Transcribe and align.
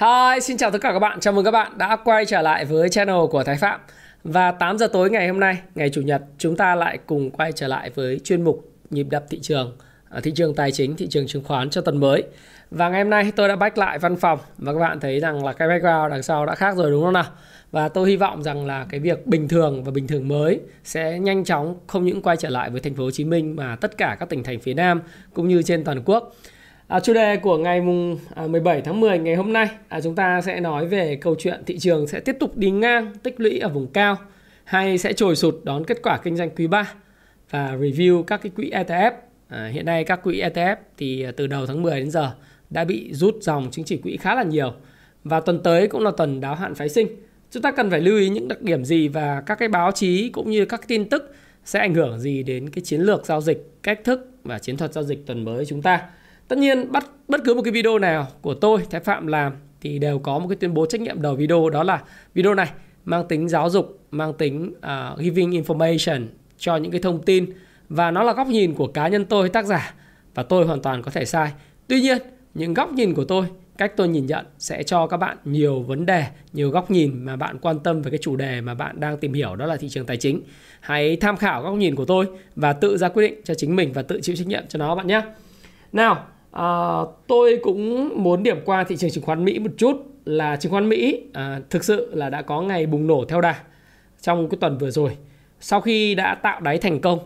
Hi, 0.00 0.40
xin 0.40 0.56
chào 0.56 0.70
tất 0.70 0.78
cả 0.80 0.92
các 0.92 0.98
bạn. 0.98 1.20
Chào 1.20 1.32
mừng 1.32 1.44
các 1.44 1.50
bạn 1.50 1.78
đã 1.78 1.96
quay 1.96 2.24
trở 2.26 2.42
lại 2.42 2.64
với 2.64 2.88
channel 2.88 3.16
của 3.30 3.44
Thái 3.44 3.56
Phạm. 3.56 3.80
Và 4.24 4.52
8 4.52 4.78
giờ 4.78 4.86
tối 4.86 5.10
ngày 5.10 5.28
hôm 5.28 5.40
nay, 5.40 5.58
ngày 5.74 5.90
Chủ 5.90 6.00
nhật, 6.02 6.22
chúng 6.38 6.56
ta 6.56 6.74
lại 6.74 6.98
cùng 7.06 7.30
quay 7.30 7.52
trở 7.52 7.68
lại 7.68 7.90
với 7.94 8.20
chuyên 8.24 8.42
mục 8.42 8.72
nhịp 8.90 9.06
đập 9.10 9.24
thị 9.30 9.38
trường, 9.42 9.76
ờ, 10.08 10.20
thị 10.20 10.32
trường 10.34 10.54
tài 10.54 10.72
chính, 10.72 10.96
thị 10.96 11.06
trường 11.10 11.26
chứng 11.26 11.44
khoán 11.44 11.70
cho 11.70 11.80
tuần 11.80 12.00
mới. 12.00 12.22
Và 12.70 12.88
ngày 12.88 13.02
hôm 13.02 13.10
nay 13.10 13.32
tôi 13.36 13.48
đã 13.48 13.56
back 13.56 13.78
lại 13.78 13.98
văn 13.98 14.16
phòng 14.16 14.38
và 14.58 14.72
các 14.72 14.78
bạn 14.78 15.00
thấy 15.00 15.20
rằng 15.20 15.44
là 15.44 15.52
cái 15.52 15.68
background 15.68 16.10
đằng 16.10 16.22
sau 16.22 16.46
đã 16.46 16.54
khác 16.54 16.76
rồi 16.76 16.90
đúng 16.90 17.04
không 17.04 17.12
nào? 17.12 17.26
Và 17.70 17.88
tôi 17.88 18.08
hy 18.08 18.16
vọng 18.16 18.42
rằng 18.42 18.66
là 18.66 18.86
cái 18.88 19.00
việc 19.00 19.26
bình 19.26 19.48
thường 19.48 19.84
và 19.84 19.90
bình 19.90 20.06
thường 20.06 20.28
mới 20.28 20.60
sẽ 20.84 21.18
nhanh 21.18 21.44
chóng 21.44 21.76
không 21.86 22.04
những 22.04 22.22
quay 22.22 22.36
trở 22.36 22.48
lại 22.48 22.70
với 22.70 22.80
thành 22.80 22.94
phố 22.94 23.04
Hồ 23.04 23.10
Chí 23.10 23.24
Minh 23.24 23.56
mà 23.56 23.76
tất 23.76 23.96
cả 23.96 24.16
các 24.20 24.28
tỉnh 24.28 24.42
thành 24.42 24.60
phía 24.60 24.74
Nam 24.74 25.02
cũng 25.34 25.48
như 25.48 25.62
trên 25.62 25.84
toàn 25.84 26.02
quốc. 26.04 26.34
À, 26.88 27.00
chủ 27.00 27.12
đề 27.12 27.36
của 27.36 27.58
ngày 27.58 27.80
mùng 27.80 28.18
à, 28.34 28.46
17 28.46 28.80
tháng 28.80 29.00
10 29.00 29.18
ngày 29.18 29.34
hôm 29.34 29.52
nay 29.52 29.68
à, 29.88 30.00
chúng 30.00 30.14
ta 30.14 30.40
sẽ 30.40 30.60
nói 30.60 30.86
về 30.86 31.16
câu 31.16 31.34
chuyện 31.38 31.62
thị 31.66 31.78
trường 31.78 32.06
sẽ 32.06 32.20
tiếp 32.20 32.36
tục 32.40 32.56
đi 32.56 32.70
ngang 32.70 33.12
tích 33.22 33.40
lũy 33.40 33.58
ở 33.58 33.68
vùng 33.68 33.86
cao 33.86 34.16
hay 34.64 34.98
sẽ 34.98 35.12
trồi 35.12 35.36
sụt 35.36 35.54
đón 35.64 35.84
kết 35.84 35.98
quả 36.02 36.18
kinh 36.18 36.36
doanh 36.36 36.50
quý 36.50 36.66
3 36.66 36.92
và 37.50 37.76
review 37.76 38.22
các 38.22 38.42
cái 38.42 38.52
quỹ 38.56 38.70
ETF. 38.70 39.10
À, 39.48 39.70
hiện 39.72 39.86
nay 39.86 40.04
các 40.04 40.22
quỹ 40.22 40.40
ETF 40.40 40.76
thì 40.96 41.22
à, 41.22 41.32
từ 41.36 41.46
đầu 41.46 41.66
tháng 41.66 41.82
10 41.82 42.00
đến 42.00 42.10
giờ 42.10 42.30
đã 42.70 42.84
bị 42.84 43.12
rút 43.12 43.36
dòng 43.40 43.70
chứng 43.70 43.84
chỉ 43.84 43.96
quỹ 43.96 44.16
khá 44.16 44.34
là 44.34 44.42
nhiều 44.42 44.72
và 45.24 45.40
tuần 45.40 45.62
tới 45.62 45.88
cũng 45.88 46.02
là 46.02 46.10
tuần 46.16 46.40
đáo 46.40 46.54
hạn 46.54 46.74
phái 46.74 46.88
sinh. 46.88 47.08
Chúng 47.50 47.62
ta 47.62 47.72
cần 47.72 47.90
phải 47.90 48.00
lưu 48.00 48.18
ý 48.18 48.28
những 48.28 48.48
đặc 48.48 48.62
điểm 48.62 48.84
gì 48.84 49.08
và 49.08 49.42
các 49.46 49.58
cái 49.58 49.68
báo 49.68 49.92
chí 49.92 50.28
cũng 50.28 50.50
như 50.50 50.64
các 50.64 50.88
tin 50.88 51.08
tức 51.08 51.34
sẽ 51.64 51.78
ảnh 51.78 51.94
hưởng 51.94 52.18
gì 52.18 52.42
đến 52.42 52.70
cái 52.70 52.82
chiến 52.84 53.00
lược 53.00 53.26
giao 53.26 53.40
dịch, 53.40 53.70
cách 53.82 54.00
thức 54.04 54.30
và 54.44 54.58
chiến 54.58 54.76
thuật 54.76 54.92
giao 54.92 55.04
dịch 55.04 55.26
tuần 55.26 55.44
mới 55.44 55.66
chúng 55.66 55.82
ta. 55.82 56.00
Tất 56.48 56.58
nhiên 56.58 56.92
bắt 56.92 57.06
bất 57.28 57.40
cứ 57.44 57.54
một 57.54 57.62
cái 57.62 57.72
video 57.72 57.98
nào 57.98 58.28
của 58.42 58.54
tôi 58.54 58.80
Thái 58.90 59.00
Phạm 59.00 59.26
làm 59.26 59.52
thì 59.80 59.98
đều 59.98 60.18
có 60.18 60.38
một 60.38 60.48
cái 60.48 60.56
tuyên 60.56 60.74
bố 60.74 60.86
trách 60.86 61.00
nhiệm 61.00 61.22
đầu 61.22 61.34
video 61.34 61.70
đó 61.70 61.82
là 61.82 62.02
video 62.34 62.54
này 62.54 62.70
mang 63.04 63.28
tính 63.28 63.48
giáo 63.48 63.70
dục, 63.70 64.00
mang 64.10 64.32
tính 64.32 64.74
uh, 64.76 65.18
giving 65.18 65.50
information 65.50 66.26
cho 66.58 66.76
những 66.76 66.92
cái 66.92 67.00
thông 67.00 67.22
tin 67.22 67.52
và 67.88 68.10
nó 68.10 68.22
là 68.22 68.32
góc 68.32 68.46
nhìn 68.46 68.74
của 68.74 68.86
cá 68.86 69.08
nhân 69.08 69.24
tôi 69.24 69.48
tác 69.48 69.66
giả 69.66 69.94
và 70.34 70.42
tôi 70.42 70.66
hoàn 70.66 70.82
toàn 70.82 71.02
có 71.02 71.10
thể 71.10 71.24
sai. 71.24 71.52
Tuy 71.86 72.00
nhiên, 72.00 72.18
những 72.54 72.74
góc 72.74 72.92
nhìn 72.92 73.14
của 73.14 73.24
tôi, 73.24 73.46
cách 73.78 73.92
tôi 73.96 74.08
nhìn 74.08 74.26
nhận 74.26 74.46
sẽ 74.58 74.82
cho 74.82 75.06
các 75.06 75.16
bạn 75.16 75.36
nhiều 75.44 75.82
vấn 75.82 76.06
đề, 76.06 76.24
nhiều 76.52 76.70
góc 76.70 76.90
nhìn 76.90 77.24
mà 77.24 77.36
bạn 77.36 77.58
quan 77.58 77.78
tâm 77.78 78.02
về 78.02 78.10
cái 78.10 78.18
chủ 78.22 78.36
đề 78.36 78.60
mà 78.60 78.74
bạn 78.74 79.00
đang 79.00 79.18
tìm 79.18 79.32
hiểu 79.32 79.56
đó 79.56 79.66
là 79.66 79.76
thị 79.76 79.88
trường 79.88 80.06
tài 80.06 80.16
chính. 80.16 80.42
Hãy 80.80 81.16
tham 81.16 81.36
khảo 81.36 81.62
góc 81.62 81.74
nhìn 81.74 81.94
của 81.94 82.04
tôi 82.04 82.26
và 82.56 82.72
tự 82.72 82.96
ra 82.96 83.08
quyết 83.08 83.30
định 83.30 83.40
cho 83.44 83.54
chính 83.54 83.76
mình 83.76 83.92
và 83.92 84.02
tự 84.02 84.20
chịu 84.22 84.36
trách 84.36 84.46
nhiệm 84.46 84.62
cho 84.68 84.78
nó 84.78 84.94
bạn 84.94 85.06
nhé. 85.06 85.22
Nào, 85.92 86.26
À, 86.52 86.98
tôi 87.26 87.58
cũng 87.62 88.10
muốn 88.22 88.42
điểm 88.42 88.58
qua 88.64 88.84
thị 88.84 88.96
trường 88.96 89.10
chứng 89.10 89.24
khoán 89.24 89.44
Mỹ 89.44 89.58
một 89.58 89.70
chút 89.76 89.96
là 90.24 90.56
chứng 90.56 90.72
khoán 90.72 90.88
Mỹ 90.88 91.22
à, 91.32 91.60
thực 91.70 91.84
sự 91.84 92.14
là 92.14 92.30
đã 92.30 92.42
có 92.42 92.62
ngày 92.62 92.86
bùng 92.86 93.06
nổ 93.06 93.24
theo 93.28 93.40
đà 93.40 93.54
trong 94.20 94.48
cái 94.48 94.58
tuần 94.60 94.78
vừa 94.78 94.90
rồi. 94.90 95.16
Sau 95.60 95.80
khi 95.80 96.14
đã 96.14 96.34
tạo 96.34 96.60
đáy 96.60 96.78
thành 96.78 97.00
công. 97.00 97.18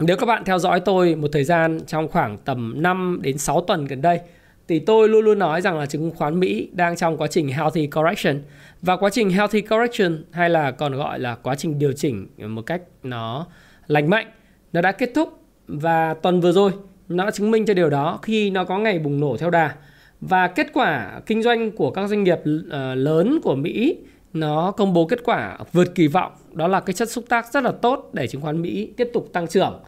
Nếu 0.00 0.16
các 0.16 0.26
bạn 0.26 0.44
theo 0.44 0.58
dõi 0.58 0.80
tôi 0.80 1.14
một 1.14 1.28
thời 1.32 1.44
gian 1.44 1.80
trong 1.86 2.08
khoảng 2.08 2.38
tầm 2.38 2.82
5 2.82 3.18
đến 3.22 3.38
6 3.38 3.60
tuần 3.60 3.84
gần 3.84 4.02
đây 4.02 4.20
thì 4.68 4.78
tôi 4.78 5.08
luôn 5.08 5.24
luôn 5.24 5.38
nói 5.38 5.60
rằng 5.60 5.78
là 5.78 5.86
chứng 5.86 6.10
khoán 6.10 6.40
Mỹ 6.40 6.68
đang 6.72 6.96
trong 6.96 7.16
quá 7.16 7.26
trình 7.26 7.48
healthy 7.48 7.86
correction 7.86 8.42
và 8.82 8.96
quá 8.96 9.10
trình 9.10 9.30
healthy 9.30 9.60
correction 9.60 10.24
hay 10.30 10.50
là 10.50 10.70
còn 10.70 10.94
gọi 10.94 11.18
là 11.18 11.34
quá 11.34 11.54
trình 11.54 11.78
điều 11.78 11.92
chỉnh 11.92 12.26
một 12.38 12.62
cách 12.62 12.82
nó 13.02 13.46
lành 13.86 14.10
mạnh 14.10 14.26
nó 14.72 14.80
đã 14.80 14.92
kết 14.92 15.10
thúc 15.14 15.38
và 15.66 16.14
tuần 16.14 16.40
vừa 16.40 16.52
rồi 16.52 16.72
nó 17.16 17.24
đã 17.24 17.30
chứng 17.30 17.50
minh 17.50 17.66
cho 17.66 17.74
điều 17.74 17.90
đó 17.90 18.18
khi 18.22 18.50
nó 18.50 18.64
có 18.64 18.78
ngày 18.78 18.98
bùng 18.98 19.20
nổ 19.20 19.36
theo 19.36 19.50
đà. 19.50 19.74
Và 20.20 20.48
kết 20.48 20.66
quả 20.72 21.20
kinh 21.26 21.42
doanh 21.42 21.70
của 21.70 21.90
các 21.90 22.06
doanh 22.08 22.24
nghiệp 22.24 22.38
ờ, 22.70 22.94
lớn 22.94 23.38
của 23.42 23.54
Mỹ, 23.54 23.96
nó 24.32 24.70
công 24.70 24.92
bố 24.92 25.06
kết 25.06 25.24
quả 25.24 25.58
vượt 25.72 25.94
kỳ 25.94 26.06
vọng. 26.06 26.32
Đó 26.52 26.68
là 26.68 26.80
cái 26.80 26.94
chất 26.94 27.10
xúc 27.10 27.24
tác 27.28 27.52
rất 27.52 27.64
là 27.64 27.72
tốt 27.72 28.10
để 28.12 28.26
chứng 28.26 28.40
khoán 28.40 28.62
Mỹ 28.62 28.92
tiếp 28.96 29.10
tục 29.12 29.28
tăng 29.32 29.46
trưởng. 29.46 29.80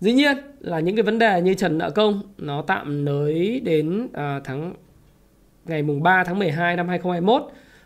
Dĩ 0.00 0.12
nhiên 0.12 0.36
là 0.60 0.80
những 0.80 0.96
cái 0.96 1.02
vấn 1.02 1.18
đề 1.18 1.42
như 1.42 1.54
trần 1.54 1.78
nợ 1.78 1.90
công, 1.90 2.22
nó 2.38 2.62
tạm 2.62 3.04
nới 3.04 3.60
đến 3.64 4.08
ờ, 4.12 4.40
tháng, 4.44 4.74
ngày 5.64 5.82
mùng 5.82 6.02
3 6.02 6.24
tháng 6.24 6.38
12 6.38 6.76
năm 6.76 6.88
2021 6.88 7.42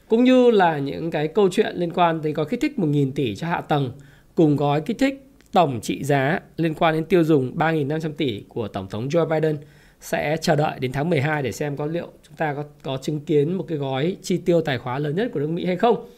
cũng 0.08 0.24
như 0.24 0.50
là 0.50 0.78
những 0.78 1.10
cái 1.10 1.28
câu 1.28 1.48
chuyện 1.52 1.76
liên 1.76 1.90
quan 1.90 2.20
tới 2.22 2.32
gói 2.32 2.46
kích 2.46 2.60
thích 2.60 2.72
1.000 2.76 3.12
tỷ 3.12 3.36
cho 3.36 3.46
hạ 3.46 3.60
tầng 3.60 3.92
cùng 4.34 4.56
gói 4.56 4.80
kích 4.80 4.98
thích 4.98 5.31
tổng 5.52 5.80
trị 5.80 6.04
giá 6.04 6.40
liên 6.56 6.74
quan 6.74 6.94
đến 6.94 7.04
tiêu 7.04 7.24
dùng 7.24 7.56
3.500 7.56 8.12
tỷ 8.12 8.44
của 8.48 8.68
Tổng 8.68 8.88
thống 8.90 9.08
Joe 9.08 9.28
Biden 9.28 9.56
sẽ 10.00 10.36
chờ 10.36 10.56
đợi 10.56 10.78
đến 10.80 10.92
tháng 10.92 11.10
12 11.10 11.42
để 11.42 11.52
xem 11.52 11.76
có 11.76 11.86
liệu 11.86 12.08
chúng 12.28 12.36
ta 12.36 12.54
có, 12.54 12.64
có 12.82 12.98
chứng 13.02 13.20
kiến 13.20 13.52
một 13.52 13.64
cái 13.68 13.78
gói 13.78 14.16
chi 14.22 14.36
tiêu 14.36 14.60
tài 14.60 14.78
khóa 14.78 14.98
lớn 14.98 15.16
nhất 15.16 15.30
của 15.32 15.40
nước 15.40 15.50
Mỹ 15.50 15.66
hay 15.66 15.76
không. 15.76 16.08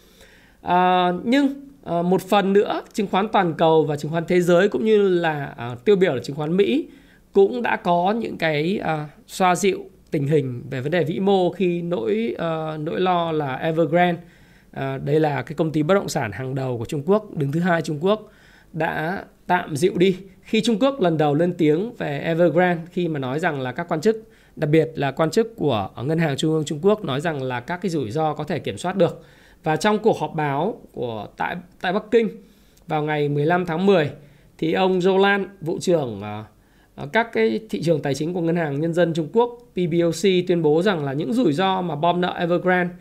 À, 0.62 1.08
nhưng 1.24 1.54
à, 1.84 2.02
một 2.02 2.22
phần 2.22 2.52
nữa 2.52 2.82
chứng 2.92 3.06
khoán 3.06 3.28
toàn 3.28 3.54
cầu 3.54 3.84
và 3.84 3.96
chứng 3.96 4.10
khoán 4.10 4.24
thế 4.28 4.40
giới 4.40 4.68
cũng 4.68 4.84
như 4.84 5.08
là 5.08 5.54
à, 5.56 5.76
tiêu 5.84 5.96
biểu 5.96 6.14
là 6.14 6.22
chứng 6.22 6.36
khoán 6.36 6.56
Mỹ 6.56 6.88
cũng 7.32 7.62
đã 7.62 7.76
có 7.76 8.12
những 8.12 8.38
cái 8.38 8.78
à, 8.82 9.08
xoa 9.26 9.54
dịu 9.54 9.90
tình 10.10 10.26
hình 10.26 10.62
về 10.70 10.80
vấn 10.80 10.90
đề 10.90 11.04
vĩ 11.04 11.20
mô 11.20 11.50
khi 11.50 11.82
nỗi 11.82 12.34
à, 12.38 12.76
nỗi 12.76 13.00
lo 13.00 13.32
là 13.32 13.54
Evergrande 13.56 14.22
à, 14.70 14.98
đây 14.98 15.20
là 15.20 15.42
cái 15.42 15.54
công 15.54 15.72
ty 15.72 15.82
bất 15.82 15.94
động 15.94 16.08
sản 16.08 16.32
hàng 16.32 16.54
đầu 16.54 16.78
của 16.78 16.84
Trung 16.84 17.02
Quốc 17.06 17.36
đứng 17.36 17.52
thứ 17.52 17.60
hai 17.60 17.82
Trung 17.82 17.98
Quốc 18.00 18.30
đã 18.74 19.24
tạm 19.46 19.76
dịu 19.76 19.92
đi. 19.96 20.16
Khi 20.42 20.60
Trung 20.60 20.78
Quốc 20.78 21.00
lần 21.00 21.18
đầu 21.18 21.34
lên 21.34 21.54
tiếng 21.58 21.94
về 21.98 22.18
Evergrande 22.18 22.82
khi 22.92 23.08
mà 23.08 23.18
nói 23.18 23.38
rằng 23.40 23.60
là 23.60 23.72
các 23.72 23.88
quan 23.88 24.00
chức 24.00 24.28
đặc 24.56 24.70
biệt 24.70 24.90
là 24.94 25.10
quan 25.10 25.30
chức 25.30 25.56
của 25.56 25.88
ngân 26.04 26.18
hàng 26.18 26.36
trung 26.36 26.52
ương 26.52 26.64
Trung 26.64 26.78
Quốc 26.82 27.04
nói 27.04 27.20
rằng 27.20 27.42
là 27.42 27.60
các 27.60 27.80
cái 27.82 27.90
rủi 27.90 28.10
ro 28.10 28.34
có 28.34 28.44
thể 28.44 28.58
kiểm 28.58 28.78
soát 28.78 28.96
được. 28.96 29.24
Và 29.62 29.76
trong 29.76 29.98
cuộc 29.98 30.18
họp 30.18 30.34
báo 30.34 30.80
của 30.92 31.26
tại 31.36 31.56
tại 31.80 31.92
Bắc 31.92 32.02
Kinh 32.10 32.28
vào 32.86 33.02
ngày 33.02 33.28
15 33.28 33.66
tháng 33.66 33.86
10 33.86 34.10
thì 34.58 34.72
ông 34.72 34.98
Jolan 34.98 35.46
vụ 35.60 35.78
trưởng 35.80 36.22
uh, 37.02 37.12
các 37.12 37.32
cái 37.32 37.60
thị 37.70 37.82
trường 37.82 38.02
tài 38.02 38.14
chính 38.14 38.34
của 38.34 38.40
ngân 38.40 38.56
hàng 38.56 38.80
nhân 38.80 38.94
dân 38.94 39.14
Trung 39.14 39.28
Quốc 39.32 39.58
PBOC 39.72 40.22
tuyên 40.48 40.62
bố 40.62 40.82
rằng 40.82 41.04
là 41.04 41.12
những 41.12 41.32
rủi 41.32 41.52
ro 41.52 41.82
mà 41.82 41.96
bom 41.96 42.20
nợ 42.20 42.34
Evergrande 42.38 42.94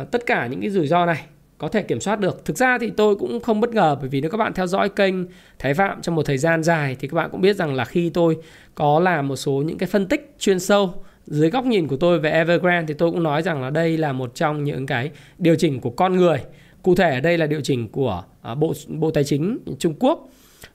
uh, 0.00 0.10
tất 0.10 0.26
cả 0.26 0.46
những 0.46 0.60
cái 0.60 0.70
rủi 0.70 0.86
ro 0.86 1.06
này 1.06 1.24
có 1.58 1.68
thể 1.68 1.82
kiểm 1.82 2.00
soát 2.00 2.20
được. 2.20 2.44
Thực 2.44 2.56
ra 2.56 2.78
thì 2.78 2.90
tôi 2.96 3.16
cũng 3.16 3.40
không 3.40 3.60
bất 3.60 3.70
ngờ 3.70 3.96
bởi 4.00 4.08
vì 4.08 4.20
nếu 4.20 4.30
các 4.30 4.38
bạn 4.38 4.52
theo 4.52 4.66
dõi 4.66 4.88
kênh 4.88 5.14
Thái 5.58 5.74
Phạm 5.74 6.02
trong 6.02 6.14
một 6.14 6.22
thời 6.26 6.38
gian 6.38 6.62
dài 6.62 6.96
thì 7.00 7.08
các 7.08 7.14
bạn 7.14 7.30
cũng 7.30 7.40
biết 7.40 7.56
rằng 7.56 7.74
là 7.74 7.84
khi 7.84 8.10
tôi 8.10 8.36
có 8.74 9.00
làm 9.00 9.28
một 9.28 9.36
số 9.36 9.52
những 9.52 9.78
cái 9.78 9.86
phân 9.86 10.06
tích 10.06 10.34
chuyên 10.38 10.60
sâu 10.60 10.94
dưới 11.26 11.50
góc 11.50 11.64
nhìn 11.64 11.86
của 11.86 11.96
tôi 11.96 12.18
về 12.18 12.30
Evergrande 12.30 12.86
thì 12.86 12.94
tôi 12.98 13.10
cũng 13.10 13.22
nói 13.22 13.42
rằng 13.42 13.62
là 13.62 13.70
đây 13.70 13.96
là 13.96 14.12
một 14.12 14.34
trong 14.34 14.64
những 14.64 14.86
cái 14.86 15.10
điều 15.38 15.56
chỉnh 15.56 15.80
của 15.80 15.90
con 15.90 16.16
người. 16.16 16.38
Cụ 16.82 16.94
thể 16.94 17.14
ở 17.14 17.20
đây 17.20 17.38
là 17.38 17.46
điều 17.46 17.60
chỉnh 17.60 17.88
của 17.88 18.24
à, 18.42 18.54
Bộ 18.54 18.72
Bộ 18.88 19.10
Tài 19.10 19.24
chính 19.24 19.58
Trung 19.78 19.94
Quốc 19.98 20.28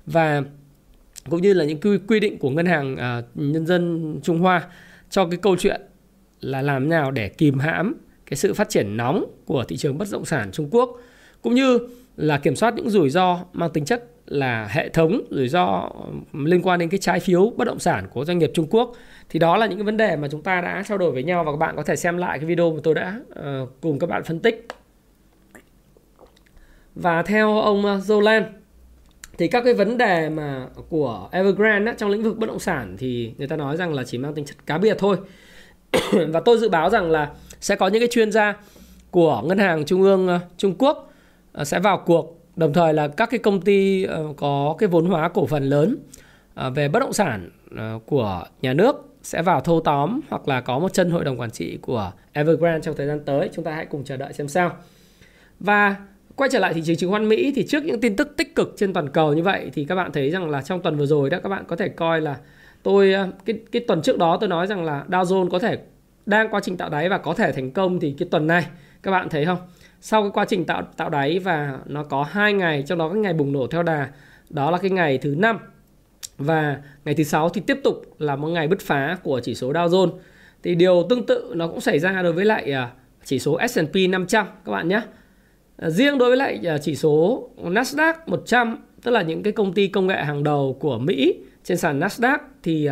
và 0.06 0.44
cũng 1.30 1.42
như 1.42 1.54
là 1.54 1.66
những 1.66 1.80
quy, 1.80 1.98
quy 2.08 2.20
định 2.20 2.38
của 2.38 2.50
ngân 2.50 2.66
hàng 2.66 2.94
uh, 2.94 3.26
nhân 3.36 3.66
dân 3.66 4.16
Trung 4.24 4.40
Hoa 4.40 4.68
cho 5.10 5.26
cái 5.26 5.40
câu 5.42 5.56
chuyện 5.56 5.82
là 6.42 6.62
làm 6.62 6.90
nào 6.90 7.12
để 7.12 7.30
kìm 7.30 7.60
hãm 7.60 7.96
cái 8.30 8.38
sự 8.38 8.54
phát 8.54 8.70
triển 8.70 8.98
nóng 8.98 9.26
của 9.46 9.64
thị 9.64 9.78
trường 9.78 9.98
bất 9.98 10.08
động 10.12 10.26
sản 10.26 10.52
Trung 10.52 10.70
Quốc 10.72 10.90
cũng 11.42 11.56
như 11.56 11.80
là 12.18 12.38
kiểm 12.38 12.56
soát 12.56 12.74
những 12.76 12.90
rủi 12.90 13.10
ro 13.10 13.40
mang 13.54 13.70
tính 13.70 13.86
chất 13.86 14.04
là 14.26 14.68
hệ 14.72 14.90
thống 14.90 15.22
rủi 15.30 15.48
ro 15.48 15.90
liên 16.34 16.62
quan 16.62 16.80
đến 16.80 16.90
cái 16.90 16.98
trái 16.98 17.20
phiếu 17.20 17.54
bất 17.58 17.66
động 17.66 17.80
sản 17.80 18.08
của 18.14 18.26
doanh 18.26 18.40
nghiệp 18.40 18.52
Trung 18.54 18.68
Quốc. 18.70 18.94
Thì 19.30 19.40
đó 19.40 19.58
là 19.58 19.66
những 19.66 19.78
cái 19.78 19.86
vấn 19.86 19.98
đề 19.98 20.16
mà 20.16 20.28
chúng 20.32 20.42
ta 20.42 20.62
đã 20.62 20.84
trao 20.88 20.98
đổi 20.98 21.12
với 21.12 21.24
nhau 21.24 21.44
và 21.44 21.52
các 21.52 21.58
bạn 21.58 21.76
có 21.76 21.84
thể 21.84 21.96
xem 21.96 22.18
lại 22.18 22.40
cái 22.40 22.46
video 22.46 22.74
mà 22.74 22.80
tôi 22.84 22.94
đã 22.96 23.20
uh, 23.30 23.70
cùng 23.82 24.00
các 24.00 24.10
bạn 24.10 24.24
phân 24.24 24.40
tích. 24.40 24.68
Và 26.96 27.22
theo 27.22 27.60
ông 27.60 27.86
ờ, 27.86 27.98
Zolan 27.98 28.44
thì 29.38 29.48
các 29.48 29.64
cái 29.64 29.74
vấn 29.74 29.98
đề 29.98 30.30
mà 30.30 30.68
của 30.90 31.30
Evergrande 31.32 31.92
á, 31.92 31.96
trong 31.98 32.10
lĩnh 32.10 32.24
vực 32.24 32.38
bất 32.38 32.48
động 32.48 32.60
sản 32.60 32.96
thì 32.98 33.34
người 33.38 33.48
ta 33.48 33.56
nói 33.56 33.78
rằng 33.78 33.94
là 33.94 34.04
chỉ 34.04 34.18
mang 34.18 34.34
tính 34.34 34.46
chất 34.46 34.66
cá 34.66 34.78
biệt 34.78 34.98
thôi. 35.00 35.18
Và 36.30 36.40
tôi 36.40 36.58
dự 36.58 36.70
báo 36.70 36.90
rằng 36.90 37.12
là 37.12 37.32
sẽ 37.62 37.76
có 37.76 37.88
những 37.88 38.02
cái 38.02 38.10
chuyên 38.12 38.32
gia 38.32 38.56
của 39.12 39.42
ngân 39.46 39.58
hàng 39.58 39.86
trung 39.86 40.02
ương 40.02 40.28
ờ, 40.28 40.40
Trung 40.58 40.76
Quốc 40.78 41.14
ờ, 41.52 41.64
sẽ 41.64 41.80
vào 41.80 42.04
cuộc 42.06 42.40
đồng 42.56 42.74
thời 42.74 42.94
là 42.94 43.08
các 43.08 43.30
cái 43.30 43.40
công 43.40 43.62
ty 43.62 44.04
ờ, 44.04 44.26
có 44.38 44.76
cái 44.78 44.90
vốn 44.90 45.06
hóa 45.06 45.30
cổ 45.30 45.46
phần 45.46 45.64
lớn 45.64 45.98
về 46.76 46.88
bất 46.88 47.00
động 47.00 47.14
sản 47.14 47.50
của 48.06 48.44
nhà 48.62 48.74
nước 48.74 49.10
sẽ 49.24 49.42
vào 49.42 49.62
thâu 49.62 49.82
tóm 49.82 50.20
hoặc 50.30 50.48
là 50.48 50.62
có 50.62 50.80
một 50.80 50.94
chân 50.94 51.12
hội 51.12 51.24
đồng 51.24 51.40
quản 51.40 51.52
trị 51.52 51.78
của 51.82 52.12
Evergrande 52.34 52.80
trong 52.82 52.96
thời 52.96 53.08
gian 53.08 53.20
tới. 53.26 53.50
Chúng 53.54 53.66
ta 53.66 53.72
hãy 53.72 53.86
cùng 53.86 54.04
chờ 54.04 54.18
đợi 54.18 54.34
xem 54.34 54.48
sao. 54.48 54.72
Và 55.60 55.96
quay 56.36 56.50
trở 56.54 56.60
lại 56.60 56.74
thị 56.74 56.82
trường 56.86 56.96
chứng 56.96 57.12
khoán 57.12 57.30
Mỹ 57.30 57.54
thì 57.56 57.68
trước 57.68 57.84
những 57.84 58.02
tin 58.02 58.16
tức 58.16 58.38
tích 58.38 58.56
cực 58.56 58.74
trên 58.78 58.94
toàn 58.94 59.10
cầu 59.10 59.34
như 59.34 59.44
vậy 59.44 59.72
thì 59.74 59.86
các 59.86 59.96
bạn 59.96 60.12
thấy 60.12 60.30
rằng 60.30 60.50
là 60.50 60.62
trong 60.62 60.82
tuần 60.82 60.98
vừa 60.98 61.06
rồi 61.06 61.30
đó, 61.30 61.38
các 61.44 61.50
bạn 61.50 61.64
có 61.68 61.76
thể 61.76 61.90
coi 61.90 62.22
là 62.22 62.38
tôi 62.84 63.16
cái 63.46 63.60
cái 63.72 63.82
tuần 63.88 64.02
trước 64.02 64.18
đó 64.18 64.38
tôi 64.40 64.50
nói 64.50 64.68
rằng 64.68 64.84
là 64.84 65.06
Dow 65.10 65.24
Jones 65.24 65.50
có 65.50 65.60
thể 65.60 65.78
đang 66.30 66.50
quá 66.50 66.60
trình 66.64 66.78
tạo 66.78 66.90
đáy 66.90 67.10
và 67.10 67.18
có 67.18 67.34
thể 67.34 67.52
thành 67.52 67.72
công 67.72 68.00
thì 68.00 68.16
cái 68.18 68.28
tuần 68.32 68.48
này, 68.48 68.66
các 69.04 69.12
bạn 69.12 69.30
thấy 69.30 69.46
không? 69.46 69.58
Sau 70.02 70.22
cái 70.22 70.32
quá 70.34 70.46
trình 70.46 70.66
tạo 70.66 70.82
tạo 70.98 71.10
đáy 71.10 71.40
và 71.40 71.80
nó 71.86 72.04
có 72.04 72.24
hai 72.24 72.54
ngày, 72.54 72.84
trong 72.88 72.98
đó 72.98 73.10
cái 73.10 73.18
ngày 73.18 73.34
bùng 73.34 73.52
nổ 73.52 73.68
theo 73.68 73.84
đà, 73.84 74.10
đó 74.50 74.72
là 74.72 74.78
cái 74.78 74.92
ngày 74.92 75.18
thứ 75.18 75.36
năm 75.38 75.60
và 76.38 76.78
ngày 77.06 77.16
thứ 77.16 77.24
sáu 77.24 77.50
thì 77.50 77.62
tiếp 77.68 77.80
tục 77.84 78.16
là 78.20 78.36
một 78.36 78.48
ngày 78.48 78.68
bứt 78.68 78.80
phá 78.82 79.18
của 79.24 79.40
chỉ 79.44 79.56
số 79.56 79.74
Dow 79.74 79.88
Jones. 79.88 80.12
Thì 80.64 80.76
điều 80.76 81.06
tương 81.10 81.26
tự 81.26 81.54
nó 81.56 81.68
cũng 81.68 81.82
xảy 81.82 82.00
ra 82.00 82.22
đối 82.22 82.34
với 82.34 82.46
lại 82.46 82.72
à, 82.72 82.92
chỉ 83.24 83.40
số 83.40 83.60
S&P 83.70 83.96
500 84.10 84.46
các 84.66 84.72
bạn 84.72 84.88
nhé. 84.88 85.02
À, 85.78 85.90
riêng 85.90 86.18
đối 86.18 86.30
với 86.30 86.38
lại 86.38 86.60
à, 86.68 86.78
chỉ 86.78 86.96
số 86.96 87.50
Nasdaq 87.58 88.14
100 88.26 88.78
tức 89.04 89.12
là 89.12 89.22
những 89.22 89.44
cái 89.44 89.54
công 89.54 89.74
ty 89.74 89.88
công 89.88 90.08
nghệ 90.08 90.24
hàng 90.24 90.44
đầu 90.44 90.78
của 90.80 91.00
Mỹ 91.00 91.40
trên 91.64 91.78
sàn 91.78 92.00
Nasdaq 92.00 92.38
thì 92.64 92.90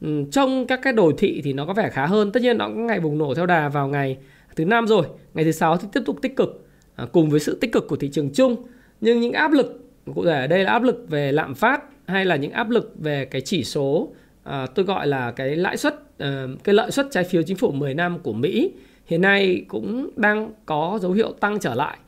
Ừ, 0.00 0.24
trong 0.32 0.66
các 0.66 0.80
cái 0.82 0.92
đồ 0.92 1.12
thị 1.18 1.40
thì 1.44 1.52
nó 1.52 1.66
có 1.66 1.72
vẻ 1.72 1.90
khá 1.92 2.06
hơn. 2.06 2.32
Tất 2.32 2.42
nhiên 2.42 2.58
nó 2.58 2.68
có 2.68 2.74
ngày 2.74 3.00
bùng 3.00 3.18
nổ 3.18 3.34
theo 3.34 3.46
đà 3.46 3.68
vào 3.68 3.88
ngày 3.88 4.16
thứ 4.56 4.64
năm 4.64 4.86
rồi, 4.86 5.06
ngày 5.34 5.44
thứ 5.44 5.52
sáu 5.52 5.76
thì 5.76 5.88
tiếp 5.92 6.00
tục 6.06 6.18
tích 6.22 6.36
cực 6.36 6.66
à, 6.96 7.06
cùng 7.12 7.30
với 7.30 7.40
sự 7.40 7.58
tích 7.60 7.72
cực 7.72 7.88
của 7.88 7.96
thị 7.96 8.08
trường 8.12 8.30
chung. 8.30 8.56
Nhưng 9.00 9.20
những 9.20 9.32
áp 9.32 9.52
lực 9.52 9.90
cụ 10.14 10.24
thể 10.24 10.40
ở 10.40 10.46
đây 10.46 10.64
là 10.64 10.72
áp 10.72 10.82
lực 10.82 11.06
về 11.08 11.32
lạm 11.32 11.54
phát 11.54 11.82
hay 12.06 12.24
là 12.24 12.36
những 12.36 12.52
áp 12.52 12.70
lực 12.70 12.94
về 12.98 13.24
cái 13.24 13.40
chỉ 13.40 13.64
số 13.64 14.12
à, 14.44 14.66
tôi 14.74 14.84
gọi 14.84 15.06
là 15.06 15.30
cái 15.30 15.56
lãi 15.56 15.76
suất 15.76 15.94
à, 16.18 16.46
cái 16.64 16.74
lợi 16.74 16.90
suất 16.90 17.06
trái 17.10 17.24
phiếu 17.24 17.42
chính 17.42 17.56
phủ 17.56 17.72
10 17.72 17.94
năm 17.94 18.18
của 18.18 18.32
Mỹ 18.32 18.72
hiện 19.06 19.20
nay 19.20 19.64
cũng 19.68 20.10
đang 20.16 20.52
có 20.66 20.98
dấu 21.02 21.12
hiệu 21.12 21.32
tăng 21.32 21.58
trở 21.60 21.74
lại. 21.74 21.98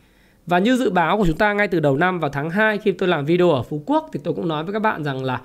Và 0.47 0.59
như 0.59 0.77
dự 0.77 0.91
báo 0.91 1.19
của 1.19 1.27
chúng 1.27 1.37
ta 1.37 1.53
ngay 1.53 1.69
từ 1.69 1.81
đầu 1.81 1.97
năm 1.97 2.21
vào 2.21 2.31
tháng 2.31 2.50
2 2.50 2.79
khi 2.79 2.93
tôi 2.93 3.09
làm 3.09 3.25
video 3.25 3.50
ở 3.50 3.62
Phú 3.62 3.83
Quốc 3.87 4.11
thì 4.12 4.21
tôi 4.25 4.35
cũng 4.35 4.49
nói 4.49 4.65
với 4.65 4.73
các 4.73 4.83
bạn 4.83 5.05
rằng 5.05 5.25
là 5.25 5.41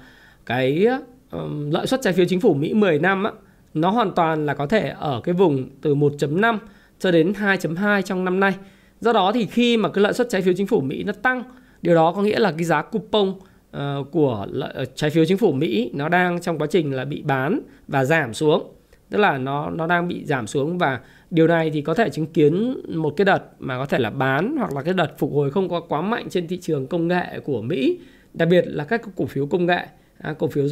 cái 0.45 0.87
um, 1.31 1.71
lợi 1.71 1.87
suất 1.87 2.01
trái 2.03 2.13
phiếu 2.13 2.25
chính 2.29 2.41
phủ 2.41 2.53
Mỹ 2.53 2.73
10 2.73 2.99
năm 2.99 3.23
á, 3.23 3.31
nó 3.73 3.89
hoàn 3.89 4.11
toàn 4.11 4.45
là 4.45 4.53
có 4.53 4.67
thể 4.67 4.93
ở 4.99 5.21
cái 5.23 5.33
vùng 5.33 5.69
từ 5.81 5.95
1.5 5.95 6.57
cho 6.99 7.11
đến 7.11 7.31
2.2 7.31 8.01
trong 8.01 8.25
năm 8.25 8.39
nay. 8.39 8.53
Do 8.99 9.13
đó 9.13 9.31
thì 9.31 9.45
khi 9.45 9.77
mà 9.77 9.89
cái 9.89 10.03
lợi 10.03 10.13
suất 10.13 10.29
trái 10.29 10.41
phiếu 10.41 10.53
chính 10.57 10.67
phủ 10.67 10.81
Mỹ 10.81 11.03
nó 11.03 11.13
tăng, 11.13 11.43
điều 11.81 11.95
đó 11.95 12.11
có 12.15 12.21
nghĩa 12.21 12.39
là 12.39 12.51
cái 12.51 12.63
giá 12.63 12.81
coupon 12.81 13.29
uh, 13.29 14.11
của 14.11 14.47
lợi, 14.51 14.71
ờ, 14.73 14.85
trái 14.85 15.09
phiếu 15.09 15.25
chính 15.25 15.37
phủ 15.37 15.51
Mỹ 15.51 15.91
nó 15.93 16.09
đang 16.09 16.41
trong 16.41 16.57
quá 16.57 16.67
trình 16.67 16.93
là 16.93 17.05
bị 17.05 17.21
bán 17.21 17.59
và 17.87 18.05
giảm 18.05 18.33
xuống. 18.33 18.73
Tức 19.09 19.17
là 19.17 19.37
nó 19.37 19.69
nó 19.69 19.87
đang 19.87 20.07
bị 20.07 20.25
giảm 20.25 20.47
xuống 20.47 20.77
và 20.77 20.99
điều 21.31 21.47
này 21.47 21.69
thì 21.69 21.81
có 21.81 21.93
thể 21.93 22.09
chứng 22.09 22.25
kiến 22.25 22.81
một 22.87 23.13
cái 23.17 23.25
đợt 23.25 23.43
mà 23.59 23.77
có 23.77 23.85
thể 23.85 23.99
là 23.99 24.09
bán 24.09 24.55
hoặc 24.57 24.73
là 24.73 24.81
cái 24.81 24.93
đợt 24.93 25.17
phục 25.17 25.33
hồi 25.33 25.51
không 25.51 25.69
có 25.69 25.79
quá 25.79 26.01
mạnh 26.01 26.29
trên 26.29 26.47
thị 26.47 26.57
trường 26.57 26.87
công 26.87 27.07
nghệ 27.07 27.39
của 27.43 27.61
Mỹ, 27.61 27.99
đặc 28.33 28.47
biệt 28.51 28.63
là 28.67 28.83
các 28.83 29.01
cổ 29.15 29.25
phiếu 29.25 29.45
công 29.45 29.65
nghệ 29.65 29.87
À, 30.21 30.33
cổ 30.39 30.47
phiếu 30.47 30.65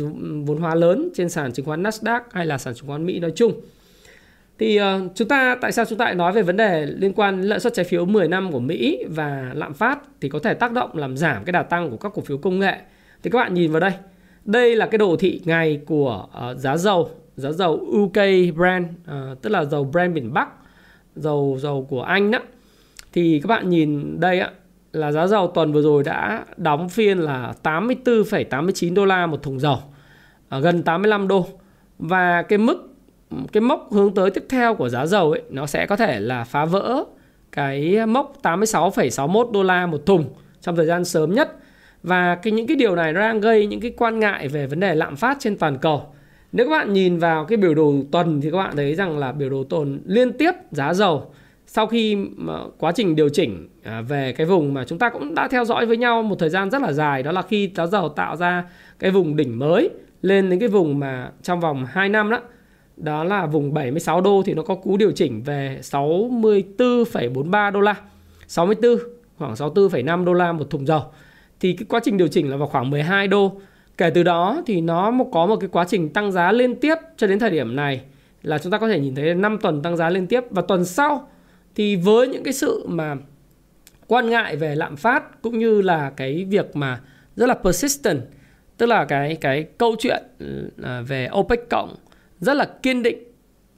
vốn 0.45 0.57
hóa 0.57 0.75
lớn 0.75 1.09
trên 1.13 1.30
sàn 1.30 1.53
chứng 1.53 1.65
khoán 1.65 1.83
Nasdaq 1.83 2.21
hay 2.31 2.45
là 2.45 2.57
sàn 2.57 2.74
chứng 2.75 2.88
khoán 2.88 3.06
Mỹ 3.06 3.19
nói 3.19 3.31
chung. 3.36 3.62
Thì 4.59 4.80
uh, 4.81 5.12
chúng 5.15 5.27
ta 5.27 5.57
tại 5.62 5.71
sao 5.71 5.86
chúng 5.86 5.97
ta 5.97 6.06
lại 6.06 6.15
nói 6.15 6.31
về 6.31 6.42
vấn 6.42 6.57
đề 6.57 6.86
liên 6.86 7.13
quan 7.13 7.42
lợi 7.42 7.59
suất 7.59 7.74
trái 7.74 7.86
phiếu 7.86 8.06
10 8.06 8.27
năm 8.27 8.51
của 8.51 8.59
Mỹ 8.59 9.06
và 9.09 9.51
lạm 9.56 9.74
phát 9.74 10.00
thì 10.21 10.30
có 10.30 10.39
thể 10.39 10.53
tác 10.53 10.71
động 10.71 10.97
làm 10.97 11.18
giảm 11.18 11.44
cái 11.44 11.51
đà 11.51 11.63
tăng 11.63 11.89
của 11.89 11.97
các 11.97 12.12
cổ 12.15 12.21
phiếu 12.21 12.38
công 12.38 12.59
nghệ. 12.59 12.77
Thì 13.24 13.30
các 13.30 13.38
bạn 13.39 13.53
nhìn 13.53 13.71
vào 13.71 13.80
đây. 13.80 13.92
Đây 14.45 14.75
là 14.75 14.86
cái 14.86 14.97
đồ 14.97 15.15
thị 15.19 15.42
ngày 15.45 15.81
của 15.86 16.27
uh, 16.51 16.57
giá 16.57 16.77
dầu, 16.77 17.09
giá 17.36 17.51
dầu 17.51 17.74
UK 17.74 18.13
Brent 18.56 18.88
uh, 18.88 19.41
tức 19.41 19.50
là 19.50 19.65
dầu 19.65 19.83
Brent 19.83 20.13
miền 20.13 20.33
Bắc, 20.33 20.50
dầu 21.15 21.57
dầu 21.62 21.88
của 21.89 22.01
Anh 22.01 22.31
đó. 22.31 22.39
Thì 23.13 23.39
các 23.44 23.48
bạn 23.48 23.69
nhìn 23.69 24.19
đây 24.19 24.39
ạ 24.39 24.51
là 24.95 25.12
giá 25.12 25.27
dầu 25.27 25.47
tuần 25.47 25.74
vừa 25.74 25.81
rồi 25.81 26.03
đã 26.03 26.45
đóng 26.57 26.89
phiên 26.89 27.18
là 27.18 27.53
84,89 27.63 28.94
đô 28.94 29.06
la 29.06 29.25
một 29.25 29.44
thùng 29.44 29.59
dầu, 29.59 29.77
à, 30.50 30.59
gần 30.59 30.83
85 30.83 31.27
đô. 31.27 31.47
Và 32.00 32.42
cái 32.42 32.57
mức 32.57 32.95
cái 33.51 33.62
mốc 33.62 33.88
hướng 33.92 34.13
tới 34.13 34.30
tiếp 34.31 34.45
theo 34.50 34.75
của 34.75 34.89
giá 34.89 35.06
dầu 35.06 35.31
ấy 35.31 35.42
nó 35.50 35.65
sẽ 35.65 35.86
có 35.86 35.95
thể 35.95 36.19
là 36.19 36.44
phá 36.44 36.65
vỡ 36.65 37.03
cái 37.51 38.06
mốc 38.06 38.33
86,61 38.44 39.51
đô 39.51 39.63
la 39.63 39.86
một 39.86 40.06
thùng 40.06 40.25
trong 40.62 40.75
thời 40.75 40.86
gian 40.86 41.06
sớm 41.06 41.33
nhất. 41.33 41.56
Và 42.03 42.36
cái 42.36 42.53
những 42.53 42.68
cái 42.68 42.75
điều 42.75 42.95
này 42.95 43.13
nó 43.13 43.19
đang 43.19 43.41
gây 43.41 43.68
những 43.68 43.80
cái 43.81 43.94
quan 43.98 44.19
ngại 44.19 44.48
về 44.48 44.68
vấn 44.68 44.80
đề 44.80 44.95
lạm 44.95 45.15
phát 45.15 45.38
trên 45.39 45.57
toàn 45.57 45.77
cầu. 45.77 46.06
Nếu 46.51 46.65
các 46.65 46.71
bạn 46.71 46.94
nhìn 46.94 47.18
vào 47.18 47.45
cái 47.45 47.57
biểu 47.57 47.74
đồ 47.74 47.94
tuần 48.12 48.41
thì 48.41 48.51
các 48.51 48.57
bạn 48.57 48.75
thấy 48.75 48.95
rằng 48.95 49.18
là 49.18 49.31
biểu 49.31 49.50
đồ 49.50 49.63
tuần 49.63 50.01
liên 50.06 50.33
tiếp 50.33 50.51
giá 50.71 50.94
dầu 50.94 51.31
sau 51.67 51.88
khi 51.88 52.17
quá 52.77 52.91
trình 52.95 53.15
điều 53.15 53.29
chỉnh 53.29 53.69
à, 53.83 54.01
về 54.01 54.33
cái 54.38 54.47
vùng 54.47 54.73
mà 54.73 54.85
chúng 54.85 55.00
ta 55.00 55.09
cũng 55.09 55.35
đã 55.35 55.47
theo 55.47 55.65
dõi 55.65 55.85
với 55.85 55.97
nhau 55.97 56.23
một 56.23 56.35
thời 56.39 56.50
gian 56.50 56.69
rất 56.69 56.81
là 56.81 56.94
dài 56.94 57.23
đó 57.23 57.31
là 57.31 57.41
khi 57.41 57.71
giá 57.75 57.85
dầu 57.85 58.09
tạo 58.09 58.35
ra 58.35 58.63
cái 59.00 59.12
vùng 59.12 59.35
đỉnh 59.35 59.59
mới 59.59 59.89
lên 60.21 60.50
đến 60.50 60.59
cái 60.59 60.69
vùng 60.69 61.00
mà 61.00 61.31
trong 61.41 61.59
vòng 61.59 61.85
2 61.85 62.09
năm 62.09 62.29
đó 62.29 62.39
đó 62.97 63.23
là 63.23 63.45
vùng 63.45 63.73
76 63.73 64.21
đô 64.21 64.44
thì 64.45 64.53
nó 64.53 64.63
có 64.63 64.75
cú 64.75 64.97
điều 64.97 65.12
chỉnh 65.12 65.44
về 65.44 65.79
64,43 65.81 67.71
đô 67.71 67.79
la 67.79 67.95
64 68.47 68.97
khoảng 69.38 69.53
64,5 69.53 70.25
đô 70.25 70.33
la 70.33 70.51
một 70.51 70.69
thùng 70.69 70.88
dầu. 70.88 71.01
Thì 71.59 71.73
cái 71.73 71.85
quá 71.89 72.00
trình 72.03 72.17
điều 72.17 72.27
chỉnh 72.27 72.50
là 72.50 72.57
vào 72.57 72.67
khoảng 72.67 72.89
12 72.89 73.27
đô. 73.27 73.51
Kể 73.97 74.09
từ 74.09 74.23
đó 74.23 74.63
thì 74.65 74.81
nó 74.81 75.13
có 75.31 75.45
một 75.45 75.56
cái 75.56 75.69
quá 75.71 75.85
trình 75.88 76.09
tăng 76.09 76.31
giá 76.31 76.51
liên 76.51 76.75
tiếp 76.75 76.95
cho 77.17 77.27
đến 77.27 77.39
thời 77.39 77.50
điểm 77.50 77.75
này 77.75 78.01
là 78.44 78.57
chúng 78.57 78.71
ta 78.71 78.77
có 78.77 78.88
thể 78.88 79.00
nhìn 79.00 79.15
thấy 79.15 79.35
5 79.35 79.57
tuần 79.62 79.81
tăng 79.81 79.97
giá 79.97 80.09
liên 80.09 80.27
tiếp 80.27 80.44
và 80.50 80.62
tuần 80.62 80.85
sau 80.85 81.27
thì 81.75 81.95
với 81.95 82.27
những 82.27 82.44
cái 82.44 82.54
sự 82.54 82.86
mà 82.88 83.16
quan 84.07 84.30
ngại 84.30 84.56
về 84.56 84.75
lạm 84.75 84.95
phát 84.95 85.42
cũng 85.42 85.60
như 85.60 85.81
là 85.81 86.10
cái 86.10 86.45
việc 86.45 86.75
mà 86.75 87.00
rất 87.36 87.45
là 87.45 87.54
persistent, 87.54 88.22
tức 88.77 88.86
là 88.86 89.06
cái 89.06 89.36
cái 89.36 89.63
câu 89.77 89.95
chuyện 90.00 90.24
ờ, 90.81 91.04
về 91.04 91.30
OPEC 91.33 91.69
cộng 91.69 91.95
rất 92.39 92.54
là 92.54 92.66
kiên 92.83 93.04
định 93.04 93.18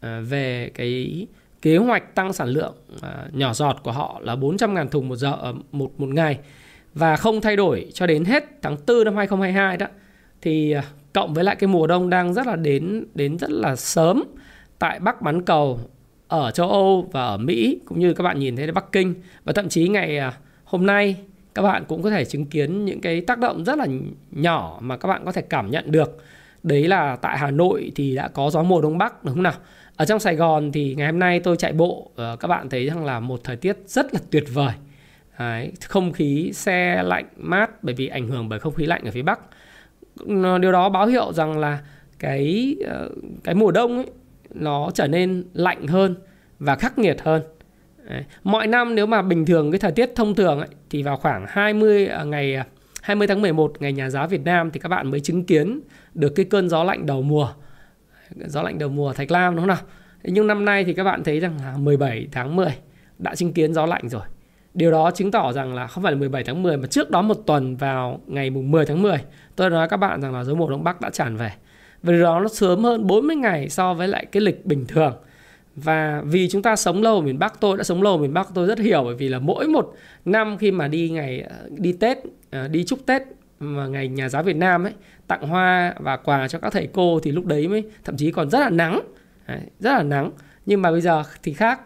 ờ, 0.01 0.21
về 0.21 0.71
cái 0.73 1.27
kế 1.61 1.77
hoạch 1.77 2.15
tăng 2.15 2.33
sản 2.33 2.47
lượng 2.47 2.73
ờ, 3.01 3.27
nhỏ 3.33 3.53
giọt 3.53 3.77
của 3.83 3.91
họ 3.91 4.19
là 4.23 4.35
400.000 4.35 4.87
thùng 4.87 5.09
một 5.09 5.15
giờ 5.15 5.53
một 5.71 5.99
một 5.99 6.09
ngày 6.09 6.39
và 6.93 7.15
không 7.15 7.41
thay 7.41 7.55
đổi 7.55 7.91
cho 7.93 8.07
đến 8.07 8.25
hết 8.25 8.43
tháng 8.61 8.77
4 8.87 9.03
năm 9.03 9.15
2022 9.15 9.77
đó, 9.77 9.87
thì 10.41 10.75
cộng 11.13 11.33
với 11.33 11.43
lại 11.43 11.55
cái 11.55 11.67
mùa 11.67 11.87
đông 11.87 12.09
đang 12.09 12.33
rất 12.33 12.47
là 12.47 12.55
đến 12.55 13.05
đến 13.15 13.37
rất 13.37 13.49
là 13.49 13.75
sớm 13.75 14.23
tại 14.79 14.99
Bắc 14.99 15.21
bán 15.21 15.41
cầu 15.41 15.79
ở 16.27 16.51
châu 16.51 16.69
Âu 16.69 17.09
và 17.11 17.25
ở 17.25 17.37
Mỹ 17.37 17.79
cũng 17.85 17.99
như 17.99 18.13
các 18.13 18.23
bạn 18.23 18.39
nhìn 18.39 18.55
thấy 18.55 18.71
Bắc 18.71 18.91
Kinh 18.91 19.13
và 19.43 19.53
thậm 19.53 19.69
chí 19.69 19.87
ngày 19.87 20.17
à, 20.17 20.33
hôm 20.63 20.85
nay 20.85 21.15
các 21.55 21.61
bạn 21.61 21.83
cũng 21.87 22.03
có 22.03 22.09
thể 22.09 22.25
chứng 22.25 22.45
kiến 22.45 22.85
những 22.85 23.01
cái 23.01 23.21
tác 23.21 23.39
động 23.39 23.63
rất 23.63 23.77
là 23.77 23.87
nhỏ 24.31 24.77
mà 24.81 24.97
các 24.97 25.07
bạn 25.07 25.25
có 25.25 25.31
thể 25.31 25.41
cảm 25.41 25.71
nhận 25.71 25.91
được. 25.91 26.17
Đấy 26.63 26.87
là 26.87 27.15
tại 27.15 27.37
Hà 27.37 27.51
Nội 27.51 27.91
thì 27.95 28.15
đã 28.15 28.27
có 28.27 28.49
gió 28.49 28.63
mùa 28.63 28.81
đông 28.81 28.97
bắc 28.97 29.23
đúng 29.23 29.33
không 29.33 29.43
nào? 29.43 29.53
Ở 29.95 30.05
trong 30.05 30.19
Sài 30.19 30.35
Gòn 30.35 30.71
thì 30.71 30.95
ngày 30.95 31.07
hôm 31.07 31.19
nay 31.19 31.39
tôi 31.39 31.57
chạy 31.57 31.73
bộ 31.73 32.11
ờ, 32.15 32.35
các 32.39 32.47
bạn 32.47 32.69
thấy 32.69 32.85
rằng 32.85 33.05
là 33.05 33.19
một 33.19 33.39
thời 33.43 33.55
tiết 33.55 33.77
rất 33.85 34.13
là 34.13 34.19
tuyệt 34.31 34.43
vời. 34.53 34.73
Đấy, 35.39 35.71
không 35.81 36.11
khí 36.11 36.51
xe 36.53 37.03
lạnh 37.03 37.25
mát 37.37 37.83
bởi 37.83 37.95
vì 37.95 38.07
ảnh 38.07 38.27
hưởng 38.27 38.49
bởi 38.49 38.59
không 38.59 38.73
khí 38.73 38.85
lạnh 38.85 39.01
ở 39.05 39.11
phía 39.11 39.21
Bắc. 39.21 39.39
Ờ, 40.43 40.57
điều 40.57 40.71
đó 40.71 40.89
báo 40.89 41.07
hiệu 41.07 41.33
rằng 41.33 41.57
là 41.57 41.79
cái 42.19 42.75
ờ, 42.87 43.09
cái 43.43 43.55
mùa 43.55 43.71
đông 43.71 43.95
ấy 43.95 44.05
nó 44.53 44.91
trở 44.93 45.07
nên 45.07 45.43
lạnh 45.53 45.87
hơn 45.87 46.15
và 46.59 46.75
khắc 46.75 46.97
nghiệt 46.97 47.17
hơn. 47.21 47.41
Đấy. 48.09 48.23
Mọi 48.43 48.67
năm 48.67 48.95
nếu 48.95 49.05
mà 49.05 49.21
bình 49.21 49.45
thường 49.45 49.71
cái 49.71 49.79
thời 49.79 49.91
tiết 49.91 50.11
thông 50.15 50.35
thường 50.35 50.59
ấy, 50.59 50.67
thì 50.89 51.03
vào 51.03 51.17
khoảng 51.17 51.45
20 51.47 52.07
à, 52.07 52.23
ngày 52.23 52.55
à, 52.55 52.65
20 53.01 53.27
tháng 53.27 53.41
11 53.41 53.73
ngày 53.79 53.93
nhà 53.93 54.09
giáo 54.09 54.27
Việt 54.27 54.45
Nam 54.45 54.71
thì 54.71 54.79
các 54.79 54.89
bạn 54.89 55.11
mới 55.11 55.19
chứng 55.19 55.45
kiến 55.45 55.79
được 56.13 56.29
cái 56.29 56.45
cơn 56.45 56.69
gió 56.69 56.83
lạnh 56.83 57.05
đầu 57.05 57.21
mùa. 57.21 57.49
Gió 58.45 58.61
lạnh 58.61 58.77
đầu 58.77 58.89
mùa 58.89 59.13
Thạch 59.13 59.31
Lam 59.31 59.55
đúng 59.55 59.61
không 59.61 59.67
nào? 59.67 59.85
Nhưng 60.23 60.47
năm 60.47 60.65
nay 60.65 60.83
thì 60.83 60.93
các 60.93 61.03
bạn 61.03 61.23
thấy 61.23 61.39
rằng 61.39 61.57
là 61.61 61.77
17 61.77 62.27
tháng 62.31 62.55
10 62.55 62.67
đã 63.17 63.35
chứng 63.35 63.53
kiến 63.53 63.73
gió 63.73 63.85
lạnh 63.85 64.09
rồi. 64.09 64.21
Điều 64.73 64.91
đó 64.91 65.11
chứng 65.11 65.31
tỏ 65.31 65.53
rằng 65.53 65.75
là 65.75 65.87
không 65.87 66.03
phải 66.03 66.11
là 66.11 66.19
17 66.19 66.43
tháng 66.43 66.63
10 66.63 66.77
mà 66.77 66.87
trước 66.87 67.09
đó 67.09 67.21
một 67.21 67.33
tuần 67.45 67.77
vào 67.77 68.19
ngày 68.27 68.49
mùng 68.49 68.71
10 68.71 68.85
tháng 68.85 69.01
10 69.01 69.17
tôi 69.55 69.69
nói 69.69 69.89
các 69.89 69.97
bạn 69.97 70.21
rằng 70.21 70.33
là 70.33 70.43
gió 70.43 70.53
mùa 70.53 70.69
đông 70.69 70.83
bắc 70.83 71.01
đã 71.01 71.09
tràn 71.09 71.37
về. 71.37 71.51
Và 72.07 72.13
điều 72.13 72.23
đó 72.23 72.39
nó 72.39 72.47
sớm 72.47 72.83
hơn 72.83 73.07
40 73.07 73.35
ngày 73.35 73.69
so 73.69 73.93
với 73.93 74.07
lại 74.07 74.25
cái 74.25 74.41
lịch 74.41 74.65
bình 74.65 74.85
thường. 74.87 75.13
Và 75.75 76.21
vì 76.25 76.49
chúng 76.49 76.61
ta 76.61 76.75
sống 76.75 77.01
lâu 77.01 77.15
ở 77.15 77.21
miền 77.21 77.39
Bắc, 77.39 77.59
tôi 77.59 77.77
đã 77.77 77.83
sống 77.83 78.01
lâu 78.01 78.13
ở 78.13 78.17
miền 78.17 78.33
Bắc, 78.33 78.47
tôi 78.53 78.67
rất 78.67 78.79
hiểu 78.79 79.03
bởi 79.03 79.15
vì 79.15 79.29
là 79.29 79.39
mỗi 79.39 79.67
một 79.67 79.93
năm 80.25 80.57
khi 80.57 80.71
mà 80.71 80.87
đi 80.87 81.09
ngày 81.09 81.49
đi 81.69 81.93
Tết, 81.93 82.17
ờ, 82.51 82.67
đi 82.67 82.83
chúc 82.83 83.05
Tết 83.05 83.21
mà 83.59 83.87
ngày 83.87 84.07
nhà 84.07 84.29
giáo 84.29 84.43
Việt 84.43 84.55
Nam 84.55 84.83
ấy 84.83 84.93
tặng 85.27 85.47
hoa 85.47 85.93
và 85.99 86.17
quà 86.17 86.47
cho 86.47 86.59
các 86.59 86.73
thầy 86.73 86.87
cô 86.93 87.19
thì 87.19 87.31
lúc 87.31 87.45
đấy 87.45 87.67
mới 87.67 87.83
thậm 88.03 88.17
chí 88.17 88.31
còn 88.31 88.49
rất 88.49 88.59
là 88.59 88.69
nắng, 88.69 88.99
đấy, 89.47 89.61
rất 89.79 89.91
là 89.91 90.03
nắng. 90.03 90.31
Nhưng 90.65 90.81
mà 90.81 90.91
bây 90.91 91.01
giờ 91.01 91.23
thì 91.43 91.53
khác, 91.53 91.81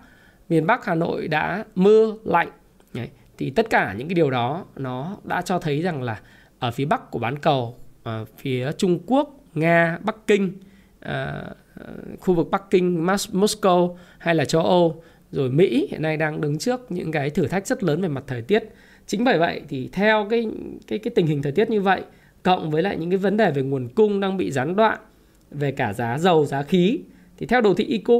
miền 0.49 0.65
Bắc 0.67 0.85
Hà 0.85 0.95
Nội 0.95 1.27
đã 1.27 1.65
mưa 1.75 2.15
lạnh, 2.23 2.49
đấy, 2.93 3.09
thì 3.37 3.49
tất 3.49 3.69
cả 3.69 3.93
những 3.97 4.07
cái 4.07 4.15
điều 4.15 4.31
đó 4.31 4.65
nó 4.75 5.17
đã 5.23 5.41
cho 5.41 5.59
thấy 5.59 5.81
rằng 5.81 6.03
là 6.03 6.19
ở 6.59 6.71
phía 6.71 6.85
bắc 6.85 7.11
của 7.11 7.19
bán 7.19 7.39
cầu, 7.39 7.75
ở 8.03 8.25
phía 8.37 8.71
Trung 8.71 8.99
Quốc 9.05 9.40
Nga, 9.53 9.99
Bắc 10.03 10.27
Kinh, 10.27 10.51
à, 10.99 11.43
khu 12.19 12.33
vực 12.33 12.51
Bắc 12.51 12.69
Kinh, 12.69 13.05
Moscow 13.31 13.95
hay 14.17 14.35
là 14.35 14.45
châu 14.45 14.61
Âu 14.61 15.03
rồi 15.31 15.49
Mỹ 15.49 15.87
hiện 15.91 16.01
nay 16.01 16.17
đang 16.17 16.41
đứng 16.41 16.57
trước 16.57 16.91
những 16.91 17.11
cái 17.11 17.29
thử 17.29 17.47
thách 17.47 17.67
rất 17.67 17.83
lớn 17.83 18.01
về 18.01 18.07
mặt 18.07 18.23
thời 18.27 18.41
tiết. 18.41 18.63
Chính 19.07 19.23
bởi 19.23 19.37
vậy 19.37 19.61
thì 19.69 19.89
theo 19.91 20.27
cái 20.29 20.47
cái 20.87 20.99
cái 20.99 21.11
tình 21.15 21.27
hình 21.27 21.41
thời 21.41 21.51
tiết 21.51 21.69
như 21.69 21.81
vậy 21.81 22.01
cộng 22.43 22.71
với 22.71 22.83
lại 22.83 22.97
những 22.97 23.09
cái 23.09 23.17
vấn 23.17 23.37
đề 23.37 23.51
về 23.51 23.61
nguồn 23.61 23.87
cung 23.87 24.19
đang 24.19 24.37
bị 24.37 24.51
gián 24.51 24.75
đoạn 24.75 24.99
về 25.51 25.71
cả 25.71 25.93
giá 25.93 26.17
dầu, 26.17 26.45
giá 26.45 26.63
khí 26.63 26.99
thì 27.37 27.45
theo 27.45 27.61
đồ 27.61 27.73
thị 27.73 27.85
Iko, 27.85 28.13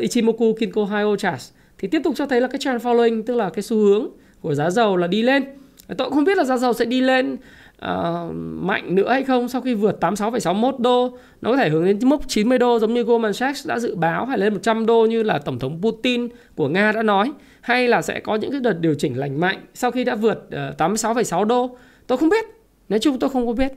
Ichimoku 0.00 0.54
Kinko 0.54 0.84
Hyo 0.84 1.16
charts 1.16 1.52
thì 1.78 1.88
tiếp 1.88 2.00
tục 2.04 2.14
cho 2.16 2.26
thấy 2.26 2.40
là 2.40 2.48
cái 2.48 2.58
trend 2.58 2.82
following 2.82 3.22
tức 3.26 3.36
là 3.36 3.50
cái 3.50 3.62
xu 3.62 3.76
hướng 3.76 4.08
của 4.40 4.54
giá 4.54 4.70
dầu 4.70 4.96
là 4.96 5.06
đi 5.06 5.22
lên. 5.22 5.44
Tôi 5.88 6.08
cũng 6.08 6.14
không 6.14 6.24
biết 6.24 6.38
là 6.38 6.44
giá 6.44 6.56
dầu 6.56 6.72
sẽ 6.72 6.84
đi 6.84 7.00
lên 7.00 7.36
uh, 7.84 8.34
mạnh 8.62 8.94
nữa 8.94 9.08
hay 9.08 9.24
không? 9.24 9.48
Sau 9.48 9.60
khi 9.60 9.74
vượt 9.74 9.98
86,61 10.00 10.78
đô 10.78 11.18
nó 11.40 11.50
có 11.50 11.56
thể 11.56 11.68
hướng 11.68 11.84
đến 11.84 11.98
mức 12.02 12.20
90 12.28 12.58
đô 12.58 12.78
giống 12.78 12.94
như 12.94 13.02
Goldman 13.02 13.32
Sachs 13.32 13.66
đã 13.66 13.78
dự 13.78 13.94
báo 13.94 14.26
hay 14.26 14.38
lên 14.38 14.52
100 14.52 14.86
đô 14.86 15.06
như 15.06 15.22
là 15.22 15.38
tổng 15.38 15.58
thống 15.58 15.80
Putin 15.82 16.28
của 16.56 16.68
Nga 16.68 16.92
đã 16.92 17.02
nói 17.02 17.32
hay 17.60 17.88
là 17.88 18.02
sẽ 18.02 18.20
có 18.20 18.36
những 18.36 18.50
cái 18.50 18.60
đợt 18.60 18.80
điều 18.80 18.94
chỉnh 18.94 19.18
lành 19.18 19.40
mạnh 19.40 19.60
sau 19.74 19.90
khi 19.90 20.04
đã 20.04 20.14
vượt 20.14 20.50
ờ, 20.50 20.68
uh, 20.68 20.92
86,6 20.92 21.44
đô. 21.44 21.76
Tôi 22.06 22.18
không 22.18 22.28
biết. 22.28 22.44
Nói 22.88 22.98
chung 22.98 23.18
tôi 23.18 23.30
không 23.30 23.46
có 23.46 23.52
biết. 23.52 23.72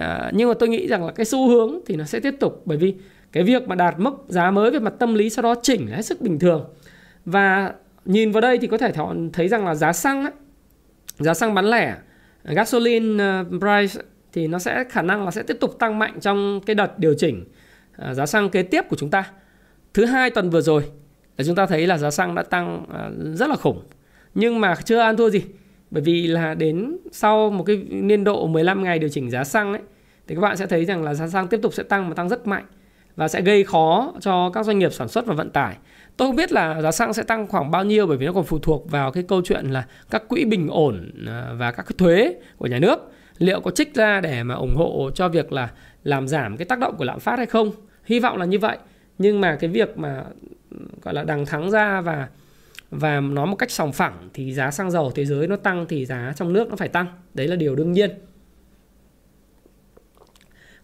Uh, 0.00 0.06
nhưng 0.32 0.48
mà 0.48 0.54
tôi 0.54 0.68
nghĩ 0.68 0.88
rằng 0.88 1.06
là 1.06 1.12
cái 1.12 1.26
xu 1.26 1.48
hướng 1.48 1.80
thì 1.86 1.96
nó 1.96 2.04
sẽ 2.04 2.20
tiếp 2.20 2.34
tục 2.40 2.62
bởi 2.64 2.78
vì 2.78 2.94
cái 3.32 3.42
việc 3.42 3.68
mà 3.68 3.74
đạt 3.74 3.94
mức 3.98 4.24
giá 4.28 4.50
mới 4.50 4.70
về 4.70 4.78
mặt 4.78 4.94
tâm 4.98 5.14
lý 5.14 5.30
sau 5.30 5.42
đó 5.42 5.54
chỉnh 5.62 5.90
là 5.90 5.96
hết 5.96 6.02
sức 6.02 6.20
bình 6.20 6.38
thường. 6.38 6.64
Và 7.24 7.72
nhìn 8.04 8.32
vào 8.32 8.40
đây 8.40 8.58
thì 8.58 8.66
có 8.66 8.78
thể 8.78 8.92
thấy 9.32 9.48
rằng 9.48 9.66
là 9.66 9.74
giá 9.74 9.92
xăng 9.92 10.22
ấy, 10.22 10.32
giá 11.18 11.34
xăng 11.34 11.54
bán 11.54 11.64
lẻ 11.64 11.94
gasoline 12.44 13.24
ờ, 13.24 13.44
price 13.44 14.00
thì 14.32 14.46
nó 14.46 14.58
sẽ, 14.58 14.84
khả 14.90 15.02
năng 15.02 15.24
là 15.24 15.30
sẽ 15.30 15.42
tiếp 15.42 15.56
tục 15.60 15.78
tăng 15.78 15.98
mạnh 15.98 16.20
trong 16.20 16.60
cái 16.66 16.74
đợt 16.74 16.98
điều 16.98 17.14
chỉnh 17.14 17.44
ờ, 17.96 18.14
giá 18.14 18.26
xăng 18.26 18.50
kế 18.50 18.62
tiếp 18.62 18.84
của 18.88 18.96
chúng 18.96 19.10
ta. 19.10 19.30
Thứ 19.94 20.04
hai 20.04 20.30
tuần 20.30 20.50
vừa 20.50 20.60
rồi 20.60 20.82
là 21.38 21.44
chúng 21.44 21.54
ta 21.54 21.66
thấy 21.66 21.86
là 21.86 21.98
giá 21.98 22.10
xăng 22.10 22.34
đã 22.34 22.42
tăng 22.42 22.86
ờ, 22.88 23.12
rất 23.34 23.50
là 23.50 23.56
khủng. 23.56 23.82
Nhưng 24.34 24.60
mà 24.60 24.74
chưa 24.84 24.98
ăn 24.98 25.16
thua 25.16 25.30
gì. 25.30 25.42
Bởi 25.90 26.02
vì 26.02 26.26
là 26.26 26.54
đến 26.54 26.96
sau 27.12 27.50
một 27.50 27.64
cái 27.64 27.76
niên 27.90 28.24
độ 28.24 28.46
15 28.46 28.84
ngày 28.84 28.98
điều 28.98 29.08
chỉnh 29.08 29.30
giá 29.30 29.44
xăng 29.44 29.72
ấy, 29.72 29.82
thì 30.26 30.34
các 30.34 30.40
bạn 30.40 30.56
sẽ 30.56 30.66
thấy 30.66 30.84
rằng 30.84 31.02
là 31.02 31.14
giá 31.14 31.28
xăng 31.28 31.48
tiếp 31.48 31.60
tục 31.62 31.74
sẽ 31.74 31.82
tăng 31.82 32.08
và 32.08 32.14
tăng 32.14 32.28
rất 32.28 32.46
mạnh 32.46 32.64
và 33.16 33.28
sẽ 33.28 33.42
gây 33.42 33.64
khó 33.64 34.12
cho 34.20 34.50
các 34.50 34.66
doanh 34.66 34.78
nghiệp 34.78 34.92
sản 34.92 35.08
xuất 35.08 35.26
và 35.26 35.34
vận 35.34 35.50
tải. 35.50 35.76
Tôi 36.16 36.28
không 36.28 36.36
biết 36.36 36.52
là 36.52 36.82
giá 36.82 36.92
xăng 36.92 37.14
sẽ 37.14 37.22
tăng 37.22 37.46
khoảng 37.46 37.70
bao 37.70 37.84
nhiêu 37.84 38.06
bởi 38.06 38.16
vì 38.16 38.26
nó 38.26 38.32
còn 38.32 38.44
phụ 38.44 38.58
thuộc 38.58 38.90
vào 38.90 39.12
cái 39.12 39.22
câu 39.22 39.42
chuyện 39.44 39.66
là 39.66 39.86
các 40.10 40.28
quỹ 40.28 40.44
bình 40.44 40.68
ổn 40.68 41.10
à, 41.26 41.52
và 41.58 41.72
các 41.72 41.82
cái 41.82 41.94
thuế 41.98 42.34
của 42.58 42.66
nhà 42.66 42.78
nước 42.78 42.98
liệu 43.38 43.60
có 43.60 43.70
trích 43.70 43.94
ra 43.94 44.20
để 44.20 44.42
mà 44.42 44.54
ủng 44.54 44.74
hộ 44.76 45.10
cho 45.14 45.28
việc 45.28 45.52
là 45.52 45.70
làm 46.04 46.28
giảm 46.28 46.56
cái 46.56 46.64
tác 46.64 46.78
động 46.78 46.94
của 46.96 47.04
lạm 47.04 47.20
phát 47.20 47.36
hay 47.36 47.46
không. 47.46 47.70
Hy 48.04 48.20
vọng 48.20 48.36
là 48.36 48.44
như 48.44 48.58
vậy. 48.58 48.78
Nhưng 49.18 49.40
mà 49.40 49.56
cái 49.56 49.70
việc 49.70 49.98
mà, 49.98 50.24
gọi 51.02 51.14
là, 51.14 51.24
đằng 51.24 51.46
thắng 51.46 51.70
ra 51.70 52.00
và 52.00 52.28
và 52.90 53.20
nó 53.20 53.46
một 53.46 53.56
cách 53.56 53.70
sòng 53.70 53.92
phẳng 53.92 54.28
thì 54.34 54.52
giá 54.52 54.70
xăng 54.70 54.90
dầu 54.90 55.12
thế 55.14 55.24
giới 55.24 55.48
nó 55.48 55.56
tăng 55.56 55.86
thì 55.88 56.06
giá 56.06 56.32
trong 56.36 56.52
nước 56.52 56.68
nó 56.68 56.76
phải 56.76 56.88
tăng. 56.88 57.06
Đấy 57.34 57.48
là 57.48 57.56
điều 57.56 57.74
đương 57.74 57.92
nhiên. 57.92 58.10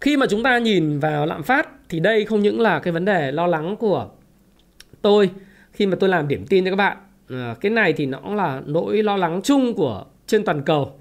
Khi 0.01 0.17
mà 0.17 0.27
chúng 0.31 0.43
ta 0.43 0.59
nhìn 0.59 0.99
vào 0.99 1.27
lạm 1.27 1.43
phát 1.43 1.69
thì 1.89 2.01
đây 2.01 2.25
không 2.25 2.43
những 2.43 2.61
là 2.61 2.81
cái 2.81 2.93
vấn 2.93 3.05
đề 3.05 3.33
lo 3.33 3.47
lắng 3.47 3.77
của 3.77 4.09
tôi 5.02 5.30
khi 5.73 5.87
mà 5.87 5.97
tôi 6.00 6.11
làm 6.11 6.28
điểm 6.28 6.47
tin 6.47 6.64
cho 6.64 6.71
các 6.71 6.76
bạn. 6.76 6.97
À, 7.28 7.54
cái 7.61 7.71
này 7.71 7.92
thì 7.92 8.07
nó 8.07 8.19
cũng 8.19 8.35
là 8.35 8.62
nỗi 8.66 9.02
lo 9.02 9.16
lắng 9.16 9.40
chung 9.45 9.75
của 9.75 10.04
trên 10.26 10.45
toàn 10.45 10.62
cầu. 10.62 11.00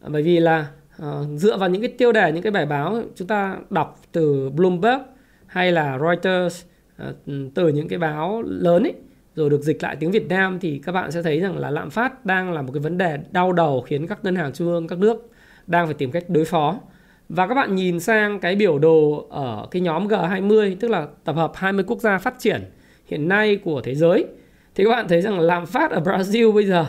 À, 0.00 0.08
bởi 0.12 0.22
vì 0.22 0.40
là 0.40 0.66
à, 0.98 1.08
dựa 1.36 1.56
vào 1.56 1.68
những 1.68 1.82
cái 1.82 1.90
tiêu 1.98 2.12
đề 2.12 2.32
những 2.32 2.42
cái 2.42 2.52
bài 2.52 2.66
báo 2.66 3.02
chúng 3.16 3.28
ta 3.28 3.56
đọc 3.70 4.00
từ 4.12 4.50
Bloomberg 4.50 5.02
hay 5.46 5.72
là 5.72 5.98
Reuters 5.98 6.64
à, 6.96 7.12
từ 7.54 7.68
những 7.68 7.88
cái 7.88 7.98
báo 7.98 8.42
lớn 8.42 8.82
ấy 8.82 8.94
rồi 9.36 9.50
được 9.50 9.62
dịch 9.62 9.82
lại 9.82 9.96
tiếng 9.96 10.10
Việt 10.10 10.28
Nam 10.28 10.58
thì 10.60 10.80
các 10.84 10.92
bạn 10.92 11.10
sẽ 11.10 11.22
thấy 11.22 11.40
rằng 11.40 11.58
là 11.58 11.70
lạm 11.70 11.90
phát 11.90 12.26
đang 12.26 12.52
là 12.52 12.62
một 12.62 12.70
cái 12.74 12.80
vấn 12.80 12.98
đề 12.98 13.18
đau 13.30 13.52
đầu 13.52 13.80
khiến 13.80 14.06
các 14.06 14.24
ngân 14.24 14.36
hàng 14.36 14.52
trung 14.52 14.68
ương 14.68 14.88
các 14.88 14.98
nước 14.98 15.30
đang 15.66 15.86
phải 15.86 15.94
tìm 15.94 16.10
cách 16.10 16.24
đối 16.28 16.44
phó. 16.44 16.80
Và 17.28 17.46
các 17.46 17.54
bạn 17.54 17.74
nhìn 17.74 18.00
sang 18.00 18.40
cái 18.40 18.56
biểu 18.56 18.78
đồ 18.78 19.26
ở 19.30 19.66
cái 19.70 19.82
nhóm 19.82 20.08
G20 20.08 20.76
tức 20.80 20.90
là 20.90 21.06
tập 21.24 21.36
hợp 21.36 21.52
20 21.54 21.84
quốc 21.86 22.00
gia 22.00 22.18
phát 22.18 22.34
triển 22.38 22.70
hiện 23.06 23.28
nay 23.28 23.56
của 23.56 23.80
thế 23.80 23.94
giới. 23.94 24.26
Thì 24.74 24.84
các 24.84 24.90
bạn 24.90 25.08
thấy 25.08 25.20
rằng 25.20 25.40
lạm 25.40 25.66
phát 25.66 25.90
ở 25.90 26.00
Brazil 26.00 26.52
bây 26.52 26.66
giờ 26.66 26.86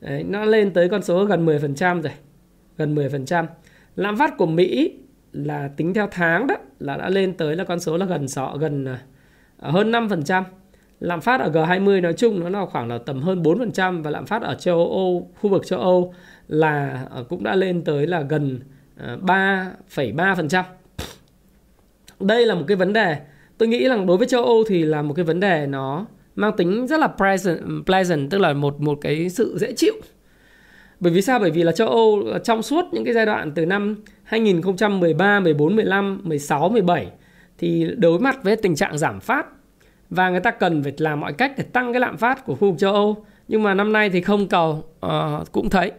đấy, 0.00 0.24
nó 0.24 0.44
lên 0.44 0.72
tới 0.72 0.88
con 0.88 1.02
số 1.02 1.24
gần 1.24 1.46
10% 1.46 2.02
rồi 2.02 2.12
gần 2.76 2.94
10% 2.94 3.46
lạm 3.96 4.16
phát 4.16 4.36
của 4.36 4.46
Mỹ 4.46 4.98
là 5.32 5.68
tính 5.76 5.94
theo 5.94 6.08
tháng 6.10 6.46
đó 6.46 6.54
là 6.78 6.96
đã 6.96 7.08
lên 7.08 7.36
tới 7.36 7.56
là 7.56 7.64
con 7.64 7.80
số 7.80 7.96
là 7.96 8.06
gần 8.06 8.28
sọ 8.28 8.56
gần 8.60 8.84
à, 8.84 8.98
à, 9.58 9.70
hơn 9.70 9.92
5% 9.92 10.42
lạm 11.00 11.20
phát 11.20 11.40
ở 11.40 11.50
G20 11.50 12.00
nói 12.00 12.12
chung 12.12 12.40
nó 12.40 12.48
là 12.48 12.66
khoảng 12.66 12.88
là 12.88 12.98
tầm 12.98 13.22
hơn 13.22 13.42
4% 13.42 14.02
và 14.02 14.10
lạm 14.10 14.26
phát 14.26 14.42
ở 14.42 14.54
châu 14.54 14.76
Âu 14.76 15.30
khu 15.40 15.50
vực 15.50 15.66
châu 15.66 15.80
Âu 15.80 16.14
là 16.48 17.06
à, 17.14 17.20
cũng 17.28 17.44
đã 17.44 17.54
lên 17.54 17.84
tới 17.84 18.06
là 18.06 18.20
gần 18.20 18.60
3,3% 18.98 20.62
đây 22.20 22.46
là 22.46 22.54
một 22.54 22.64
cái 22.68 22.76
vấn 22.76 22.92
đề 22.92 23.16
tôi 23.58 23.68
nghĩ 23.68 23.88
rằng 23.88 24.06
đối 24.06 24.16
với 24.16 24.26
châu 24.26 24.44
Âu 24.44 24.64
thì 24.68 24.82
là 24.82 25.02
một 25.02 25.14
cái 25.14 25.24
vấn 25.24 25.40
đề 25.40 25.66
nó 25.66 26.06
mang 26.36 26.56
tính 26.56 26.86
rất 26.86 27.00
là 27.00 27.06
pleasant, 27.06 27.60
pleasant 27.86 28.30
tức 28.30 28.38
là 28.38 28.52
một 28.52 28.80
một 28.80 28.98
cái 29.00 29.28
sự 29.28 29.58
dễ 29.58 29.72
chịu. 29.72 29.94
Bởi 31.00 31.12
vì 31.12 31.22
sao? 31.22 31.38
Bởi 31.38 31.50
vì 31.50 31.62
là 31.62 31.72
châu 31.72 31.88
Âu 31.88 32.22
ờ, 32.32 32.38
trong 32.38 32.62
suốt 32.62 32.84
những 32.92 33.04
cái 33.04 33.14
giai 33.14 33.26
đoạn 33.26 33.52
từ 33.54 33.66
năm 33.66 33.96
2013, 34.22 35.40
14, 35.40 35.76
15, 35.76 36.20
16, 36.24 36.68
17 36.68 37.10
thì 37.58 37.86
đối 37.96 38.18
mặt 38.18 38.42
với 38.42 38.56
tình 38.56 38.76
trạng 38.76 38.98
giảm 38.98 39.20
phát 39.20 39.46
và 40.10 40.30
người 40.30 40.40
ta 40.40 40.50
cần 40.50 40.82
phải 40.82 40.92
làm 40.98 41.20
mọi 41.20 41.32
cách 41.32 41.52
để 41.56 41.64
tăng 41.64 41.92
cái 41.92 42.00
lạm 42.00 42.16
phát 42.16 42.44
của 42.44 42.54
khu 42.54 42.70
vực 42.70 42.78
châu 42.78 42.92
Âu. 42.92 43.24
Nhưng 43.48 43.62
mà 43.62 43.74
năm 43.74 43.92
nay 43.92 44.10
thì 44.10 44.20
không 44.20 44.48
cầu 44.48 44.84
uh, 45.06 45.52
cũng 45.52 45.70
thấy 45.70 45.92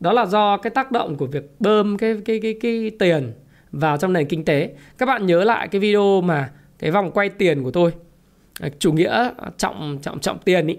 đó 0.00 0.12
là 0.12 0.26
do 0.26 0.56
cái 0.56 0.70
tác 0.70 0.92
động 0.92 1.16
của 1.16 1.26
việc 1.26 1.50
bơm 1.60 1.98
cái 1.98 2.16
cái 2.24 2.40
cái 2.42 2.54
cái 2.60 2.90
tiền 2.98 3.32
vào 3.72 3.96
trong 3.96 4.12
nền 4.12 4.26
kinh 4.26 4.44
tế. 4.44 4.74
Các 4.98 5.06
bạn 5.06 5.26
nhớ 5.26 5.44
lại 5.44 5.68
cái 5.68 5.80
video 5.80 6.20
mà 6.20 6.50
cái 6.78 6.90
vòng 6.90 7.10
quay 7.10 7.28
tiền 7.28 7.62
của 7.62 7.70
tôi 7.70 7.92
à, 8.60 8.68
chủ 8.78 8.92
nghĩa 8.92 9.30
à, 9.38 9.50
trọng 9.56 9.98
trọng 10.02 10.20
trọng 10.20 10.38
tiền 10.38 10.66
ý. 10.66 10.76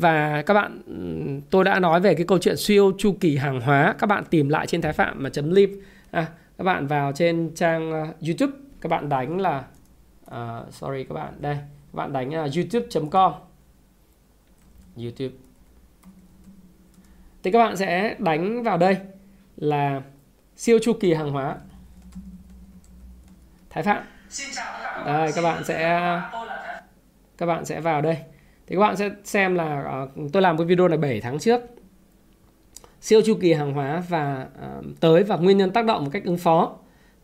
Và 0.00 0.42
các 0.42 0.54
bạn 0.54 0.82
ừ, 0.86 1.40
tôi 1.50 1.64
đã 1.64 1.80
nói 1.80 2.00
về 2.00 2.14
cái 2.14 2.26
câu 2.26 2.38
chuyện 2.38 2.56
siêu 2.56 2.92
chu 2.98 3.16
kỳ 3.20 3.36
hàng 3.36 3.60
hóa 3.60 3.94
các 3.98 4.06
bạn 4.06 4.24
tìm 4.30 4.48
lại 4.48 4.66
trên 4.66 4.80
thái 4.80 4.92
phạm 4.92 5.22
mà 5.22 5.30
chấm 5.30 5.50
live 5.50 5.72
à, 6.10 6.26
các 6.58 6.64
bạn 6.64 6.86
vào 6.86 7.12
trên 7.12 7.50
trang 7.54 7.92
à, 7.92 8.06
youtube 8.26 8.52
các 8.80 8.88
bạn 8.88 9.08
đánh 9.08 9.40
là 9.40 9.64
uh, 10.30 10.74
sorry 10.74 11.04
các 11.04 11.14
bạn 11.14 11.34
đây 11.38 11.56
các 11.56 11.96
bạn 11.96 12.12
đánh 12.12 12.34
là 12.34 12.48
youtube.com 12.56 13.32
youtube. 14.96 15.34
Thì 17.42 17.50
các 17.50 17.58
bạn 17.58 17.76
sẽ 17.76 18.16
đánh 18.18 18.62
vào 18.62 18.78
đây 18.78 18.96
là 19.56 20.02
siêu 20.56 20.78
chu 20.82 20.92
kỳ 21.00 21.14
hàng 21.14 21.30
hóa 21.30 21.56
thái 23.70 23.82
phạm 23.82 24.04
đây 25.06 25.32
các 25.34 25.42
bạn 25.42 25.64
sẽ 25.64 26.00
các 27.38 27.46
bạn. 27.46 27.64
Sẽ 27.64 27.80
vào 27.80 28.00
đây. 28.00 28.16
Thì 28.66 28.76
các 28.76 28.80
bạn 28.80 28.96
sẽ 28.96 29.10
xem 29.24 29.54
là 29.54 30.02
uh, 30.02 30.32
tôi 30.32 30.42
làm 30.42 30.58
cái 30.58 30.66
video 30.66 30.88
này 30.88 30.98
7 30.98 31.20
tháng 31.20 31.38
trước. 31.38 31.60
Siêu 33.00 33.20
chu 33.26 33.38
kỳ 33.40 33.52
hàng 33.52 33.72
hóa 33.72 34.02
và 34.08 34.46
uh, 34.78 34.84
tới 35.00 35.22
và 35.22 35.36
nguyên 35.36 35.58
nhân 35.58 35.70
tác 35.70 35.84
động 35.84 36.04
một 36.04 36.10
cách 36.12 36.24
ứng 36.24 36.38
phó. 36.38 36.76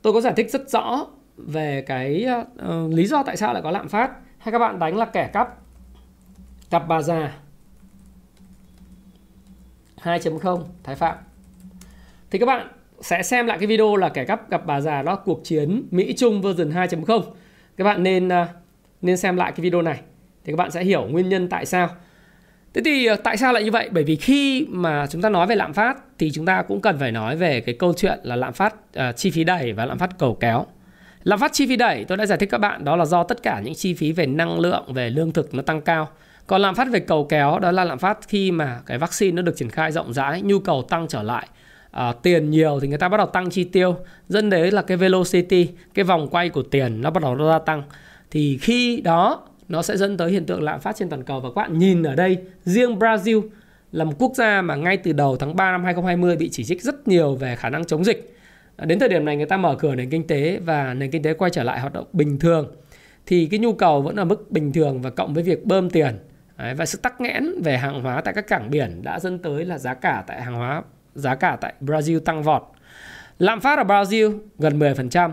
Tôi 0.03 0.13
có 0.13 0.21
giải 0.21 0.33
thích 0.37 0.51
rất 0.51 0.71
rõ 0.71 1.07
về 1.37 1.85
cái 1.87 2.27
uh, 2.69 2.93
lý 2.93 3.07
do 3.07 3.23
tại 3.23 3.37
sao 3.37 3.53
lại 3.53 3.63
có 3.63 3.71
lạm 3.71 3.89
phát. 3.89 4.11
Hay 4.39 4.53
các 4.53 4.59
bạn 4.59 4.79
đánh 4.79 4.97
là 4.97 5.05
kẻ 5.05 5.31
cắp. 5.33 5.59
Cặp 6.71 6.89
bà 6.89 7.03
già. 7.03 7.39
2.0 10.03 10.65
Thái 10.83 10.97
Phạm. 10.97 11.17
Thì 12.31 12.39
các 12.39 12.47
bạn 12.47 12.69
sẽ 13.03 13.23
xem 13.23 13.47
lại 13.47 13.59
cái 13.59 13.67
video 13.67 13.97
là 13.97 14.09
kẻ 14.09 14.25
cắp 14.25 14.51
gặp 14.51 14.67
bà 14.67 14.81
già 14.81 15.03
đó 15.03 15.17
cuộc 15.17 15.41
chiến 15.45 15.83
Mỹ 15.91 16.15
Trung 16.17 16.43
version 16.43 16.71
2.0 16.71 17.23
các 17.77 17.85
bạn 17.85 18.03
nên 18.03 18.29
à, 18.29 18.49
nên 19.03 19.17
xem 19.17 19.37
lại 19.37 19.53
cái 19.53 19.65
video 19.65 19.83
này 19.83 20.01
thì 20.45 20.53
các 20.53 20.57
bạn 20.57 20.71
sẽ 20.71 20.85
hiểu 20.85 21.07
nguyên 21.11 21.29
nhân 21.29 21.49
tại 21.49 21.67
sao 21.67 21.89
Thế 22.75 22.83
thì 22.85 23.07
à, 23.07 23.17
tại 23.17 23.37
sao 23.37 23.53
lại 23.53 23.65
như 23.65 23.71
vậy? 23.71 23.89
Bởi 23.93 24.05
vì 24.05 24.17
khi 24.17 24.67
mà 24.69 25.07
chúng 25.07 25.23
ta 25.23 25.29
nói 25.29 25.47
về 25.47 25.57
lạm 25.57 25.73
phát 25.73 25.99
thì 26.19 26.31
chúng 26.31 26.47
ta 26.47 26.63
cũng 26.63 26.81
cần 26.81 26.99
phải 26.99 27.13
nói 27.13 27.37
về 27.37 27.61
cái 27.61 27.75
câu 27.79 27.93
chuyện 27.97 28.19
là 28.23 28.37
lạm 28.37 28.53
phát 28.53 28.75
uh, 28.75 29.17
chi 29.17 29.31
phí 29.31 29.45
đẩy 29.45 29.73
và 29.73 29.87
lạm 29.87 29.99
phát 29.99 30.19
cầu 30.19 30.37
kéo. 30.41 30.67
Lạm 31.25 31.39
phát 31.39 31.53
chi 31.53 31.67
phí 31.67 31.77
đẩy 31.77 32.05
tôi 32.05 32.17
đã 32.19 32.27
giải 32.27 32.39
thích 32.39 32.49
các 32.51 32.59
bạn 32.59 32.85
đó 32.85 32.97
là 32.97 33.05
do 33.05 33.25
tất 33.25 33.43
cả 33.43 33.61
những 33.65 33.75
chi 33.75 33.95
phí 33.95 34.13
về 34.13 34.27
năng 34.27 34.61
lượng, 34.61 34.93
về 34.95 35.11
lương 35.11 35.33
thực 35.33 35.55
nó 35.55 35.63
tăng 35.63 35.81
cao. 35.81 36.09
Còn 36.47 36.61
lạm 36.61 36.75
phát 36.75 36.89
về 36.91 37.01
cầu 37.01 37.25
kéo 37.25 37.59
đó 37.59 37.71
là 37.71 37.85
lạm 37.85 37.99
phát 37.99 38.19
khi 38.29 38.51
mà 38.51 38.81
cái 38.87 38.99
vaccine 38.99 39.37
nó 39.37 39.43
được 39.43 39.57
triển 39.57 39.71
khai 39.71 39.93
rộng 39.93 40.13
rãi, 40.13 40.43
nhu 40.43 40.59
cầu 40.59 40.83
tăng 40.83 41.09
trở 41.09 41.23
lại 41.23 41.49
uh, 41.97 42.23
tiền 42.23 42.51
nhiều 42.51 42.79
thì 42.83 42.89
người 42.89 42.99
ta 42.99 43.09
bắt 43.09 43.17
đầu 43.17 43.27
tăng 43.27 43.51
chi 43.51 43.65
tiêu 43.65 43.97
dẫn 44.29 44.51
đến 44.51 44.75
là 44.75 44.83
cái 44.83 44.97
velocity 44.97 45.69
cái 45.95 46.05
vòng 46.05 46.29
quay 46.29 46.49
của 46.49 46.63
tiền 46.63 47.01
nó 47.01 47.11
bắt 47.11 47.23
đầu 47.23 47.37
gia 47.49 47.59
tăng 47.59 47.83
thì 48.31 48.59
khi 48.59 49.01
đó 49.01 49.49
nó 49.69 49.83
sẽ 49.83 49.97
dẫn 49.97 50.17
tới 50.17 50.31
hiện 50.31 50.47
tượng 50.47 50.63
lạm 50.63 50.81
phát 50.81 50.97
trên 50.97 51.09
toàn 51.09 51.23
cầu 51.23 51.41
và 51.41 51.49
các 51.49 51.55
bạn 51.55 51.79
nhìn 51.79 52.03
ở 52.03 52.15
đây 52.15 52.39
riêng 52.65 52.99
Brazil 52.99 53.43
là 53.93 54.05
một 54.05 54.13
quốc 54.19 54.33
gia 54.35 54.63
mà 54.63 54.75
ngay 54.75 54.97
từ 54.97 55.13
đầu 55.13 55.37
tháng 55.37 55.57
3 55.57 55.73
năm 55.73 55.85
2020 55.85 56.37
bị 56.37 56.49
chỉ 56.49 56.65
trích 56.65 56.83
rất 56.83 57.09
nhiều 57.09 57.35
về 57.35 57.57
khả 57.57 57.71
năng 57.71 57.85
chống 57.85 58.05
dịch. 58.05 58.37
Ờ, 58.77 58.87
đến 58.87 58.99
thời 58.99 59.09
điểm 59.09 59.25
này 59.25 59.37
người 59.37 59.47
ta 59.47 59.57
mở 59.57 59.77
cửa 59.79 59.95
nền 59.95 60.11
kinh 60.11 60.27
tế 60.27 60.59
và 60.65 60.95
nền 60.95 61.11
kinh 61.11 61.23
tế 61.23 61.35
quay 61.35 61.51
trở 61.51 61.63
lại 61.63 61.81
hoạt 61.81 61.93
động 61.93 62.07
bình 62.13 62.39
thường. 62.39 62.73
thì 63.27 63.47
cái 63.51 63.61
nhu 63.61 63.73
cầu 63.73 64.03
vẫn 64.03 64.17
ở 64.17 64.25
mức 64.25 64.51
bình 64.51 64.73
thường 64.73 65.03
và 65.03 65.11
cộng 65.11 65.35
với 65.35 65.43
việc 65.43 65.65
bơm 65.65 65.91
tiền 65.91 66.19
Đấy, 66.59 66.75
và 66.75 66.87
sự 66.87 66.99
tắc 67.03 67.21
nghẽn 67.21 67.63
về 67.63 67.79
hàng 67.79 68.03
hóa 68.03 68.21
tại 68.21 68.35
các 68.35 68.47
cảng 68.47 68.71
biển 68.71 69.03
đã 69.03 69.21
dẫn 69.21 69.39
tới 69.39 69.65
là 69.65 69.79
giá 69.79 69.95
cả 69.95 70.25
tại 70.27 70.43
hàng 70.43 70.55
hóa 70.55 70.83
giá 71.15 71.35
cả 71.35 71.57
tại 71.61 71.75
Brazil 71.81 72.21
tăng 72.21 72.43
vọt. 72.43 72.63
Lạm 73.39 73.61
phát 73.61 73.79
ở 73.79 73.85
Brazil 73.85 74.39
gần 74.59 74.79
10%. 74.79 75.31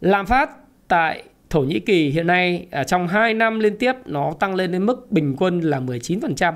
Lạm 0.00 0.26
phát 0.26 0.50
tại 0.88 1.22
Thổ 1.50 1.60
Nhĩ 1.60 1.80
Kỳ 1.80 2.10
hiện 2.10 2.26
nay 2.26 2.66
à, 2.70 2.84
trong 2.84 3.08
2 3.08 3.34
năm 3.34 3.58
liên 3.58 3.76
tiếp 3.78 3.92
nó 4.06 4.32
tăng 4.40 4.54
lên 4.54 4.72
đến 4.72 4.86
mức 4.86 5.12
bình 5.12 5.36
quân 5.38 5.60
là 5.60 5.80
19%. 5.80 6.54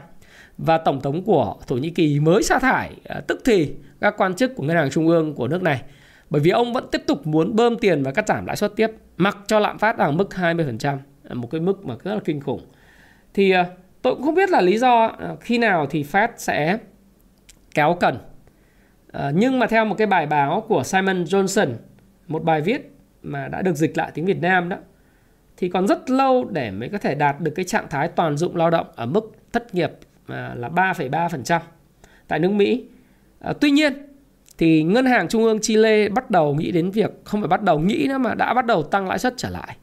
Và 0.59 0.79
Tổng 0.79 1.01
thống 1.01 1.25
của 1.25 1.57
Thổ 1.67 1.77
Nhĩ 1.77 1.91
Kỳ 1.91 2.21
mới 2.21 2.43
sa 2.43 2.59
thải 2.59 2.91
à, 3.05 3.21
tức 3.27 3.41
thì 3.45 3.75
các 4.01 4.15
quan 4.17 4.35
chức 4.35 4.57
của 4.57 4.63
Ngân 4.63 4.77
hàng 4.77 4.91
Trung 4.91 5.09
ương 5.09 5.35
của 5.35 5.49
nước 5.49 5.63
này. 5.63 5.83
Bởi 6.31 6.41
vì 6.41 6.51
ông 6.51 6.73
vẫn 6.73 6.87
tiếp 6.93 7.03
tục 7.07 7.27
muốn 7.27 7.57
bơm 7.57 7.79
tiền 7.79 8.03
và 8.03 8.13
cắt 8.13 8.29
giảm 8.29 8.47
lãi 8.47 8.57
suất 8.57 8.73
tiếp, 8.77 8.91
mặc 9.17 9.39
cho 9.47 9.59
lạm 9.59 9.79
phát 9.79 9.99
ở 9.99 10.13
mức 10.13 10.29
20%. 10.31 10.99
À, 11.29 11.35
một 11.35 11.49
cái 11.51 11.61
mức 11.61 11.85
mà 11.85 11.95
rất 12.05 12.15
là 12.15 12.21
kinh 12.25 12.41
khủng. 12.41 12.67
Thì 13.35 13.55
tôi 14.03 14.15
cũng 14.15 14.25
không 14.25 14.35
biết 14.35 14.51
là 14.51 14.61
lý 14.61 14.79
do 14.79 15.13
khi 15.41 15.59
nào 15.59 15.87
thì 15.91 16.03
Fed 16.03 16.29
sẽ 16.37 16.79
kéo 17.75 17.97
cần. 18.01 18.17
Ờ, 19.13 19.33
nhưng 19.35 19.59
mà 19.59 19.67
theo 19.67 19.85
một 19.85 19.95
cái 19.99 20.07
bài 20.07 20.27
báo 20.27 20.65
của 20.69 20.83
Simon 20.83 21.25
Johnson, 21.25 21.69
một 22.29 22.45
bài 22.45 22.61
viết 22.61 22.91
mà 23.23 23.49
đã 23.49 23.63
được 23.63 23.75
dịch 23.75 23.99
lại 23.99 24.11
tiếng 24.15 24.27
Việt 24.27 24.41
Nam 24.41 24.69
đó 24.69 24.77
thì 25.57 25.69
còn 25.69 25.87
rất 25.87 26.11
lâu 26.11 26.45
để 26.51 26.71
mới 26.71 26.89
có 26.89 26.99
thể 26.99 27.15
đạt 27.15 27.41
được 27.41 27.53
cái 27.55 27.65
trạng 27.65 27.89
thái 27.91 28.09
toàn 28.09 28.37
dụng 28.37 28.57
lao 28.57 28.71
động 28.71 28.87
ở 28.95 29.07
mức 29.07 29.33
thất 29.53 29.75
nghiệp 29.75 29.91
à, 30.27 30.55
là 30.57 30.69
3,3% 30.69 31.61
tại 32.29 32.39
nước 32.39 32.51
Mỹ. 32.51 32.85
À, 33.41 33.53
tuy 33.61 33.71
nhiên 33.71 33.93
thì 34.59 34.83
ngân 34.83 35.07
hàng 35.07 35.29
trung 35.29 35.45
ương 35.45 35.59
Chile 35.63 36.09
bắt 36.09 36.31
đầu 36.31 36.55
nghĩ 36.55 36.71
đến 36.71 36.91
việc 36.91 37.11
không 37.25 37.41
phải 37.41 37.49
bắt 37.49 37.63
đầu 37.63 37.79
nghĩ 37.79 38.07
nữa 38.09 38.19
mà 38.19 38.35
đã 38.35 38.55
bắt 38.55 38.67
đầu 38.67 38.83
tăng 38.83 39.09
lãi 39.09 39.19
suất 39.19 39.35
trở 39.37 39.51
lại. 39.51 39.77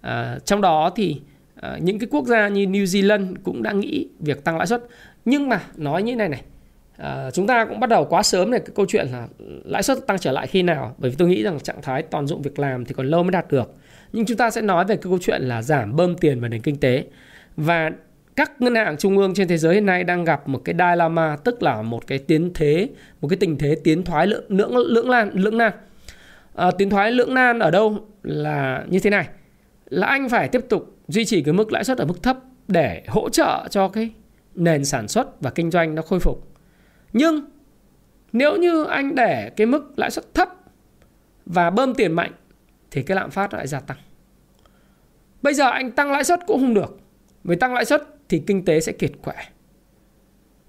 À, 0.00 0.38
trong 0.44 0.60
đó 0.60 0.90
thì 0.96 1.20
à, 1.60 1.78
những 1.80 1.98
cái 1.98 2.08
quốc 2.10 2.26
gia 2.26 2.48
như 2.48 2.66
New 2.66 2.84
Zealand 2.84 3.34
cũng 3.42 3.62
đã 3.62 3.72
nghĩ 3.72 4.08
việc 4.20 4.44
tăng 4.44 4.58
lãi 4.58 4.66
suất. 4.66 4.82
Nhưng 5.24 5.48
mà 5.48 5.62
nói 5.76 6.02
như 6.02 6.16
này 6.16 6.28
này, 6.28 6.42
À, 6.96 7.30
chúng 7.30 7.46
ta 7.46 7.64
cũng 7.64 7.80
bắt 7.80 7.90
đầu 7.90 8.04
quá 8.04 8.22
sớm 8.22 8.50
để 8.50 8.58
cái 8.58 8.70
câu 8.74 8.86
chuyện 8.88 9.06
là 9.12 9.28
lãi 9.64 9.82
suất 9.82 10.06
tăng 10.06 10.18
trở 10.18 10.32
lại 10.32 10.46
khi 10.46 10.62
nào? 10.62 10.94
Bởi 10.98 11.10
vì 11.10 11.16
tôi 11.18 11.28
nghĩ 11.28 11.42
rằng 11.42 11.60
trạng 11.60 11.82
thái 11.82 12.02
toàn 12.02 12.26
dụng 12.26 12.42
việc 12.42 12.58
làm 12.58 12.84
thì 12.84 12.94
còn 12.94 13.06
lâu 13.06 13.22
mới 13.22 13.30
đạt 13.30 13.50
được. 13.50 13.74
Nhưng 14.12 14.26
chúng 14.26 14.36
ta 14.36 14.50
sẽ 14.50 14.60
nói 14.60 14.84
về 14.84 14.96
cái 14.96 15.02
câu 15.02 15.18
chuyện 15.20 15.42
là 15.42 15.62
giảm 15.62 15.96
bơm 15.96 16.16
tiền 16.16 16.40
vào 16.40 16.48
nền 16.48 16.60
kinh 16.60 16.76
tế. 16.76 17.04
Và 17.56 17.90
các 18.36 18.60
ngân 18.60 18.74
hàng 18.74 18.96
trung 18.96 19.18
ương 19.18 19.34
trên 19.34 19.48
thế 19.48 19.58
giới 19.58 19.74
hiện 19.74 19.86
nay 19.86 20.04
đang 20.04 20.24
gặp 20.24 20.48
một 20.48 20.62
cái 20.64 20.74
dilemma 20.78 21.36
tức 21.36 21.62
là 21.62 21.82
một 21.82 22.06
cái 22.06 22.18
tiến 22.18 22.50
thế 22.54 22.88
một 23.20 23.28
cái 23.28 23.36
tình 23.36 23.58
thế 23.58 23.76
tiến 23.84 24.02
thoái 24.02 24.26
lưỡng 24.26 24.44
lưỡng 24.48 24.76
lưỡng 24.76 25.10
nan 25.10 25.30
lưỡng 25.34 25.58
nan. 25.58 25.72
À, 26.54 26.70
tiến 26.70 26.90
thoái 26.90 27.12
lưỡng 27.12 27.34
nan 27.34 27.58
ở 27.58 27.70
đâu 27.70 27.98
là 28.22 28.84
như 28.88 29.00
thế 29.00 29.10
này. 29.10 29.28
Là 29.88 30.06
anh 30.06 30.28
phải 30.28 30.48
tiếp 30.48 30.60
tục 30.68 30.96
duy 31.08 31.24
trì 31.24 31.42
cái 31.42 31.54
mức 31.54 31.72
lãi 31.72 31.84
suất 31.84 31.98
ở 31.98 32.04
mức 32.04 32.22
thấp 32.22 32.36
để 32.68 33.02
hỗ 33.08 33.28
trợ 33.28 33.68
cho 33.70 33.88
cái 33.88 34.10
nền 34.54 34.84
sản 34.84 35.08
xuất 35.08 35.40
và 35.40 35.50
kinh 35.50 35.70
doanh 35.70 35.94
nó 35.94 36.02
khôi 36.02 36.20
phục 36.20 36.55
nhưng 37.12 37.44
nếu 38.32 38.56
như 38.56 38.84
anh 38.84 39.14
để 39.14 39.50
cái 39.56 39.66
mức 39.66 39.92
lãi 39.96 40.10
suất 40.10 40.34
thấp 40.34 40.48
và 41.46 41.70
bơm 41.70 41.94
tiền 41.94 42.12
mạnh 42.12 42.32
thì 42.90 43.02
cái 43.02 43.16
lạm 43.16 43.30
phát 43.30 43.54
lại 43.54 43.66
gia 43.66 43.80
tăng. 43.80 43.98
Bây 45.42 45.54
giờ 45.54 45.70
anh 45.70 45.90
tăng 45.90 46.12
lãi 46.12 46.24
suất 46.24 46.40
cũng 46.46 46.60
không 46.60 46.74
được. 46.74 47.00
Vì 47.44 47.56
tăng 47.56 47.74
lãi 47.74 47.84
suất 47.84 48.02
thì 48.28 48.42
kinh 48.46 48.64
tế 48.64 48.80
sẽ 48.80 48.92
kiệt 48.92 49.12
quệ. 49.22 49.34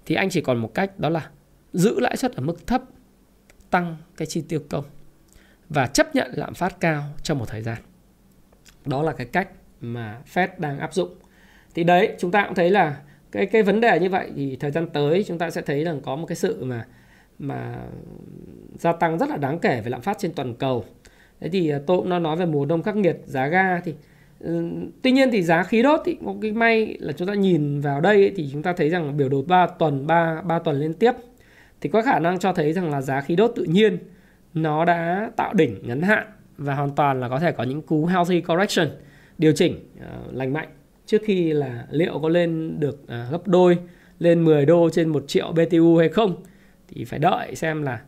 Thì 0.06 0.14
anh 0.14 0.30
chỉ 0.30 0.40
còn 0.40 0.58
một 0.58 0.74
cách 0.74 0.98
đó 0.98 1.08
là 1.08 1.30
giữ 1.72 2.00
lãi 2.00 2.16
suất 2.16 2.32
ở 2.32 2.42
mức 2.42 2.66
thấp, 2.66 2.82
tăng 3.70 3.96
cái 4.16 4.26
chi 4.26 4.44
tiêu 4.48 4.60
công 4.68 4.84
và 5.68 5.86
chấp 5.86 6.14
nhận 6.14 6.30
lạm 6.34 6.54
phát 6.54 6.80
cao 6.80 7.04
trong 7.22 7.38
một 7.38 7.48
thời 7.48 7.62
gian. 7.62 7.78
Đó 8.86 9.02
là 9.02 9.12
cái 9.12 9.26
cách 9.26 9.48
mà 9.80 10.20
Fed 10.34 10.48
đang 10.58 10.78
áp 10.78 10.94
dụng. 10.94 11.14
Thì 11.74 11.84
đấy, 11.84 12.16
chúng 12.18 12.30
ta 12.30 12.44
cũng 12.44 12.54
thấy 12.54 12.70
là 12.70 13.00
cái 13.32 13.46
cái 13.46 13.62
vấn 13.62 13.80
đề 13.80 14.00
như 14.00 14.10
vậy 14.10 14.30
thì 14.36 14.56
thời 14.56 14.70
gian 14.70 14.86
tới 14.86 15.24
chúng 15.26 15.38
ta 15.38 15.50
sẽ 15.50 15.62
thấy 15.62 15.84
rằng 15.84 16.00
có 16.00 16.16
một 16.16 16.26
cái 16.26 16.36
sự 16.36 16.64
mà 16.64 16.86
mà 17.38 17.76
gia 18.78 18.92
tăng 18.92 19.18
rất 19.18 19.28
là 19.28 19.36
đáng 19.36 19.58
kể 19.58 19.80
về 19.84 19.90
lạm 19.90 20.00
phát 20.00 20.18
trên 20.18 20.32
toàn 20.32 20.54
cầu. 20.54 20.84
Thế 21.40 21.48
thì 21.48 21.70
à, 21.70 21.78
tôi 21.86 21.98
cũng 21.98 22.22
nói 22.22 22.36
về 22.36 22.46
mùa 22.46 22.64
đông 22.64 22.82
khắc 22.82 22.96
nghiệt 22.96 23.16
giá 23.24 23.46
ga 23.46 23.80
thì 23.80 23.94
ừ, 24.40 24.70
tuy 25.02 25.10
nhiên 25.12 25.30
thì 25.30 25.42
giá 25.42 25.62
khí 25.62 25.82
đốt 25.82 26.00
thì 26.04 26.16
một 26.20 26.36
cái 26.42 26.52
may 26.52 26.96
là 27.00 27.12
chúng 27.12 27.28
ta 27.28 27.34
nhìn 27.34 27.80
vào 27.80 28.00
đây 28.00 28.16
ấy, 28.16 28.32
thì 28.36 28.48
chúng 28.52 28.62
ta 28.62 28.72
thấy 28.72 28.90
rằng 28.90 29.16
biểu 29.16 29.28
đồ 29.28 29.42
3 29.42 29.66
tuần 29.66 30.06
3 30.06 30.42
3 30.42 30.58
tuần 30.58 30.80
liên 30.80 30.94
tiếp 30.94 31.12
thì 31.80 31.88
có 31.88 32.02
khả 32.02 32.18
năng 32.18 32.38
cho 32.38 32.52
thấy 32.52 32.72
rằng 32.72 32.90
là 32.90 33.00
giá 33.00 33.20
khí 33.20 33.36
đốt 33.36 33.52
tự 33.56 33.64
nhiên 33.64 33.98
nó 34.54 34.84
đã 34.84 35.30
tạo 35.36 35.54
đỉnh 35.54 35.76
ngắn 35.82 36.02
hạn 36.02 36.26
và 36.58 36.74
hoàn 36.74 36.90
toàn 36.94 37.20
là 37.20 37.28
có 37.28 37.38
thể 37.38 37.52
có 37.52 37.64
những 37.64 37.82
cú 37.82 38.06
healthy 38.06 38.40
correction 38.40 38.88
điều 39.38 39.52
chỉnh 39.52 39.88
uh, 39.96 40.34
lành 40.34 40.52
mạnh 40.52 40.68
trước 41.08 41.22
khi 41.24 41.52
là 41.52 41.86
liệu 41.90 42.18
có 42.18 42.28
lên 42.28 42.80
được 42.80 43.08
à, 43.08 43.28
gấp 43.30 43.48
đôi 43.48 43.78
lên 44.18 44.44
10 44.44 44.66
đô 44.66 44.90
trên 44.92 45.08
1 45.08 45.24
triệu 45.26 45.52
BTU 45.52 45.96
hay 45.96 46.08
không 46.08 46.36
thì 46.88 47.04
phải 47.04 47.18
đợi 47.18 47.54
xem 47.54 47.82
là 47.82 48.00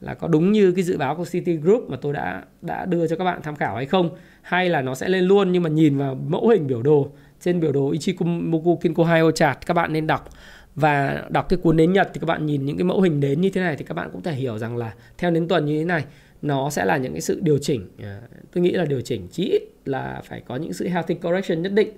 là 0.00 0.14
có 0.14 0.28
đúng 0.28 0.52
như 0.52 0.72
cái 0.72 0.84
dự 0.84 0.96
báo 0.96 1.16
của 1.16 1.24
City 1.24 1.56
Group 1.56 1.90
mà 1.90 1.96
tôi 1.96 2.12
đã 2.12 2.42
đã 2.62 2.84
đưa 2.84 3.06
cho 3.06 3.16
các 3.16 3.24
bạn 3.24 3.40
tham 3.42 3.56
khảo 3.56 3.76
hay 3.76 3.86
không. 3.86 4.10
Hay 4.42 4.68
là 4.68 4.82
nó 4.82 4.94
sẽ 4.94 5.08
lên 5.08 5.24
luôn 5.24 5.52
nhưng 5.52 5.62
mà 5.62 5.70
nhìn 5.70 5.98
vào 5.98 6.14
mẫu 6.14 6.48
hình 6.48 6.66
biểu 6.66 6.82
đồ 6.82 7.10
trên 7.40 7.60
biểu 7.60 7.72
đồ 7.72 7.90
Ichimoku 7.90 8.76
Kinko 8.76 9.04
Hyo 9.04 9.30
chart 9.30 9.58
các 9.66 9.74
bạn 9.74 9.92
nên 9.92 10.06
đọc. 10.06 10.28
Và 10.74 11.24
đọc 11.30 11.48
cái 11.48 11.58
cuốn 11.62 11.76
nến 11.76 11.92
Nhật 11.92 12.10
thì 12.14 12.20
các 12.20 12.26
bạn 12.26 12.46
nhìn 12.46 12.64
những 12.64 12.76
cái 12.76 12.84
mẫu 12.84 13.00
hình 13.00 13.20
nến 13.20 13.40
như 13.40 13.50
thế 13.50 13.60
này 13.60 13.76
thì 13.76 13.84
các 13.84 13.94
bạn 13.94 14.08
cũng 14.12 14.22
thể 14.22 14.32
hiểu 14.32 14.58
rằng 14.58 14.76
là 14.76 14.94
theo 15.18 15.30
nến 15.30 15.48
tuần 15.48 15.66
như 15.66 15.78
thế 15.78 15.84
này 15.84 16.04
nó 16.42 16.70
sẽ 16.70 16.84
là 16.84 16.96
những 16.96 17.12
cái 17.12 17.20
sự 17.20 17.40
điều 17.42 17.58
chỉnh 17.58 17.88
à, 18.02 18.20
tôi 18.52 18.62
nghĩ 18.62 18.70
là 18.70 18.84
điều 18.84 19.00
chỉnh 19.00 19.28
chỉ 19.30 19.44
ít 19.44 19.62
là 19.84 20.22
phải 20.24 20.40
có 20.40 20.56
những 20.56 20.72
sự 20.72 20.88
healthy 20.88 21.14
correction 21.14 21.62
nhất 21.62 21.72
định. 21.72 21.88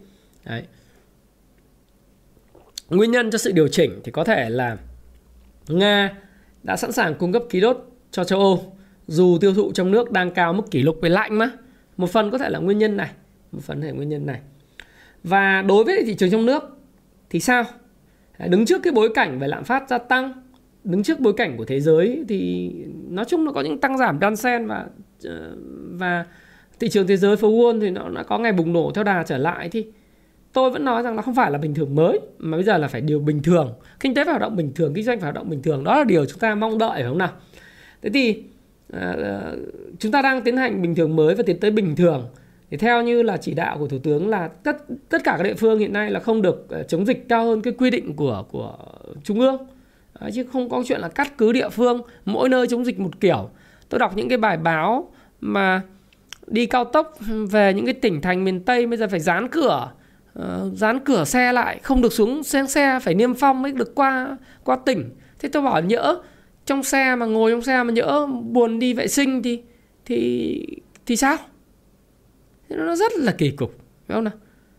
Đấy. 0.45 0.63
Nguyên 2.91 3.11
nhân 3.11 3.31
cho 3.31 3.39
sự 3.39 3.53
điều 3.53 3.69
chỉnh 3.69 4.01
thì 4.05 4.13
có 4.13 4.25
thể 4.25 4.51
là 4.51 4.77
Nga 5.69 6.17
đã 6.63 6.77
sẵn 6.77 6.93
sàng 6.93 7.15
cung 7.15 7.33
cấp 7.33 7.43
khí 7.51 7.61
đốt 7.61 7.91
cho 8.11 8.25
châu 8.25 8.39
Âu 8.39 8.73
dù 9.07 9.39
tiêu 9.41 9.55
thụ 9.55 9.73
trong 9.73 9.91
nước 9.91 10.11
đang 10.11 10.31
cao 10.31 10.53
mức 10.53 10.71
kỷ 10.71 10.83
lục 10.83 10.99
về 11.03 11.09
lạnh 11.09 11.39
mà. 11.39 11.51
Một 11.97 12.11
phần 12.11 12.31
có 12.31 12.39
thể 12.39 12.51
là 12.51 12.59
nguyên 12.59 12.79
nhân 12.79 12.97
này, 12.97 13.11
một 13.53 13.61
phần 13.63 13.81
là 13.81 13.91
nguyên 13.91 14.09
nhân 14.09 14.27
này. 14.27 14.41
Và 15.25 15.63
đối 15.63 15.85
với 15.85 16.03
thị 16.07 16.15
trường 16.15 16.31
trong 16.31 16.47
nước 16.47 16.63
thì 17.31 17.41
sao? 17.41 17.65
Đứng 18.49 18.67
trước 18.67 18.83
cái 18.83 18.93
bối 18.93 19.11
cảnh 19.15 19.39
về 19.39 19.49
lạm 19.49 19.65
phát 19.65 19.89
gia 19.89 19.99
tăng, 19.99 20.33
đứng 20.85 21.03
trước 21.03 21.21
bối 21.21 21.33
cảnh 21.33 21.57
của 21.57 21.65
thế 21.65 21.81
giới 21.81 22.25
thì 22.29 22.71
nói 23.09 23.25
chung 23.25 23.45
nó 23.45 23.53
có 23.53 23.61
những 23.61 23.81
tăng 23.81 23.99
giảm 23.99 24.21
đan 24.21 24.37
xen 24.37 24.67
và 24.67 24.87
ờ, 25.25 25.57
và 25.91 26.25
thị 26.81 26.89
trường 26.89 27.07
thế 27.07 27.17
giới 27.17 27.37
phố 27.37 27.51
Wall 27.51 27.81
thì 27.81 27.91
nó 27.91 28.09
đã 28.09 28.23
có 28.23 28.39
ngày 28.39 28.53
bùng 28.53 28.73
nổ 28.73 28.91
theo 28.95 29.05
đà 29.05 29.23
trở 29.23 29.39
lại 29.39 29.69
thì 29.69 29.87
tôi 30.53 30.71
vẫn 30.71 30.85
nói 30.85 31.03
rằng 31.03 31.17
nó 31.17 31.23
không 31.23 31.35
phải 31.35 31.51
là 31.51 31.59
bình 31.59 31.75
thường 31.75 31.95
mới 31.95 32.21
mà 32.39 32.57
bây 32.57 32.65
giờ 32.65 32.79
là 32.79 32.89
phải 32.89 33.01
điều 33.01 33.21
bình 33.21 33.43
thường. 33.43 33.73
Kinh 34.01 34.15
tế 34.15 34.25
phải 34.25 34.33
hoạt 34.33 34.43
động 34.43 34.57
bình 34.57 34.73
thường 34.75 34.95
kinh 34.95 35.05
doanh 35.05 35.21
phải 35.21 35.23
hoạt 35.23 35.35
động 35.35 35.51
bình 35.51 35.63
thường. 35.63 35.85
Đó 35.85 35.99
là 35.99 36.05
điều 36.05 36.25
chúng 36.25 36.39
ta 36.39 36.55
mong 36.55 36.79
đợi 36.79 36.91
phải 36.93 37.03
không 37.03 37.19
nào? 37.19 37.31
Thế 38.03 38.11
thì 38.15 38.43
à, 38.93 39.17
à 39.25 39.53
chúng 39.99 40.13
ta 40.13 40.23
đang 40.23 40.43
tiến 40.43 40.57
hành 40.57 40.83
bình 40.83 40.95
thường 40.95 41.17
mới 41.17 41.35
và 41.35 41.43
tiến 41.47 41.61
tới 41.61 41.71
bình 41.71 41.97
thường. 41.97 42.29
Thì 42.71 42.77
theo 42.77 43.03
như 43.03 43.23
là 43.23 43.37
chỉ 43.37 43.55
đạo 43.55 43.79
của 43.79 43.89
thủ 43.89 43.99
tướng 43.99 44.29
là 44.29 44.49
tất 44.49 44.77
tất 45.09 45.25
cả 45.25 45.35
các 45.39 45.43
địa 45.43 45.55
phương 45.55 45.79
hiện 45.79 45.93
nay 45.93 46.11
là 46.11 46.21
không 46.21 46.43
được 46.43 46.71
à, 46.71 46.83
chống 46.83 47.07
dịch 47.07 47.29
cao 47.29 47.45
hơn 47.45 47.63
cái 47.63 47.73
quy 47.79 47.91
định 47.91 48.17
của 48.17 48.45
của 48.51 48.77
trung 49.25 49.41
ương. 49.41 49.67
À, 50.13 50.31
chứ 50.35 50.45
không 50.53 50.69
có 50.69 50.83
chuyện 50.87 51.01
là 51.01 51.09
cắt 51.09 51.39
cứ 51.39 51.53
địa 51.53 51.69
phương 51.69 52.03
mỗi 52.25 52.49
nơi 52.49 52.67
chống 52.67 52.85
dịch 52.85 53.01
một 53.01 53.21
kiểu. 53.21 53.51
Tôi 53.89 53.99
đọc 53.99 54.17
những 54.17 54.29
cái 54.29 54.39
bài 54.39 54.57
báo 54.57 55.13
mà 55.41 55.83
đi 56.47 56.67
cao 56.67 56.85
tốc 56.85 57.19
về 57.51 57.75
những 57.75 57.85
cái 57.85 57.95
tỉnh 57.95 58.21
thành 58.21 58.45
miền 58.45 58.61
tây 58.61 58.87
bây 58.87 58.99
giờ 58.99 59.09
phải 59.09 59.21
dán 59.21 59.49
cửa 59.49 59.91
uh, 60.39 60.45
dán 60.75 61.01
cửa 61.05 61.25
xe 61.25 61.53
lại 61.53 61.81
không 61.83 62.03
được 62.03 62.13
xuống 62.13 62.43
xe 62.43 62.67
xe 62.67 62.99
phải 63.03 63.15
niêm 63.15 63.35
phong 63.35 63.63
mới 63.63 63.73
được 63.73 63.95
qua 63.95 64.39
qua 64.65 64.77
tỉnh. 64.87 65.11
Thế 65.39 65.49
tôi 65.49 65.63
bảo 65.63 65.83
nhỡ 65.83 66.21
trong 66.67 66.83
xe 66.83 67.17
mà 67.17 67.27
ngồi 67.27 67.51
trong 67.51 67.63
xe 67.63 67.83
mà 67.83 67.93
nhỡ 67.93 68.27
buồn 68.27 68.79
đi 68.79 68.95
vệ 68.95 69.09
sinh 69.09 69.43
thì 69.43 69.63
thì 70.05 70.67
thì 71.07 71.17
sao? 71.17 71.37
Thế 72.69 72.77
nó 72.77 72.97
rất 72.97 73.13
là 73.17 73.33
kỳ 73.33 73.51
cục 73.51 73.75
phải 74.07 74.15
không 74.15 74.25
nào? 74.25 74.35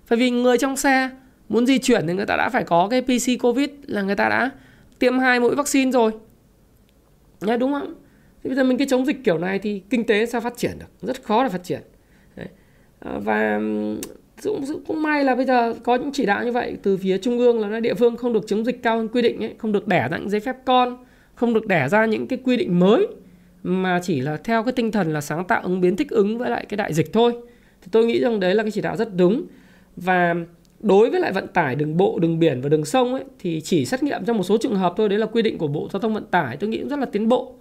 Bởi 0.10 0.20
vì 0.20 0.30
người 0.30 0.58
trong 0.58 0.76
xe 0.76 1.10
muốn 1.50 1.66
di 1.66 1.78
chuyển 1.78 2.08
thì 2.08 2.14
người 2.14 2.26
ta 2.26 2.36
đã 2.36 2.50
phải 2.50 2.64
có 2.64 2.88
cái 2.88 3.02
PC 3.02 3.42
Covid 3.42 3.70
là 3.88 4.02
người 4.02 4.16
ta 4.16 4.30
đã 4.30 4.52
tiêm 5.00 5.20
hai 5.20 5.40
mũi 5.40 5.56
vaccine 5.56 5.92
rồi. 5.92 6.12
Đấy, 7.42 7.58
đúng 7.58 7.74
không? 7.74 7.94
Thế 8.44 8.48
bây 8.48 8.56
giờ 8.56 8.64
mình 8.64 8.78
cái 8.78 8.88
chống 8.90 9.06
dịch 9.06 9.24
kiểu 9.24 9.38
này 9.38 9.60
thì 9.60 9.82
kinh 9.90 10.06
tế 10.06 10.26
sao 10.26 10.42
phát 10.42 10.58
triển 10.58 10.80
được? 10.80 10.86
Rất 11.02 11.24
khó 11.24 11.44
để 11.44 11.50
phát 11.50 11.64
triển. 11.64 11.82
Đấy. 12.36 12.48
Ờ, 13.00 13.20
và 13.20 13.60
cũng 14.44 14.84
cũng 14.88 15.02
may 15.02 15.24
là 15.24 15.36
bây 15.36 15.46
giờ 15.46 15.74
có 15.84 15.96
những 15.96 16.12
chỉ 16.14 16.26
đạo 16.26 16.46
như 16.46 16.52
vậy 16.52 16.78
từ 16.84 16.98
phía 16.98 17.18
trung 17.18 17.38
ương 17.38 17.60
là 17.60 17.80
địa 17.80 17.94
phương 17.94 18.18
không 18.18 18.34
được 18.34 18.48
chống 18.48 18.66
dịch 18.66 18.84
cao 18.84 18.98
hơn 18.98 19.08
quy 19.08 19.22
định 19.22 19.44
ấy, 19.44 19.54
không 19.58 19.72
được 19.72 19.88
đẻ 19.88 20.08
ra 20.12 20.18
những 20.18 20.30
giấy 20.30 20.40
phép 20.40 20.56
con 20.66 20.98
không 21.36 21.54
được 21.54 21.68
đẻ 21.68 21.90
ra 21.90 22.06
những 22.06 22.28
cái 22.28 22.40
quy 22.44 22.58
định 22.58 22.80
mới 22.80 23.08
mà 23.64 24.00
chỉ 24.04 24.22
là 24.22 24.38
theo 24.38 24.64
cái 24.64 24.72
tinh 24.72 24.92
thần 24.92 25.14
là 25.14 25.22
sáng 25.22 25.48
tạo 25.48 25.62
ứng 25.64 25.82
biến 25.82 25.96
thích 25.96 26.10
ứng 26.10 26.38
với 26.38 26.50
lại 26.50 26.66
cái 26.70 26.78
đại 26.78 26.94
dịch 26.94 27.14
thôi. 27.14 27.34
Thì 27.82 27.88
tôi 27.92 28.06
nghĩ 28.06 28.22
rằng 28.22 28.40
đấy 28.40 28.56
là 28.56 28.64
cái 28.64 28.72
chỉ 28.72 28.82
đạo 28.82 28.98
rất 28.98 29.16
đúng. 29.16 29.46
Và 29.96 30.36
đối 30.80 31.10
với 31.10 31.20
lại 31.20 31.32
vận 31.32 31.48
tải 31.48 31.76
đường 31.76 31.98
bộ 31.98 32.20
đường 32.20 32.40
biển 32.40 32.62
và 32.62 32.70
đường 32.70 32.86
sông 32.86 33.14
ấy 33.14 33.24
thì 33.40 33.62
chỉ 33.62 33.86
xét 33.86 34.04
nghiệm 34.04 34.26
trong 34.26 34.38
một 34.38 34.44
số 34.44 34.58
trường 34.58 34.76
hợp 34.76 34.94
thôi 34.98 35.10
đấy 35.10 35.20
là 35.20 35.26
quy 35.26 35.42
định 35.42 35.58
của 35.58 35.68
bộ 35.68 35.90
giao 35.94 36.00
thông 36.00 36.14
vận 36.14 36.26
tải 36.26 36.58
tôi 36.58 36.70
nghĩ 36.70 36.80
cũng 36.80 36.90
rất 36.90 37.00
là 37.00 37.06
tiến 37.06 37.30
bộ. 37.30 37.56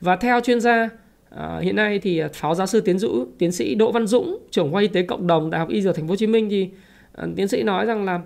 Và 0.00 0.16
theo 0.16 0.40
chuyên 0.40 0.60
gia 0.60 0.88
À, 1.36 1.58
hiện 1.62 1.76
nay 1.76 1.98
thì 1.98 2.18
ờ, 2.18 2.28
phó 2.34 2.54
giáo 2.54 2.66
sư 2.66 2.80
tiến 2.80 2.98
dũ 2.98 3.26
tiến 3.38 3.52
sĩ 3.52 3.74
Đỗ 3.74 3.92
Văn 3.92 4.06
Dũng 4.06 4.38
trưởng 4.50 4.72
khoa 4.72 4.82
y 4.82 4.88
tế 4.88 5.02
cộng 5.02 5.26
đồng 5.26 5.50
Đại 5.50 5.58
học 5.58 5.68
Y 5.68 5.82
Dược 5.82 5.96
Thành 5.96 6.06
phố 6.06 6.12
Hồ 6.12 6.16
Chí 6.16 6.26
Minh 6.26 6.48
thì 6.50 6.70
à, 7.14 7.26
tiến 7.36 7.48
sĩ 7.48 7.62
nói 7.62 7.86
rằng 7.86 8.04
là 8.04 8.20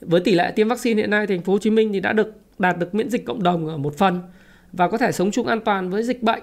với 0.00 0.20
tỷ 0.20 0.34
lệ 0.34 0.52
tiêm 0.56 0.68
vaccine 0.68 1.00
hiện 1.00 1.10
nay 1.10 1.26
thành 1.26 1.42
phố 1.42 1.52
Hồ 1.52 1.58
Chí 1.58 1.70
Minh 1.70 1.92
thì 1.92 2.00
đã 2.00 2.12
được 2.12 2.32
đạt 2.58 2.78
được 2.78 2.94
miễn 2.94 3.10
dịch 3.10 3.24
cộng 3.24 3.42
đồng 3.42 3.66
ở 3.66 3.76
một 3.76 3.96
phần 3.96 4.20
và 4.72 4.88
có 4.88 4.98
thể 4.98 5.12
sống 5.12 5.30
chung 5.30 5.46
an 5.46 5.60
toàn 5.60 5.90
với 5.90 6.02
dịch 6.02 6.22
bệnh 6.22 6.42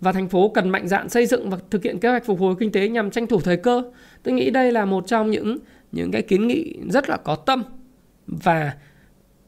và 0.00 0.12
thành 0.12 0.28
phố 0.28 0.48
cần 0.48 0.68
mạnh 0.68 0.88
dạn 0.88 1.08
xây 1.08 1.26
dựng 1.26 1.50
và 1.50 1.58
thực 1.70 1.82
hiện 1.82 1.98
kế 1.98 2.08
hoạch 2.08 2.24
phục 2.24 2.40
hồi 2.40 2.54
kinh 2.58 2.72
tế 2.72 2.88
nhằm 2.88 3.10
tranh 3.10 3.26
thủ 3.26 3.40
thời 3.40 3.56
cơ. 3.56 3.82
Tôi 4.22 4.34
nghĩ 4.34 4.50
đây 4.50 4.72
là 4.72 4.84
một 4.84 5.06
trong 5.06 5.30
những 5.30 5.58
những 5.92 6.10
cái 6.10 6.22
kiến 6.22 6.46
nghị 6.46 6.74
rất 6.90 7.08
là 7.08 7.16
có 7.16 7.34
tâm 7.34 7.62
và 8.26 8.72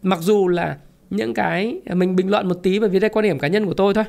mặc 0.02 0.18
dù 0.22 0.48
là 0.48 0.78
những 1.10 1.34
cái 1.34 1.80
mình 1.94 2.16
bình 2.16 2.30
luận 2.30 2.48
một 2.48 2.60
tí 2.62 2.78
bởi 2.78 2.88
vì 2.88 3.00
đây 3.00 3.10
quan 3.10 3.22
điểm 3.22 3.38
cá 3.38 3.48
nhân 3.48 3.66
của 3.66 3.74
tôi 3.74 3.94
thôi. 3.94 4.04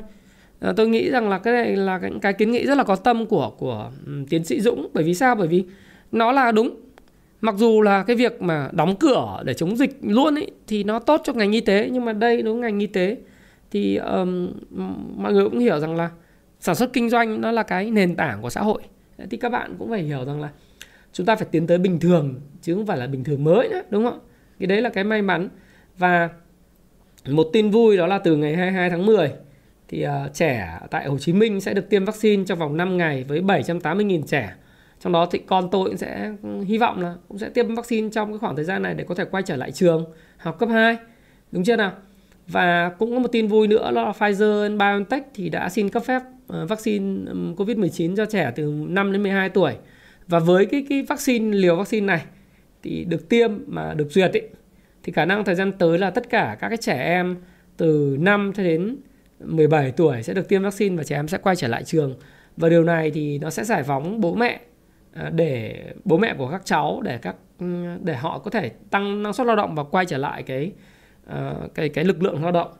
À, 0.60 0.72
tôi 0.76 0.88
nghĩ 0.88 1.10
rằng 1.10 1.28
là 1.28 1.38
cái 1.38 1.54
này 1.54 1.76
là 1.76 1.98
cái, 1.98 2.10
cái 2.22 2.32
kiến 2.32 2.50
nghị 2.50 2.66
rất 2.66 2.78
là 2.78 2.84
có 2.84 2.96
tâm 2.96 3.26
của 3.26 3.52
của 3.58 3.90
tiến 4.30 4.44
sĩ 4.44 4.60
Dũng. 4.60 4.88
Bởi 4.92 5.04
vì 5.04 5.14
sao? 5.14 5.34
Bởi 5.34 5.48
vì 5.48 5.64
nó 6.12 6.32
là 6.32 6.52
đúng. 6.52 6.70
Mặc 7.40 7.54
dù 7.58 7.82
là 7.82 8.02
cái 8.02 8.16
việc 8.16 8.42
mà 8.42 8.68
đóng 8.72 8.96
cửa 8.96 9.42
để 9.44 9.54
chống 9.54 9.76
dịch 9.76 9.98
luôn 10.02 10.34
ấy 10.34 10.50
thì 10.66 10.84
nó 10.84 10.98
tốt 10.98 11.20
cho 11.24 11.32
ngành 11.32 11.52
y 11.52 11.60
tế. 11.60 11.88
Nhưng 11.92 12.04
mà 12.04 12.12
đây 12.12 12.42
đối 12.42 12.54
với 12.54 12.62
ngành 12.62 12.78
y 12.78 12.86
tế 12.86 13.16
thì 13.70 13.96
um, 13.96 14.52
mọi 15.16 15.32
người 15.32 15.44
cũng 15.44 15.58
hiểu 15.58 15.80
rằng 15.80 15.96
là 15.96 16.10
sản 16.60 16.74
xuất 16.74 16.92
kinh 16.92 17.10
doanh 17.10 17.40
nó 17.40 17.50
là 17.50 17.62
cái 17.62 17.90
nền 17.90 18.16
tảng 18.16 18.42
của 18.42 18.50
xã 18.50 18.60
hội. 18.60 18.82
Thì 19.30 19.36
các 19.36 19.48
bạn 19.48 19.74
cũng 19.78 19.90
phải 19.90 20.02
hiểu 20.02 20.24
rằng 20.24 20.40
là 20.40 20.48
chúng 21.12 21.26
ta 21.26 21.36
phải 21.36 21.48
tiến 21.50 21.66
tới 21.66 21.78
bình 21.78 22.00
thường 22.00 22.40
chứ 22.62 22.74
không 22.74 22.86
phải 22.86 22.98
là 22.98 23.06
bình 23.06 23.24
thường 23.24 23.44
mới 23.44 23.68
nữa 23.68 23.82
đúng 23.90 24.04
không? 24.04 24.18
Cái 24.58 24.66
đấy 24.66 24.82
là 24.82 24.88
cái 24.88 25.04
may 25.04 25.22
mắn. 25.22 25.48
Và 25.98 26.28
một 27.28 27.46
tin 27.52 27.70
vui 27.70 27.96
đó 27.96 28.06
là 28.06 28.18
từ 28.18 28.36
ngày 28.36 28.56
22 28.56 28.90
tháng 28.90 29.06
10 29.06 29.32
thì 29.88 30.06
uh, 30.06 30.34
trẻ 30.34 30.78
tại 30.90 31.06
Hồ 31.06 31.18
Chí 31.18 31.32
Minh 31.32 31.60
sẽ 31.60 31.74
được 31.74 31.90
tiêm 31.90 32.04
vaccine 32.04 32.44
trong 32.44 32.58
vòng 32.58 32.76
5 32.76 32.96
ngày 32.96 33.24
với 33.24 33.40
780.000 33.40 34.22
trẻ. 34.22 34.54
Trong 35.00 35.12
đó 35.12 35.26
thì 35.30 35.38
con 35.38 35.68
tôi 35.70 35.88
cũng 35.88 35.96
sẽ 35.96 36.32
ừ, 36.42 36.60
hy 36.60 36.78
vọng 36.78 37.02
là 37.02 37.14
cũng 37.28 37.38
sẽ 37.38 37.48
tiêm 37.48 37.74
vaccine 37.74 38.10
trong 38.10 38.32
cái 38.32 38.38
khoảng 38.38 38.56
thời 38.56 38.64
gian 38.64 38.82
này 38.82 38.94
để 38.94 39.04
có 39.04 39.14
thể 39.14 39.24
quay 39.24 39.42
trở 39.42 39.56
lại 39.56 39.72
trường 39.72 40.04
học 40.36 40.58
cấp 40.58 40.68
2. 40.68 40.96
Đúng 41.52 41.64
chưa 41.64 41.76
nào? 41.76 41.92
Và 42.46 42.88
cũng 42.98 43.14
có 43.14 43.18
một 43.18 43.28
tin 43.32 43.46
vui 43.46 43.68
nữa 43.68 43.90
là 43.90 44.12
Pfizer 44.18 44.78
BioNTech 44.78 45.26
thì 45.34 45.48
đã 45.48 45.68
xin 45.68 45.88
cấp 45.88 46.02
phép 46.04 46.22
ờ, 46.46 46.66
vaccine 46.66 47.32
COVID-19 47.32 48.16
cho 48.16 48.26
trẻ 48.26 48.52
từ 48.56 48.84
5 48.88 49.12
đến 49.12 49.22
12 49.22 49.48
tuổi. 49.48 49.74
Và 50.26 50.38
với 50.38 50.66
cái 50.66 50.86
cái 50.88 51.02
vaccine 51.02 51.56
liều 51.56 51.76
vaccine 51.76 52.06
này 52.06 52.24
thì 52.82 53.04
được 53.04 53.28
tiêm 53.28 53.50
mà 53.66 53.94
được 53.94 54.10
duyệt 54.10 54.32
ý, 54.32 54.40
thì 55.02 55.12
khả 55.12 55.24
năng 55.24 55.44
thời 55.44 55.54
gian 55.54 55.72
tới 55.72 55.98
là 55.98 56.10
tất 56.10 56.30
cả 56.30 56.56
các 56.60 56.68
cái 56.68 56.76
trẻ 56.76 57.02
em 57.04 57.36
từ 57.76 58.16
5 58.20 58.52
cho 58.56 58.62
đến 58.62 58.96
17 59.40 59.92
tuổi 59.92 60.22
sẽ 60.22 60.34
được 60.34 60.48
tiêm 60.48 60.62
vaccine 60.62 60.96
và 60.96 61.04
trẻ 61.04 61.16
em 61.16 61.28
sẽ 61.28 61.38
quay 61.38 61.56
trở 61.56 61.68
lại 61.68 61.84
trường. 61.84 62.16
Và 62.56 62.68
điều 62.68 62.84
này 62.84 63.10
thì 63.10 63.38
nó 63.38 63.50
sẽ 63.50 63.64
giải 63.64 63.82
phóng 63.82 64.20
bố 64.20 64.34
mẹ 64.34 64.60
à, 65.12 65.30
để 65.30 65.84
bố 66.04 66.18
mẹ 66.18 66.34
của 66.38 66.48
các 66.50 66.62
cháu, 66.64 67.00
để 67.04 67.18
các 67.18 67.36
để 68.00 68.16
họ 68.16 68.38
có 68.38 68.50
thể 68.50 68.70
tăng 68.90 69.22
năng 69.22 69.32
suất 69.32 69.46
lao 69.46 69.56
động 69.56 69.74
và 69.74 69.84
quay 69.84 70.06
trở 70.06 70.18
lại 70.18 70.42
cái 70.42 70.72
à, 71.26 71.54
cái 71.74 71.88
cái 71.88 72.04
lực 72.04 72.22
lượng 72.22 72.42
lao 72.42 72.52
động. 72.52 72.72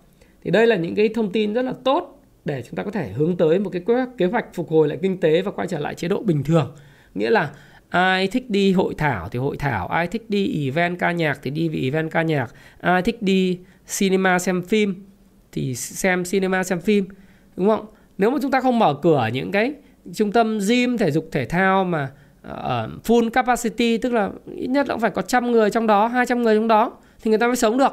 Thì 0.45 0.51
đây 0.51 0.67
là 0.67 0.77
những 0.77 0.95
cái 0.95 1.09
thông 1.15 1.33
tin 1.33 1.55
rất 1.55 1.63
là 1.63 1.73
tốt 1.85 2.23
để 2.45 2.63
chúng 2.63 2.77
ta 2.77 2.83
có 2.83 2.91
thể 2.91 3.13
hướng 3.13 3.37
tới 3.37 3.59
một 3.59 3.71
cái 3.71 3.83
kế 4.19 4.27
hoạch 4.27 4.55
phục 4.55 4.71
hồi 4.71 4.89
lại 4.89 4.99
kinh 5.03 5.21
tế 5.21 5.43
và 5.43 5.51
quay 5.51 5.69
trở 5.69 5.79
lại 5.79 5.95
chế 5.95 6.09
độ 6.09 6.23
bình 6.23 6.43
thường 6.43 6.75
nghĩa 7.15 7.31
là 7.31 7.51
ai 7.89 8.27
thích 8.27 8.51
đi 8.51 8.73
hội 8.73 8.95
thảo 8.99 9.29
thì 9.29 9.39
hội 9.39 9.57
thảo, 9.57 9.89
ai 9.89 10.07
thích 10.07 10.31
đi 10.31 10.67
event 10.67 10.99
ca 10.99 11.13
nhạc 11.13 11.39
thì 11.43 11.51
đi 11.51 11.69
vì 11.69 11.85
event 11.85 12.11
ca 12.11 12.23
nhạc, 12.23 12.55
ai 12.81 13.03
thích 13.03 13.23
đi 13.23 13.59
cinema 13.99 14.39
xem 14.39 14.63
phim 14.63 15.05
thì 15.53 15.75
xem 15.75 16.25
cinema, 16.25 16.65
xem 16.65 16.81
phim, 16.81 17.09
đúng 17.57 17.69
không? 17.69 17.87
Nếu 18.19 18.31
mà 18.31 18.39
chúng 18.43 18.51
ta 18.51 18.61
không 18.61 18.79
mở 18.79 18.95
cửa 19.03 19.29
những 19.33 19.53
cái 19.53 19.75
trung 20.15 20.33
tâm 20.33 20.59
gym, 20.69 20.99
thể 20.99 21.11
dục, 21.11 21.29
thể 21.33 21.45
thao 21.45 21.85
mà 21.85 22.11
ở 22.43 22.89
full 23.05 23.31
capacity, 23.31 23.99
tức 23.99 24.13
là 24.13 24.31
ít 24.57 24.67
nhất 24.67 24.87
cũng 24.89 25.01
phải 25.01 25.11
có 25.11 25.23
trăm 25.23 25.53
người 25.53 25.71
trong 25.71 25.87
đó 25.87 26.07
200 26.07 26.43
người 26.43 26.57
trong 26.57 26.69
đó, 26.69 26.93
thì 27.23 27.29
người 27.29 27.39
ta 27.39 27.47
mới 27.47 27.57
sống 27.57 27.79
được. 27.79 27.93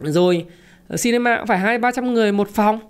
Rồi 0.00 0.46
ờ, 0.88 0.96
cinema 0.96 1.36
cũng 1.36 1.46
phải 1.46 1.58
hai, 1.58 1.78
ba 1.78 1.90
trăm 1.90 2.14
người 2.14 2.32
một 2.32 2.48
phòng. 2.48 2.80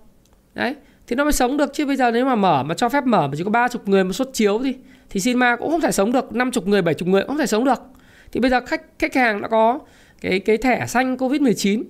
Đấy, 0.55 0.75
thì 1.07 1.15
nó 1.15 1.23
mới 1.23 1.33
sống 1.33 1.57
được, 1.57 1.73
chứ 1.73 1.85
bây 1.85 1.95
giờ 1.95 2.11
nếu 2.11 2.25
mà 2.25 2.35
mở, 2.35 2.63
mà 2.63 2.73
cho 2.73 2.89
phép 2.89 3.03
mở 3.05 3.27
mà 3.27 3.33
chỉ 3.37 3.43
có 3.43 3.49
ba 3.49 3.67
chục 3.67 3.87
người 3.87 4.03
một 4.03 4.13
suất 4.13 4.29
chiếu 4.33 4.59
thì 4.63 4.75
thì 5.09 5.19
cinema 5.19 5.55
cũng 5.55 5.71
không 5.71 5.81
thể 5.81 5.91
sống 5.91 6.11
được, 6.11 6.35
năm 6.35 6.51
chục 6.51 6.67
người, 6.67 6.81
bảy 6.81 6.93
chục 6.93 7.07
người 7.07 7.21
cũng 7.21 7.27
không 7.27 7.37
thể 7.37 7.45
sống 7.45 7.63
được. 7.63 7.81
Thì 8.31 8.39
bây 8.39 8.51
giờ 8.51 8.61
khách 8.65 8.81
khách 8.99 9.15
hàng 9.15 9.41
đã 9.41 9.47
có 9.47 9.79
cái 10.21 10.39
cái 10.39 10.57
thẻ 10.57 10.85
xanh 10.87 11.17
covid 11.17 11.41
19 11.41 11.83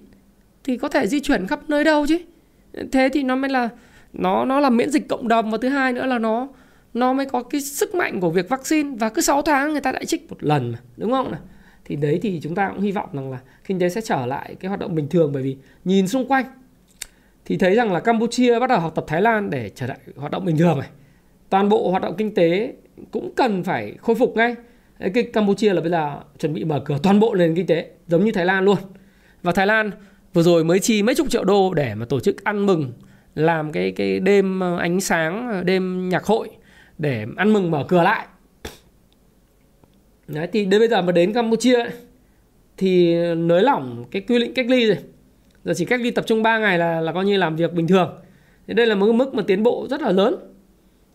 thì 0.69 0.77
có 0.77 0.89
thể 0.89 1.07
di 1.07 1.19
chuyển 1.19 1.47
khắp 1.47 1.59
nơi 1.67 1.83
đâu 1.83 2.05
chứ 2.07 2.19
thế 2.91 3.09
thì 3.13 3.23
nó 3.23 3.35
mới 3.35 3.49
là, 3.49 3.69
nó 4.13 4.45
nó 4.45 4.59
là 4.59 4.69
miễn 4.69 4.89
dịch 4.89 5.07
cộng 5.07 5.27
đồng 5.27 5.51
và 5.51 5.57
thứ 5.61 5.69
hai 5.69 5.93
nữa 5.93 6.05
là 6.05 6.19
nó 6.19 6.47
nó 6.93 7.13
mới 7.13 7.25
có 7.25 7.43
cái 7.43 7.61
sức 7.61 7.95
mạnh 7.95 8.19
của 8.19 8.29
việc 8.29 8.49
vaccine 8.49 8.97
và 8.99 9.09
cứ 9.09 9.21
6 9.21 9.41
tháng 9.41 9.71
người 9.71 9.81
ta 9.81 9.91
lại 9.91 10.05
trích 10.05 10.29
một 10.29 10.43
lần 10.43 10.71
mà 10.71 10.77
đúng 10.97 11.11
không 11.11 11.31
nào 11.31 11.41
thì 11.85 11.95
đấy 11.95 12.19
thì 12.21 12.39
chúng 12.43 12.55
ta 12.55 12.69
cũng 12.69 12.81
hy 12.81 12.91
vọng 12.91 13.09
rằng 13.13 13.31
là 13.31 13.39
kinh 13.65 13.79
tế 13.79 13.89
sẽ 13.89 14.01
trở 14.01 14.25
lại 14.25 14.55
cái 14.59 14.69
hoạt 14.69 14.79
động 14.79 14.95
bình 14.95 15.07
thường 15.09 15.31
bởi 15.33 15.43
vì 15.43 15.57
nhìn 15.85 16.07
xung 16.07 16.27
quanh 16.27 16.45
thì 17.49 17.57
thấy 17.57 17.75
rằng 17.75 17.93
là 17.93 17.99
Campuchia 17.99 18.59
bắt 18.59 18.69
đầu 18.69 18.79
học 18.79 18.95
tập 18.95 19.05
Thái 19.07 19.21
Lan 19.21 19.49
để 19.49 19.69
trở 19.75 19.87
lại 19.87 19.97
hoạt 20.15 20.31
động 20.31 20.45
bình 20.45 20.57
thường 20.57 20.79
này. 20.79 20.89
Toàn 21.49 21.69
bộ 21.69 21.91
hoạt 21.91 22.01
động 22.01 22.15
kinh 22.17 22.35
tế 22.35 22.73
cũng 23.11 23.33
cần 23.35 23.63
phải 23.63 23.95
khôi 24.01 24.15
phục 24.15 24.35
ngay. 24.35 24.55
Cái 25.13 25.23
Campuchia 25.23 25.73
là 25.73 25.81
bây 25.81 25.91
giờ 25.91 26.19
chuẩn 26.39 26.53
bị 26.53 26.63
mở 26.63 26.81
cửa 26.85 26.97
toàn 27.03 27.19
bộ 27.19 27.35
nền 27.35 27.55
kinh 27.55 27.67
tế 27.67 27.89
giống 28.07 28.25
như 28.25 28.31
Thái 28.31 28.45
Lan 28.45 28.65
luôn. 28.65 28.77
Và 29.43 29.51
Thái 29.51 29.67
Lan 29.67 29.91
vừa 30.33 30.43
rồi 30.43 30.63
mới 30.63 30.79
chi 30.79 31.03
mấy 31.03 31.15
chục 31.15 31.29
triệu 31.29 31.43
đô 31.43 31.73
để 31.73 31.95
mà 31.95 32.05
tổ 32.05 32.19
chức 32.19 32.43
ăn 32.43 32.65
mừng 32.65 32.93
làm 33.35 33.71
cái 33.71 33.91
cái 33.91 34.19
đêm 34.19 34.59
ờ, 34.59 34.77
ánh 34.77 35.01
sáng, 35.01 35.49
ờ, 35.51 35.63
đêm 35.63 36.09
nhạc 36.09 36.25
hội 36.25 36.49
để 36.97 37.25
ăn 37.37 37.53
mừng 37.53 37.71
mở 37.71 37.85
cửa 37.87 38.03
lại. 38.03 38.27
Đấy 40.27 40.47
thì 40.53 40.65
đến 40.65 40.81
bây 40.81 40.87
giờ 40.87 41.01
mà 41.01 41.11
đến 41.11 41.33
Campuchia 41.33 41.85
thì 42.77 43.15
nới 43.35 43.61
lỏng 43.61 44.05
cái 44.11 44.21
quy 44.21 44.39
định 44.39 44.53
cách 44.53 44.65
ly 44.69 44.85
rồi. 44.85 44.97
Giờ 45.63 45.73
chỉ 45.77 45.85
cách 45.85 46.01
ly 46.01 46.11
tập 46.11 46.25
trung 46.27 46.43
3 46.43 46.59
ngày 46.59 46.77
là 46.77 47.01
là 47.01 47.11
coi 47.11 47.25
như 47.25 47.37
làm 47.37 47.55
việc 47.55 47.73
bình 47.73 47.87
thường. 47.87 48.19
Thì 48.67 48.73
đây 48.73 48.85
là 48.85 48.95
một 48.95 49.11
mức 49.13 49.33
mà 49.33 49.43
tiến 49.47 49.63
bộ 49.63 49.87
rất 49.89 50.01
là 50.01 50.11
lớn. 50.11 50.35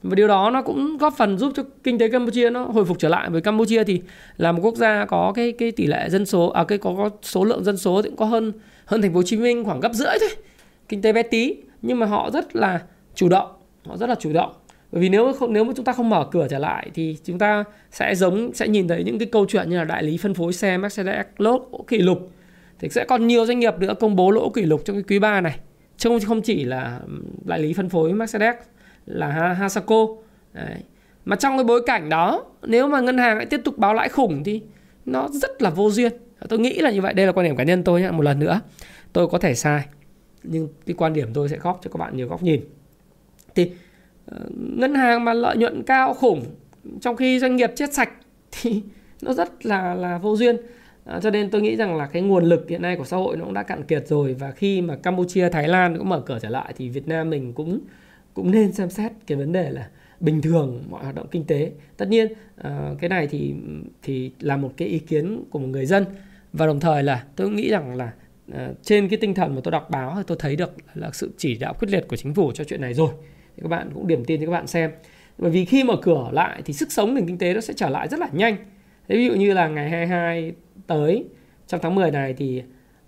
Và 0.03 0.14
điều 0.14 0.29
đó 0.29 0.50
nó 0.50 0.62
cũng 0.62 0.96
góp 0.98 1.14
phần 1.16 1.38
giúp 1.38 1.53
cho 1.57 1.62
kinh 1.83 1.98
tế 1.98 2.09
Campuchia 2.09 2.50
nó 2.50 2.64
hồi 2.64 2.85
phục 2.85 2.98
trở 2.98 3.09
lại. 3.09 3.31
Với 3.31 3.40
Campuchia 3.40 3.85
thì 3.85 4.03
là 4.37 4.53
một 4.53 4.61
quốc 4.62 4.77
gia 4.77 5.05
có 5.05 5.33
cái 5.35 5.53
cái 5.53 5.70
tỷ 5.70 5.87
lệ 5.87 6.09
dân 6.11 6.27
số 6.27 6.48
à 6.48 6.64
cái 6.64 6.79
có, 6.79 6.94
có 6.96 7.11
số 7.22 7.44
lượng 7.44 7.64
dân 7.64 7.77
số 7.77 8.03
thì 8.03 8.09
cũng 8.09 8.16
có 8.16 8.24
hơn 8.24 8.53
hơn 8.85 9.03
thành 9.03 9.12
phố 9.12 9.16
Hồ 9.16 9.23
Chí 9.23 9.37
Minh 9.37 9.64
khoảng 9.64 9.81
gấp 9.81 9.92
rưỡi 9.94 10.16
thôi. 10.20 10.31
Kinh 10.88 11.03
tế 11.03 11.12
bé 11.12 11.23
tí 11.23 11.57
nhưng 11.83 11.99
mà 11.99 12.07
họ 12.07 12.31
rất 12.31 12.57
là 12.57 12.83
chủ 13.14 13.29
động 13.29 13.51
họ 13.87 13.97
rất 13.97 14.09
là 14.09 14.14
chủ 14.14 14.33
động. 14.33 14.53
Bởi 14.92 15.03
vì 15.03 15.09
nếu 15.09 15.33
không 15.33 15.53
nếu 15.53 15.64
mà 15.64 15.73
chúng 15.77 15.85
ta 15.85 15.92
không 15.92 16.11
mở 16.11 16.27
cửa 16.31 16.47
trở 16.51 16.59
lại 16.59 16.90
thì 16.94 17.16
chúng 17.25 17.38
ta 17.38 17.64
sẽ 17.90 18.14
giống 18.14 18.55
sẽ 18.55 18.68
nhìn 18.68 18.88
thấy 18.88 19.05
những 19.05 19.18
cái 19.18 19.29
câu 19.33 19.47
chuyện 19.49 19.70
như 19.70 19.77
là 19.77 19.85
đại 19.85 20.03
lý 20.03 20.16
phân 20.16 20.35
phối 20.35 20.53
xe 20.53 20.79
Mercedes 20.79 21.27
lỗ 21.38 21.85
kỷ 21.88 21.99
lục. 21.99 22.31
Thì 22.79 22.88
sẽ 22.88 23.05
còn 23.05 23.27
nhiều 23.27 23.47
doanh 23.47 23.59
nghiệp 23.59 23.75
nữa 23.79 23.94
công 24.01 24.16
bố 24.16 24.31
lỗ 24.31 24.51
kỷ 24.51 24.62
lục 24.62 24.83
trong 24.85 24.97
cái 24.97 25.03
quý 25.09 25.18
3 25.18 25.40
này. 25.40 25.59
Chứ 25.97 26.09
không, 26.09 26.20
không 26.20 26.42
chỉ 26.42 26.64
là 26.64 27.01
đại 27.44 27.59
lý 27.59 27.73
phân 27.73 27.88
phối 27.88 28.12
Mercedes 28.12 28.55
là 29.07 29.29
Hasako. 29.59 30.07
Đấy. 30.53 30.77
mà 31.25 31.37
trong 31.37 31.57
cái 31.57 31.64
bối 31.64 31.83
cảnh 31.87 32.09
đó 32.09 32.44
nếu 32.62 32.88
mà 32.88 33.01
ngân 33.01 33.18
hàng 33.18 33.37
lại 33.37 33.47
tiếp 33.47 33.61
tục 33.64 33.79
báo 33.79 33.94
lãi 33.94 34.09
khủng 34.09 34.44
thì 34.44 34.62
nó 35.07 35.29
rất 35.33 35.62
là 35.62 35.70
vô 35.70 35.90
duyên 35.90 36.12
tôi 36.48 36.59
nghĩ 36.59 36.78
là 36.78 36.90
như 36.90 37.00
vậy 37.00 37.14
đây 37.14 37.26
là 37.26 37.33
quan 37.33 37.46
điểm 37.46 37.57
cá 37.57 37.64
nhân 37.64 37.85
tôi 37.85 38.00
nhé 38.00 38.11
một 38.11 38.22
lần 38.22 38.38
nữa. 38.38 38.61
Tôi 39.12 39.28
có 39.28 39.38
thể 39.38 39.54
sai 39.54 39.85
nhưng 40.44 40.68
cái 40.87 40.94
quan 40.98 41.12
điểm 41.12 41.28
tôi 41.35 41.48
sẽ 41.48 41.59
góp 41.59 41.80
cho 41.85 41.90
các 41.90 41.98
bạn 41.98 42.16
nhiều 42.16 42.28
góc 42.28 42.42
nhìn. 42.42 42.61
Thì 43.54 43.70
ờ, 44.26 44.38
ngân 44.50 44.94
hàng 44.94 45.24
mà 45.24 45.35
lợi 45.35 45.57
nhuận 45.57 45.83
cao 45.83 46.14
khủng 46.14 46.44
trong 47.00 47.16
khi 47.16 47.38
doanh 47.38 47.57
nghiệp 47.57 47.70
chết 47.76 47.94
sạch 47.94 48.11
thì 48.52 48.83
nó 49.22 49.33
rất 49.33 49.66
là 49.66 49.94
là 49.94 50.18
vô 50.18 50.37
duyên. 50.37 50.57
À, 51.04 51.20
cho 51.22 51.30
nên 51.30 51.50
tôi 51.50 51.62
nghĩ 51.62 51.76
rằng 51.76 51.96
là 51.96 52.07
cái 52.07 52.22
nguồn 52.22 52.44
lực 52.44 52.68
hiện 52.68 52.83
nay 52.83 52.96
của 52.96 53.04
xã 53.04 53.16
hội 53.16 53.37
nó 53.37 53.44
cũng 53.44 53.54
đã 53.54 53.62
cạn 53.62 53.83
kiệt 53.83 54.09
rồi 54.09 54.35
và 54.35 54.50
khi 54.50 54.80
mà 54.80 54.96
Campuchia, 54.96 55.48
Thái 55.48 55.68
Lan 55.68 55.98
cũng 55.98 56.09
mở 56.09 56.20
cửa 56.26 56.38
trở 56.42 56.48
lại 56.48 56.74
thì 56.76 56.88
Việt 56.88 57.09
Nam 57.09 57.30
mình 57.30 57.52
cũng 57.52 57.80
cũng 58.35 58.50
nên 58.50 58.72
xem 58.72 58.90
xét 58.90 59.12
cái 59.26 59.38
vấn 59.38 59.52
đề 59.52 59.70
là 59.70 59.88
bình 60.20 60.42
thường 60.42 60.85
mọi 60.90 61.02
hoạt 61.02 61.14
động 61.14 61.26
kinh 61.30 61.44
tế. 61.44 61.72
Tất 61.96 62.09
nhiên 62.09 62.33
à, 62.57 62.90
cái 63.00 63.09
này 63.09 63.26
thì 63.26 63.54
thì 64.02 64.30
là 64.40 64.57
một 64.57 64.72
cái 64.76 64.88
ý 64.88 64.98
kiến 64.98 65.44
của 65.50 65.59
một 65.59 65.68
người 65.68 65.87
dân 65.87 66.04
và 66.55 66.67
đồng 66.67 66.81
thời 66.81 67.03
là 67.03 67.25
tôi 67.37 67.51
nghĩ 67.51 67.71
rằng 67.71 67.97
là 67.97 68.12
ờ, 68.53 68.75
trên 68.83 69.09
cái 69.09 69.19
tinh 69.19 69.35
thần 69.35 69.55
mà 69.55 69.61
tôi 69.64 69.73
đọc 69.73 69.90
báo 69.90 70.14
thì 70.17 70.23
tôi 70.27 70.37
thấy 70.40 70.57
được 70.57 70.73
là 70.95 71.11
sự 71.12 71.31
chỉ 71.37 71.55
đạo 71.55 71.75
quyết 71.79 71.88
liệt 71.90 72.05
của 72.09 72.17
chính 72.17 72.35
phủ 72.35 72.53
cho 72.53 72.64
chuyện 72.64 72.81
này 72.81 72.95
rồi. 72.95 73.11
Thì 73.57 73.62
các 73.62 73.69
bạn 73.69 73.90
cũng 73.95 74.07
điểm 74.07 74.25
tin 74.25 74.40
cho 74.40 74.47
các 74.47 74.53
bạn 74.53 74.67
xem. 74.67 74.90
Bởi 75.38 75.51
vì 75.51 75.64
khi 75.64 75.85
mở 75.85 75.97
cửa 76.03 76.29
lại 76.33 76.62
thì 76.64 76.73
sức 76.73 76.93
sống 76.93 77.14
nền 77.14 77.27
kinh 77.27 77.38
tế 77.38 77.55
nó 77.55 77.61
sẽ 77.61 77.75
trở 77.77 77.88
lại 77.88 78.09
rất 78.09 78.21
là 78.21 78.29
nhanh. 78.33 78.57
Thế 79.09 79.17
ví 79.17 79.27
dụ 79.27 79.35
như 79.35 79.53
là 79.53 79.69
ngày 79.69 79.90
22 79.90 80.53
tới 80.87 81.25
trong 81.67 81.81
tháng 81.83 81.95
10 81.95 82.11
này 82.11 82.35
thì 82.35 82.62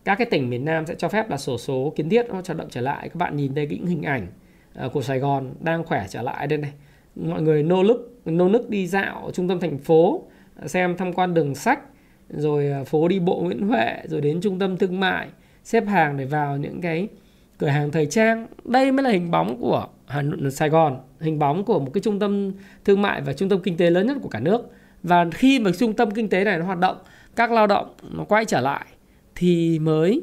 các 0.05 0.15
cái 0.15 0.27
tỉnh 0.31 0.51
miền 0.51 0.65
Nam 0.65 0.87
sẽ 0.87 0.95
cho 0.95 1.09
phép 1.09 1.31
là 1.31 1.37
sổ 1.37 1.59
số 1.59 1.93
kiến 1.97 2.09
thiết 2.09 2.27
nó 2.29 2.35
hoạt 2.35 2.57
động 2.57 2.69
trở 2.71 2.81
lại. 2.81 3.09
Các 3.09 3.17
bạn 3.17 3.37
nhìn 3.37 3.55
thấy 3.55 3.67
những 3.67 3.87
hình 3.87 4.03
ảnh 4.03 4.27
ờ, 4.75 4.89
của 4.89 5.03
Sài 5.03 5.19
Gòn 5.19 5.55
đang 5.61 5.85
khỏe 5.85 6.07
trở 6.09 6.23
lại 6.23 6.47
đây 6.47 6.59
này. 6.59 6.73
Mọi 7.17 7.43
người 7.43 7.63
nô 7.63 7.83
nức 7.83 8.21
nô 8.25 8.49
nức 8.49 8.71
đi 8.71 8.87
dạo 8.87 9.31
trung 9.35 9.49
tâm 9.49 9.61
thành 9.61 9.79
phố, 9.79 10.23
xem 10.67 10.97
tham 10.97 11.13
quan 11.13 11.35
đường 11.35 11.55
sách, 11.55 11.81
rồi 12.29 12.71
à, 12.71 12.85
phố 12.85 13.09
đi 13.09 13.19
bộ 13.19 13.41
Nguyễn 13.41 13.69
Huệ, 13.69 13.97
rồi 14.09 14.21
đến 14.21 14.41
trung 14.41 14.59
tâm 14.59 14.77
thương 14.77 15.01
mại, 15.01 15.29
xếp 15.65 15.87
hàng 15.87 16.17
để 16.17 16.25
vào 16.25 16.57
những 16.57 16.81
cái 16.81 17.09
cửa 17.59 17.67
hàng 17.67 17.91
thời 17.91 18.07
trang. 18.07 18.47
Đây 18.65 18.93
mới 18.93 19.05
là 19.05 19.11
hình 19.11 19.31
bóng 19.31 19.61
của 19.61 19.87
Hà 20.07 20.23
Nội, 20.23 20.51
Sài 20.51 20.69
Gòn 20.69 21.01
hình 21.21 21.39
bóng 21.39 21.65
của 21.65 21.79
một 21.79 21.91
cái 21.95 22.01
trung 22.01 22.19
tâm 22.19 22.53
thương 22.85 23.03
mại 23.03 23.21
và 23.21 23.33
trung 23.33 23.49
tâm 23.49 23.61
kinh 23.63 23.77
tế 23.77 23.91
lớn 23.91 24.07
nhất 24.07 24.17
của 24.23 24.29
cả 24.29 24.41
nước. 24.41 24.71
Và 25.03 25.27
khi 25.35 25.59
mà 25.59 25.71
trung 25.79 25.93
tâm 25.93 26.11
kinh 26.11 26.29
tế 26.29 26.45
này 26.45 26.59
nó 26.59 26.65
hoạt 26.65 26.79
động 26.79 26.97
các 27.37 27.53
lao 27.53 27.67
động 27.67 27.95
nó 28.11 28.25
quay 28.25 28.45
trở 28.45 28.61
lại 28.61 28.87
thì 29.35 29.79
mới 29.79 30.23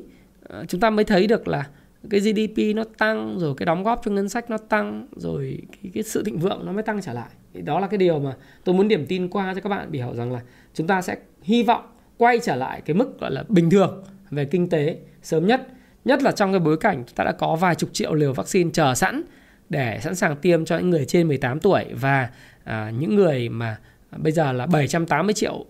à, 0.50 0.64
chúng 0.68 0.82
ta 0.82 0.90
mới 0.90 1.06
thấy 1.06 1.28
được 1.28 1.48
là 1.48 1.68
cái 2.10 2.20
GDP 2.20 2.76
nó 2.76 2.84
tăng 2.98 3.40
rồi 3.40 3.54
cái 3.58 3.66
đóng 3.66 3.84
góp 3.84 4.02
cho 4.06 4.12
ngân 4.12 4.30
sách 4.30 4.50
nó 4.50 4.58
tăng 4.58 5.08
rồi 5.16 5.62
cái, 5.72 5.92
cái 5.94 6.04
sự 6.04 6.24
thịnh 6.24 6.40
vượng 6.40 6.66
nó 6.66 6.72
mới 6.72 6.84
tăng 6.84 7.02
trở 7.02 7.14
lại. 7.14 7.30
Đó 7.54 7.80
là 7.80 7.88
cái 7.88 7.98
điều 7.98 8.20
mà 8.20 8.34
tôi 8.64 8.76
muốn 8.76 8.88
điểm 8.88 9.06
tin 9.06 9.30
qua 9.30 9.54
cho 9.54 9.62
các 9.62 9.70
bạn 9.70 9.92
hiểu 9.92 10.14
rằng 10.14 10.34
là 10.34 10.42
chúng 10.74 10.88
ta 10.88 11.02
sẽ 11.02 11.16
hy 11.42 11.64
vọng 11.64 11.84
quay 12.24 12.40
trở 12.40 12.56
lại 12.56 12.82
cái 12.86 12.94
mức 12.94 13.20
gọi 13.20 13.32
là 13.32 13.44
bình 13.50 13.70
thường 13.70 14.04
về 14.32 14.46
kinh 14.46 14.70
tế 14.70 14.98
sớm 15.22 15.48
nhất 15.48 15.68
nhất 16.06 16.24
là 16.24 16.32
trong 16.32 16.52
cái 16.52 16.60
bối 16.60 16.78
cảnh 16.78 17.04
chúng 17.08 17.16
ta 17.16 17.24
đã 17.24 17.32
có 17.32 17.56
vài 17.56 17.76
chục 17.76 17.90
triệu 17.94 18.14
liều 18.14 18.34
vaccine 18.34 18.70
chờ 18.74 18.96
sẵn 18.96 19.24
để 19.70 20.00
sẵn 20.02 20.16
sàng 20.16 20.36
tiêm 20.36 20.66
cho 20.66 20.78
những 20.78 20.90
người 20.90 21.06
trên 21.06 21.28
18 21.28 21.60
tuổi 21.60 21.86
và 21.94 22.30
à, 22.64 22.92
những 23.00 23.16
người 23.16 23.50
mà 23.50 23.78
bây 24.18 24.32
giờ 24.32 24.52
là 24.52 24.66
780 24.66 25.34
triệu 25.34 25.66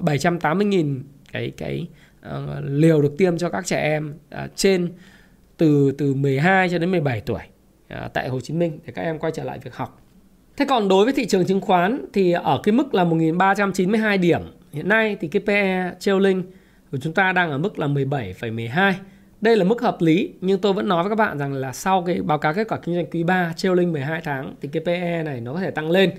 780 0.00 0.66
nghìn 0.66 1.02
cái 1.32 1.52
cái 1.56 1.86
uh, 2.28 2.32
liều 2.64 3.02
được 3.02 3.14
tiêm 3.18 3.38
cho 3.38 3.48
các 3.48 3.66
trẻ 3.66 3.80
em 3.82 4.14
uh, 4.44 4.50
trên 4.56 4.92
từ 5.56 5.92
từ 5.98 6.14
12 6.14 6.68
cho 6.68 6.78
đến 6.78 6.90
17 6.90 7.20
tuổi 7.20 7.40
uh, 7.94 8.12
tại 8.12 8.28
Hồ 8.28 8.40
Chí 8.40 8.54
Minh 8.54 8.78
để 8.86 8.92
các 8.92 9.02
em 9.02 9.18
quay 9.18 9.32
trở 9.36 9.44
lại 9.44 9.58
việc 9.58 9.74
học. 9.74 10.02
Thế 10.56 10.64
còn 10.68 10.88
đối 10.88 11.04
với 11.04 11.14
thị 11.14 11.26
trường 11.26 11.46
chứng 11.46 11.60
khoán 11.60 12.04
thì 12.12 12.32
ở 12.32 12.60
cái 12.62 12.72
mức 12.72 12.94
là 12.94 13.04
1.392 13.04 14.20
điểm 14.20 14.40
hiện 14.72 14.88
nay 14.88 15.16
thì 15.20 15.28
cái 15.28 15.42
PE 15.46 15.92
trailing 16.00 16.42
của 16.92 16.98
chúng 16.98 17.12
ta 17.12 17.32
đang 17.32 17.50
ở 17.50 17.58
mức 17.58 17.78
là 17.78 17.86
17,12. 17.86 18.92
Đây 19.40 19.56
là 19.56 19.64
mức 19.64 19.82
hợp 19.82 19.96
lý 20.00 20.32
nhưng 20.40 20.60
tôi 20.60 20.72
vẫn 20.72 20.88
nói 20.88 21.02
với 21.02 21.10
các 21.10 21.16
bạn 21.16 21.38
rằng 21.38 21.52
là 21.52 21.72
sau 21.72 22.02
cái 22.02 22.22
báo 22.22 22.38
cáo 22.38 22.54
kết 22.54 22.68
quả 22.68 22.78
kinh 22.78 22.94
doanh 22.94 23.06
quý 23.06 23.22
3 23.22 23.52
trailing 23.56 23.92
12 23.92 24.20
tháng 24.24 24.54
thì 24.62 24.68
cái 24.72 24.82
PE 24.86 25.22
này 25.22 25.40
nó 25.40 25.52
có 25.52 25.60
thể 25.60 25.70
tăng 25.70 25.90
lên. 25.90 26.10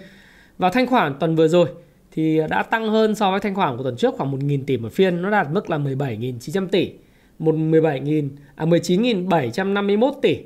Và 0.58 0.70
thanh 0.70 0.88
khoản 0.88 1.14
tuần 1.20 1.36
vừa 1.36 1.48
rồi 1.48 1.68
thì 2.12 2.40
đã 2.50 2.64
tăng 2.64 2.88
hơn 2.88 3.16
so 3.16 3.32
với 3.32 3.40
thanh 3.40 3.56
khoản 3.56 3.78
của 3.78 3.84
tuần 3.84 3.98
trước 3.98 4.16
khoảng 4.18 4.32
1.000 4.32 4.64
tỷ 4.68 4.78
một 4.78 4.94
phiên, 4.94 5.22
nó 5.22 5.30
đạt 5.30 5.48
mức 5.52 5.70
là 5.70 5.78
17.900 5.78 6.68
tỷ, 6.68 6.92
17.000 7.40 8.30
à 8.56 8.66
19.751 8.66 10.12
tỷ. 10.22 10.38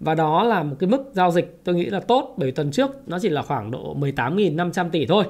Và 0.00 0.14
đó 0.14 0.44
là 0.44 0.62
một 0.62 0.76
cái 0.78 0.90
mức 0.90 1.10
giao 1.12 1.30
dịch 1.30 1.58
tôi 1.64 1.74
nghĩ 1.74 1.84
là 1.84 2.00
tốt 2.00 2.34
bởi 2.36 2.46
vì 2.46 2.52
tuần 2.52 2.70
trước 2.70 2.90
nó 3.06 3.18
chỉ 3.18 3.28
là 3.28 3.42
khoảng 3.42 3.70
độ 3.70 3.96
18.500 4.00 4.90
tỷ 4.90 5.06
thôi. 5.06 5.24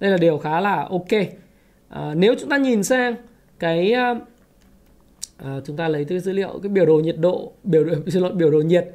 Đây 0.00 0.10
là 0.10 0.16
điều 0.16 0.38
khá 0.38 0.60
là 0.60 0.86
ok. 0.90 1.43
À, 1.94 2.14
nếu 2.14 2.34
chúng 2.40 2.48
ta 2.48 2.56
nhìn 2.56 2.82
sang 2.82 3.14
cái 3.58 3.92
à, 3.92 4.14
chúng 5.64 5.76
ta 5.76 5.88
lấy 5.88 6.04
từ 6.04 6.20
dữ 6.20 6.32
liệu 6.32 6.58
cái 6.62 6.70
biểu 6.70 6.86
đồ 6.86 6.94
nhiệt 6.94 7.16
độ 7.18 7.52
biểu 7.64 7.84
đồ 7.84 7.94
xin 8.06 8.22
lỗi 8.22 8.32
biểu 8.34 8.50
đồ 8.50 8.58
nhiệt 8.58 8.88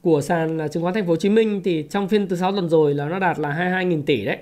của 0.00 0.20
sàn 0.20 0.58
chứng 0.72 0.82
khoán 0.82 0.94
thành 0.94 1.04
phố 1.04 1.10
Hồ 1.10 1.16
Chí 1.16 1.28
Minh 1.28 1.60
thì 1.64 1.86
trong 1.90 2.08
phiên 2.08 2.28
từ 2.28 2.36
sáu 2.36 2.52
tuần 2.52 2.68
rồi 2.68 2.94
là 2.94 3.08
nó 3.08 3.18
đạt 3.18 3.38
là 3.38 3.50
22.000 3.82 4.02
tỷ 4.02 4.24
đấy. 4.24 4.38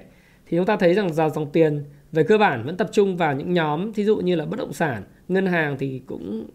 Thì 0.46 0.57
chúng 0.57 0.66
ta 0.66 0.77
thấy 0.77 0.94
rằng 0.94 1.12
dòng 1.12 1.31
dòng 1.31 1.50
tiền 1.53 1.85
về 2.12 2.22
cơ 2.22 2.38
bản 2.38 2.64
vẫn 2.64 2.77
tập 2.77 2.88
trung 2.92 3.16
vào 3.16 3.35
những 3.35 3.53
nhóm 3.53 3.92
thí 3.92 4.05
dụ 4.05 4.16
như 4.16 4.37
là 4.37 4.46
bất 4.46 4.59
động 4.59 4.72
sản, 4.72 5.03
ngân 5.29 5.46
hàng 5.46 5.77
thì 5.79 6.03
cũng 6.07 6.46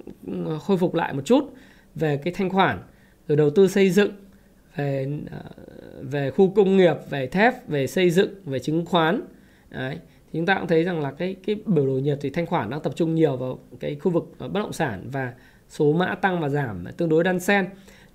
khôi 0.61 0.77
phục 0.77 0.95
lại 0.95 1.13
một 1.13 1.21
chút 1.25 1.53
về 1.95 2.17
cái 2.17 2.33
thanh 2.33 2.49
khoản, 2.49 2.79
rồi 3.27 3.35
đầu 3.35 3.49
tư 3.49 3.67
xây 3.67 3.89
dựng, 3.89 4.11
về 4.75 5.07
về 6.01 6.31
khu 6.31 6.53
công 6.55 6.77
nghiệp, 6.77 6.95
về 7.09 7.27
thép, 7.27 7.67
về 7.67 7.87
xây 7.87 8.09
dựng, 8.09 8.29
về 8.45 8.59
chứng 8.59 8.85
khoán. 8.85 9.21
Đấy. 9.69 9.97
Thì 10.31 10.39
chúng 10.39 10.45
ta 10.45 10.55
cũng 10.55 10.67
thấy 10.67 10.83
rằng 10.83 11.01
là 11.01 11.11
cái 11.11 11.35
cái 11.45 11.55
biểu 11.65 11.87
đồ 11.87 11.93
nhiệt 11.93 12.17
thì 12.21 12.29
thanh 12.29 12.45
khoản 12.45 12.69
đang 12.69 12.81
tập 12.81 12.93
trung 12.95 13.15
nhiều 13.15 13.37
vào 13.37 13.59
cái 13.79 13.95
khu 13.95 14.11
vực 14.11 14.31
ờ, 14.37 14.47
bất 14.47 14.59
động 14.59 14.73
sản 14.73 15.09
và 15.11 15.33
số 15.69 15.93
mã 15.93 16.15
tăng 16.15 16.39
và 16.39 16.49
giảm 16.49 16.85
tương 16.97 17.09
đối 17.09 17.23
đan 17.23 17.39
xen. 17.39 17.65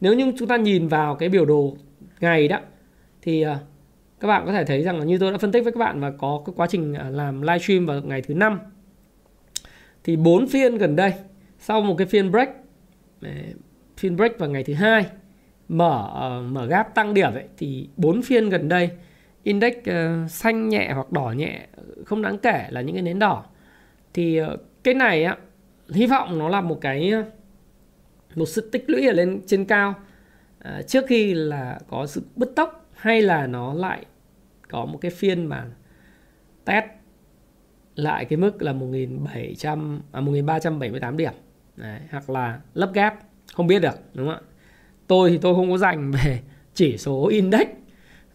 Nếu 0.00 0.14
như 0.14 0.32
chúng 0.38 0.48
ta 0.48 0.56
nhìn 0.56 0.88
vào 0.88 1.14
cái 1.14 1.28
biểu 1.28 1.44
đồ 1.44 1.76
ngày 2.20 2.48
đó 2.48 2.58
thì 3.22 3.42
ờ, 3.42 3.56
các 4.20 4.28
bạn 4.28 4.46
có 4.46 4.52
thể 4.52 4.64
thấy 4.64 4.82
rằng 4.82 4.98
là 4.98 5.04
như 5.04 5.18
tôi 5.18 5.32
đã 5.32 5.38
phân 5.38 5.52
tích 5.52 5.64
với 5.64 5.72
các 5.72 5.78
bạn 5.78 6.00
và 6.00 6.10
có 6.10 6.42
cái 6.46 6.52
quá 6.56 6.66
trình 6.70 6.94
ờ, 6.94 7.10
làm 7.10 7.42
livestream 7.42 7.86
vào 7.86 8.02
ngày 8.02 8.22
thứ 8.22 8.34
năm. 8.34 8.58
Thì 10.04 10.16
bốn 10.16 10.46
phiên 10.46 10.78
gần 10.78 10.96
đây 10.96 11.12
sau 11.58 11.80
một 11.80 11.94
cái 11.98 12.06
phiên 12.06 12.30
break 12.30 12.50
phiên 13.96 14.16
break 14.16 14.38
vào 14.38 14.50
ngày 14.50 14.64
thứ 14.64 14.74
hai 14.74 15.06
mở 15.68 16.40
mở 16.48 16.66
gap 16.66 16.94
tăng 16.94 17.14
điểm 17.14 17.34
ấy, 17.34 17.44
thì 17.58 17.88
bốn 17.96 18.22
phiên 18.22 18.48
gần 18.48 18.68
đây 18.68 18.90
index 19.44 19.74
uh, 19.76 20.30
xanh 20.30 20.68
nhẹ 20.68 20.90
hoặc 20.94 21.12
đỏ 21.12 21.34
nhẹ 21.36 21.66
không 22.06 22.22
đáng 22.22 22.38
kể 22.38 22.66
là 22.70 22.80
những 22.80 22.94
cái 22.94 23.02
nến 23.02 23.18
đỏ. 23.18 23.44
Thì 24.14 24.42
uh, 24.42 24.60
cái 24.82 24.94
này 24.94 25.24
á 25.24 25.36
hy 25.88 26.06
vọng 26.06 26.38
nó 26.38 26.48
là 26.48 26.60
một 26.60 26.78
cái 26.80 27.10
ờ, 27.10 27.24
một 28.34 28.46
sự 28.46 28.68
tích 28.72 28.84
lũy 28.90 29.06
ở 29.06 29.12
lên 29.12 29.40
trên 29.46 29.64
cao. 29.64 29.94
À, 30.58 30.82
trước 30.82 31.04
khi 31.08 31.34
là 31.34 31.78
có 31.88 32.06
sự 32.06 32.22
bứt 32.36 32.52
tốc 32.56 32.90
hay 32.92 33.22
là 33.22 33.46
nó 33.46 33.74
lại 33.74 34.04
có 34.70 34.84
một 34.84 34.98
cái 35.00 35.10
phiên 35.10 35.46
mà 35.46 35.66
test 36.64 36.84
lại 37.94 38.24
cái 38.24 38.36
mức 38.36 38.62
là 38.62 38.72
1700 38.72 40.02
à 40.12 40.20
1378 40.20 41.16
điểm. 41.16 41.32
Đấy, 41.76 42.00
hoặc 42.10 42.30
là 42.30 42.60
lấp 42.74 42.90
gap 42.94 43.18
không 43.54 43.66
biết 43.66 43.82
được 43.82 43.94
đúng 44.14 44.26
không 44.26 44.34
ạ? 44.34 44.40
Tôi 45.06 45.30
thì 45.30 45.38
tôi 45.38 45.54
không 45.54 45.70
có 45.70 45.78
dành 45.78 46.10
về 46.10 46.40
chỉ 46.74 46.98
số 46.98 47.26
index 47.26 47.66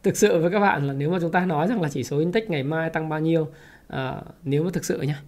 thực 0.10 0.17
sự 0.17 0.39
với 0.39 0.52
các 0.52 0.60
bạn 0.60 0.88
là 0.88 0.93
nếu 0.93 1.10
mà 1.10 1.17
chúng 1.22 1.32
ta 1.32 1.45
nói 1.45 1.67
rằng 1.67 1.82
là 1.82 1.89
chỉ 1.89 2.04
số 2.04 2.19
index 2.19 2.43
ngày 2.48 2.63
mai 2.63 2.89
tăng 2.89 3.10
bao 3.10 3.19
nhiêu 3.19 3.48
à, 3.88 4.15
nếu 4.43 4.63
mà 4.63 4.69
thực 4.74 4.86
sự 4.86 5.02
nhá 5.02 5.22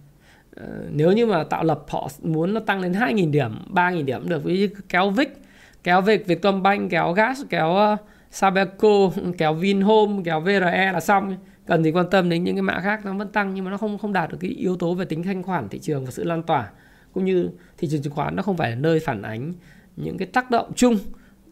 Ờ, 0.56 0.66
nếu 0.90 1.12
như 1.12 1.26
mà 1.26 1.44
tạo 1.44 1.64
lập 1.64 1.84
họ 1.88 2.08
muốn 2.22 2.54
nó 2.54 2.60
tăng 2.60 2.82
đến 2.82 2.92
2.000 2.92 3.30
điểm 3.30 3.52
3.000 3.74 4.04
điểm 4.04 4.28
được 4.28 4.44
với 4.44 4.70
kéo 4.88 5.10
vick 5.10 5.42
kéo 5.84 6.00
việc 6.00 6.26
Vietcombank 6.26 6.90
kéo 6.90 7.12
gas 7.12 7.42
kéo 7.50 7.76
uh, 7.92 7.98
Sabeco 8.30 9.10
kéo 9.38 9.54
Vinhome 9.54 10.22
kéo 10.24 10.40
VRE 10.40 10.90
là 10.92 11.00
xong. 11.00 11.36
Cần 11.66 11.84
gì 11.84 11.90
quan 11.90 12.10
tâm 12.10 12.28
đến 12.28 12.44
những 12.44 12.54
cái 12.54 12.62
mã 12.62 12.80
khác 12.80 13.04
nó 13.04 13.14
vẫn 13.14 13.28
tăng 13.28 13.54
nhưng 13.54 13.64
mà 13.64 13.70
nó 13.70 13.76
không 13.76 13.98
không 13.98 14.12
đạt 14.12 14.30
được 14.30 14.38
cái 14.40 14.50
yếu 14.50 14.76
tố 14.76 14.94
về 14.94 15.04
tính 15.04 15.22
thanh 15.22 15.42
khoản 15.42 15.68
thị 15.68 15.78
trường 15.78 16.04
và 16.04 16.10
sự 16.10 16.24
lan 16.24 16.42
tỏa. 16.42 16.70
Cũng 17.12 17.24
như 17.24 17.50
thị 17.78 17.88
trường 17.90 18.02
chứng 18.02 18.12
khoán 18.12 18.36
nó 18.36 18.42
không 18.42 18.56
phải 18.56 18.70
là 18.70 18.76
nơi 18.76 19.00
phản 19.00 19.22
ánh 19.22 19.52
những 19.96 20.18
cái 20.18 20.26
tác 20.26 20.50
động 20.50 20.72
chung 20.76 20.98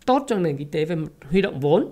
tốt 0.06 0.24
cho 0.28 0.38
nền 0.38 0.56
kinh 0.56 0.70
tế 0.70 0.84
về 0.84 0.96
huy 1.30 1.42
động 1.42 1.60
vốn 1.60 1.88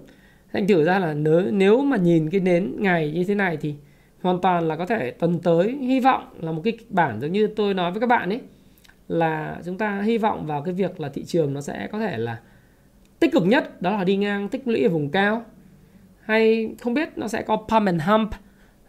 thành 0.53 0.69
thử 0.69 0.85
ra 0.85 0.99
là 0.99 1.15
nếu 1.15 1.41
nếu 1.51 1.81
mà 1.81 1.97
nhìn 1.97 2.31
cái 2.31 2.41
nến 2.41 2.75
ngày 2.79 3.11
như 3.11 3.25
thế 3.25 3.35
này 3.35 3.57
thì 3.57 3.75
hoàn 4.23 4.41
toàn 4.41 4.69
là 4.69 4.77
có 4.77 4.87
thể 4.87 5.11
tuần 5.11 5.39
tới 5.39 5.79
hy 5.81 6.01
vọng 6.01 6.29
là 6.41 6.53
một 6.53 6.61
cái 6.65 6.73
kịch 6.73 6.91
bản 6.91 7.21
giống 7.21 7.33
như 7.33 7.47
tôi 7.47 7.75
nói 7.75 7.91
với 7.91 8.01
các 8.01 8.07
bạn 8.07 8.29
ấy 8.29 8.41
là 9.09 9.61
chúng 9.65 9.79
ta 9.79 10.01
hy 10.01 10.19
vọng 10.19 10.47
vào 10.47 10.63
cái 10.63 10.75
việc 10.75 11.01
là 11.01 11.09
thị 11.09 11.25
trường 11.25 11.55
nó 11.55 11.61
sẽ 11.61 11.89
có 11.93 11.99
thể 11.99 12.19
là 12.19 12.39
tích 13.21 13.33
cực 13.33 13.47
nhất 13.47 13.83
đó 13.83 13.97
là 13.97 14.05
đi 14.05 14.17
ngang 14.17 14.49
tích 14.49 14.69
lũy 14.69 14.83
ở 14.83 14.89
vùng 14.89 15.11
cao. 15.11 15.45
Hay 16.21 16.75
không 16.81 16.95
biết 16.95 17.09
nó 17.17 17.29
sẽ 17.29 17.43
có 17.43 17.57
pump 17.57 17.87
and 17.87 18.03
hump 18.03 18.31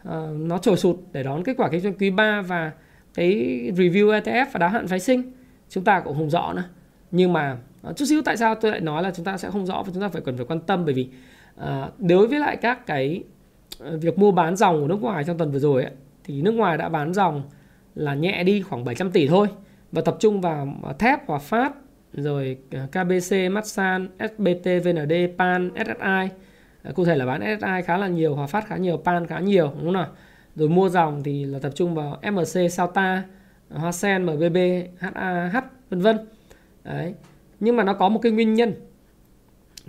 uh, 0.08 0.40
nó 0.40 0.58
trồi 0.58 0.76
sụt 0.76 0.96
để 1.12 1.22
đón 1.22 1.44
kết 1.44 1.54
quả 1.56 1.68
kinh 1.68 1.80
doanh 1.80 1.94
quý 1.94 2.10
3 2.10 2.42
và 2.42 2.72
cái 3.14 3.28
review 3.76 4.20
ETF 4.20 4.46
và 4.52 4.58
đáo 4.58 4.68
hạn 4.68 4.86
phái 4.86 5.00
sinh. 5.00 5.32
Chúng 5.68 5.84
ta 5.84 6.00
cũng 6.00 6.16
không 6.16 6.30
rõ 6.30 6.52
nữa. 6.52 6.64
Nhưng 7.10 7.32
mà 7.32 7.56
uh, 7.90 7.96
chút 7.96 8.04
xíu 8.04 8.22
tại 8.22 8.36
sao 8.36 8.54
tôi 8.54 8.70
lại 8.70 8.80
nói 8.80 9.02
là 9.02 9.10
chúng 9.10 9.24
ta 9.24 9.38
sẽ 9.38 9.50
không 9.50 9.66
rõ 9.66 9.82
và 9.82 9.90
chúng 9.94 10.02
ta 10.02 10.08
phải 10.08 10.22
cần 10.22 10.36
phải 10.36 10.46
quan 10.46 10.60
tâm 10.60 10.84
bởi 10.84 10.94
vì 10.94 11.08
À, 11.60 11.90
đối 11.98 12.26
với 12.26 12.38
lại 12.38 12.56
các 12.56 12.86
cái 12.86 13.22
ờ, 13.78 13.98
việc 13.98 14.18
mua 14.18 14.32
bán 14.32 14.56
dòng 14.56 14.80
của 14.80 14.88
nước 14.88 15.02
ngoài 15.02 15.24
trong 15.24 15.38
tuần 15.38 15.50
vừa 15.50 15.58
rồi 15.58 15.82
ấy, 15.82 15.92
thì 16.24 16.42
nước 16.42 16.52
ngoài 16.52 16.78
đã 16.78 16.88
bán 16.88 17.14
dòng 17.14 17.42
là 17.94 18.14
nhẹ 18.14 18.44
đi 18.44 18.62
khoảng 18.62 18.84
700 18.84 19.10
tỷ 19.10 19.28
thôi. 19.28 19.48
Và 19.92 20.02
tập 20.02 20.16
trung 20.20 20.40
vào 20.40 20.74
à, 20.84 20.92
thép 20.98 21.26
và 21.26 21.38
phát 21.38 21.72
rồi 22.12 22.58
ờ, 22.70 22.86
KBC, 22.86 23.36
Masan, 23.50 24.08
SBT, 24.18 24.84
VND, 24.84 25.12
PAN, 25.38 25.70
SSI 25.76 26.28
à, 26.82 26.92
cụ 26.94 27.04
thể 27.04 27.16
là 27.16 27.26
bán 27.26 27.58
SSI 27.58 27.82
khá 27.84 27.96
là 27.96 28.08
nhiều, 28.08 28.34
Hòa 28.34 28.46
Phát 28.46 28.66
khá 28.66 28.76
nhiều, 28.76 28.96
PAN 28.96 29.26
khá 29.26 29.38
nhiều 29.38 29.72
đúng 29.76 29.84
không 29.84 29.92
nào? 29.92 30.08
Rồi 30.56 30.68
mua 30.68 30.88
dòng 30.88 31.22
thì 31.22 31.44
là 31.44 31.58
tập 31.58 31.72
trung 31.74 31.94
vào 31.94 32.18
MC, 32.22 32.72
Sauta, 32.72 33.22
Hoa 33.70 33.92
Sen, 33.92 34.26
MBB, 34.26 34.56
HAH 34.98 35.64
vân 35.90 36.00
vân. 36.00 36.18
Đấy. 36.84 37.14
Nhưng 37.60 37.76
mà 37.76 37.84
nó 37.84 37.94
có 37.94 38.08
một 38.08 38.20
cái 38.22 38.32
nguyên 38.32 38.54
nhân 38.54 38.74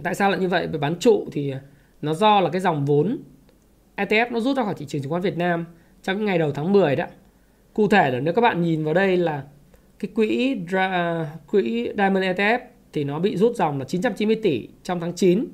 tại 0.04 0.15
sao 0.15 0.32
lại 0.32 0.39
như 0.39 0.47
vậy 0.47 0.67
về 0.67 0.80
bán 0.80 0.99
trụ 0.99 1.27
thì 1.32 1.54
nó 2.01 2.13
do 2.13 2.39
là 2.39 2.49
cái 2.49 2.62
dòng 2.62 2.86
vốn 2.86 3.17
ETF 3.97 4.32
nó 4.32 4.39
rút 4.39 4.58
ra 4.58 4.63
khỏi 4.63 4.73
thị 4.77 4.86
trường 4.86 5.01
chứng 5.01 5.12
khoán 5.12 5.21
Việt 5.21 5.38
Nam 5.38 5.65
trong 6.04 6.17
những 6.17 6.25
ngày 6.25 6.38
đầu 6.38 6.51
tháng 6.51 6.73
10 6.73 6.95
đó. 6.95 7.06
Cụ 7.73 7.88
thể 7.88 8.12
là 8.12 8.19
nếu 8.19 8.34
các 8.34 8.41
bạn 8.41 8.62
nhìn 8.62 8.84
vào 8.84 8.93
đây 8.93 9.17
là 9.17 9.43
cái 9.99 10.12
quỹ 10.15 10.58
quỹ 11.47 11.91
Diamond 11.97 12.25
ETF 12.25 12.60
thì 12.93 13.04
nó 13.04 13.19
bị 13.19 13.38
rút 13.38 13.56
dòng 13.56 13.80
là 13.80 13.86
990 13.86 14.36
tỷ 14.43 14.67
trong 14.84 14.99
tháng 14.99 15.15
9 15.15 15.45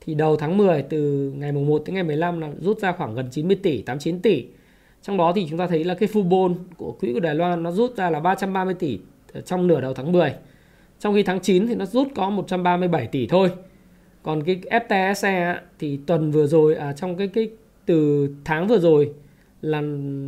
thì 0.00 0.14
đầu 0.14 0.36
tháng 0.36 0.56
10 0.56 0.82
từ 0.82 1.32
ngày 1.36 1.52
mùng 1.52 1.66
1 1.66 1.82
đến 1.86 1.94
ngày 1.94 2.04
15 2.04 2.40
là 2.40 2.50
rút 2.60 2.78
ra 2.78 2.92
khoảng 2.92 3.14
gần 3.14 3.28
90 3.30 3.56
tỷ, 3.62 3.82
89 3.82 4.20
tỷ. 4.20 4.44
Trong 5.02 5.16
đó 5.16 5.32
thì 5.36 5.46
chúng 5.50 5.58
ta 5.58 5.66
thấy 5.66 5.84
là 5.84 5.94
cái 5.94 6.08
Fubon 6.12 6.54
của 6.76 6.92
quỹ 6.92 7.12
của 7.12 7.20
Đài 7.20 7.34
Loan 7.34 7.62
nó 7.62 7.70
rút 7.70 7.96
ra 7.96 8.10
là 8.10 8.20
330 8.20 8.74
tỷ 8.74 8.98
trong 9.44 9.66
nửa 9.66 9.80
đầu 9.80 9.94
tháng 9.94 10.12
10. 10.12 10.34
Trong 10.98 11.14
khi 11.14 11.22
tháng 11.22 11.40
9 11.40 11.66
thì 11.66 11.74
nó 11.74 11.86
rút 11.86 12.08
có 12.14 12.30
137 12.30 13.06
tỷ 13.06 13.26
thôi. 13.26 13.50
Còn 14.24 14.42
cái 14.42 14.60
FTSE 14.70 15.56
thì 15.78 16.00
tuần 16.06 16.30
vừa 16.30 16.46
rồi 16.46 16.74
à, 16.74 16.92
trong 16.92 17.16
cái 17.16 17.28
cái 17.28 17.50
từ 17.86 18.28
tháng 18.44 18.68
vừa 18.68 18.78
rồi 18.78 19.12
là 19.62 19.80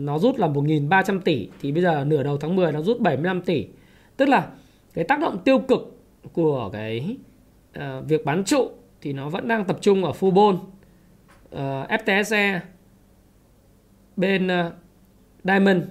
nó 0.03 0.19
rút 0.19 0.39
là 0.39 0.49
1.300 0.49 1.21
tỷ 1.21 1.49
thì 1.61 1.73
bây 1.73 1.83
giờ 1.83 2.05
nửa 2.05 2.23
đầu 2.23 2.37
tháng 2.39 2.57
10 2.57 2.73
nó 2.73 2.83
rút 2.83 3.01
75 3.01 3.43
tỷ 3.43 3.67
tức 4.17 4.29
là 4.29 4.49
cái 4.95 5.05
tác 5.05 5.21
động 5.21 5.39
tiêu 5.45 5.59
cực 5.59 5.99
của 6.33 6.71
cái 6.73 7.17
uh, 7.79 7.83
việc 8.09 8.25
bán 8.25 8.45
trụ 8.45 8.71
thì 9.01 9.13
nó 9.13 9.29
vẫn 9.29 9.49
đang 9.49 9.65
tập 9.65 9.79
trung 9.81 10.05
ở 10.05 10.13
Fubon, 10.21 10.55
uh, 10.55 10.61
ờ, 11.51 11.87
FTSE, 11.89 12.61
bên 14.17 14.47
uh, 14.47 14.73
Diamond 15.45 15.83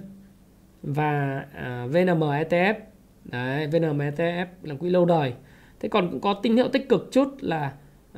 và 0.82 1.44
à, 1.54 1.84
uh, 1.84 1.92
VNM 1.92 2.20
ETF. 2.20 2.74
Đấy, 3.24 3.66
VNM 3.66 3.98
ETF 3.98 4.46
là 4.62 4.74
quỹ 4.74 4.90
lâu 4.90 5.04
đời. 5.04 5.32
Thế 5.80 5.88
còn 5.88 6.10
cũng 6.10 6.20
có 6.20 6.34
tín 6.34 6.56
hiệu 6.56 6.68
tích 6.68 6.88
cực 6.88 7.08
chút 7.12 7.28
là 7.40 7.72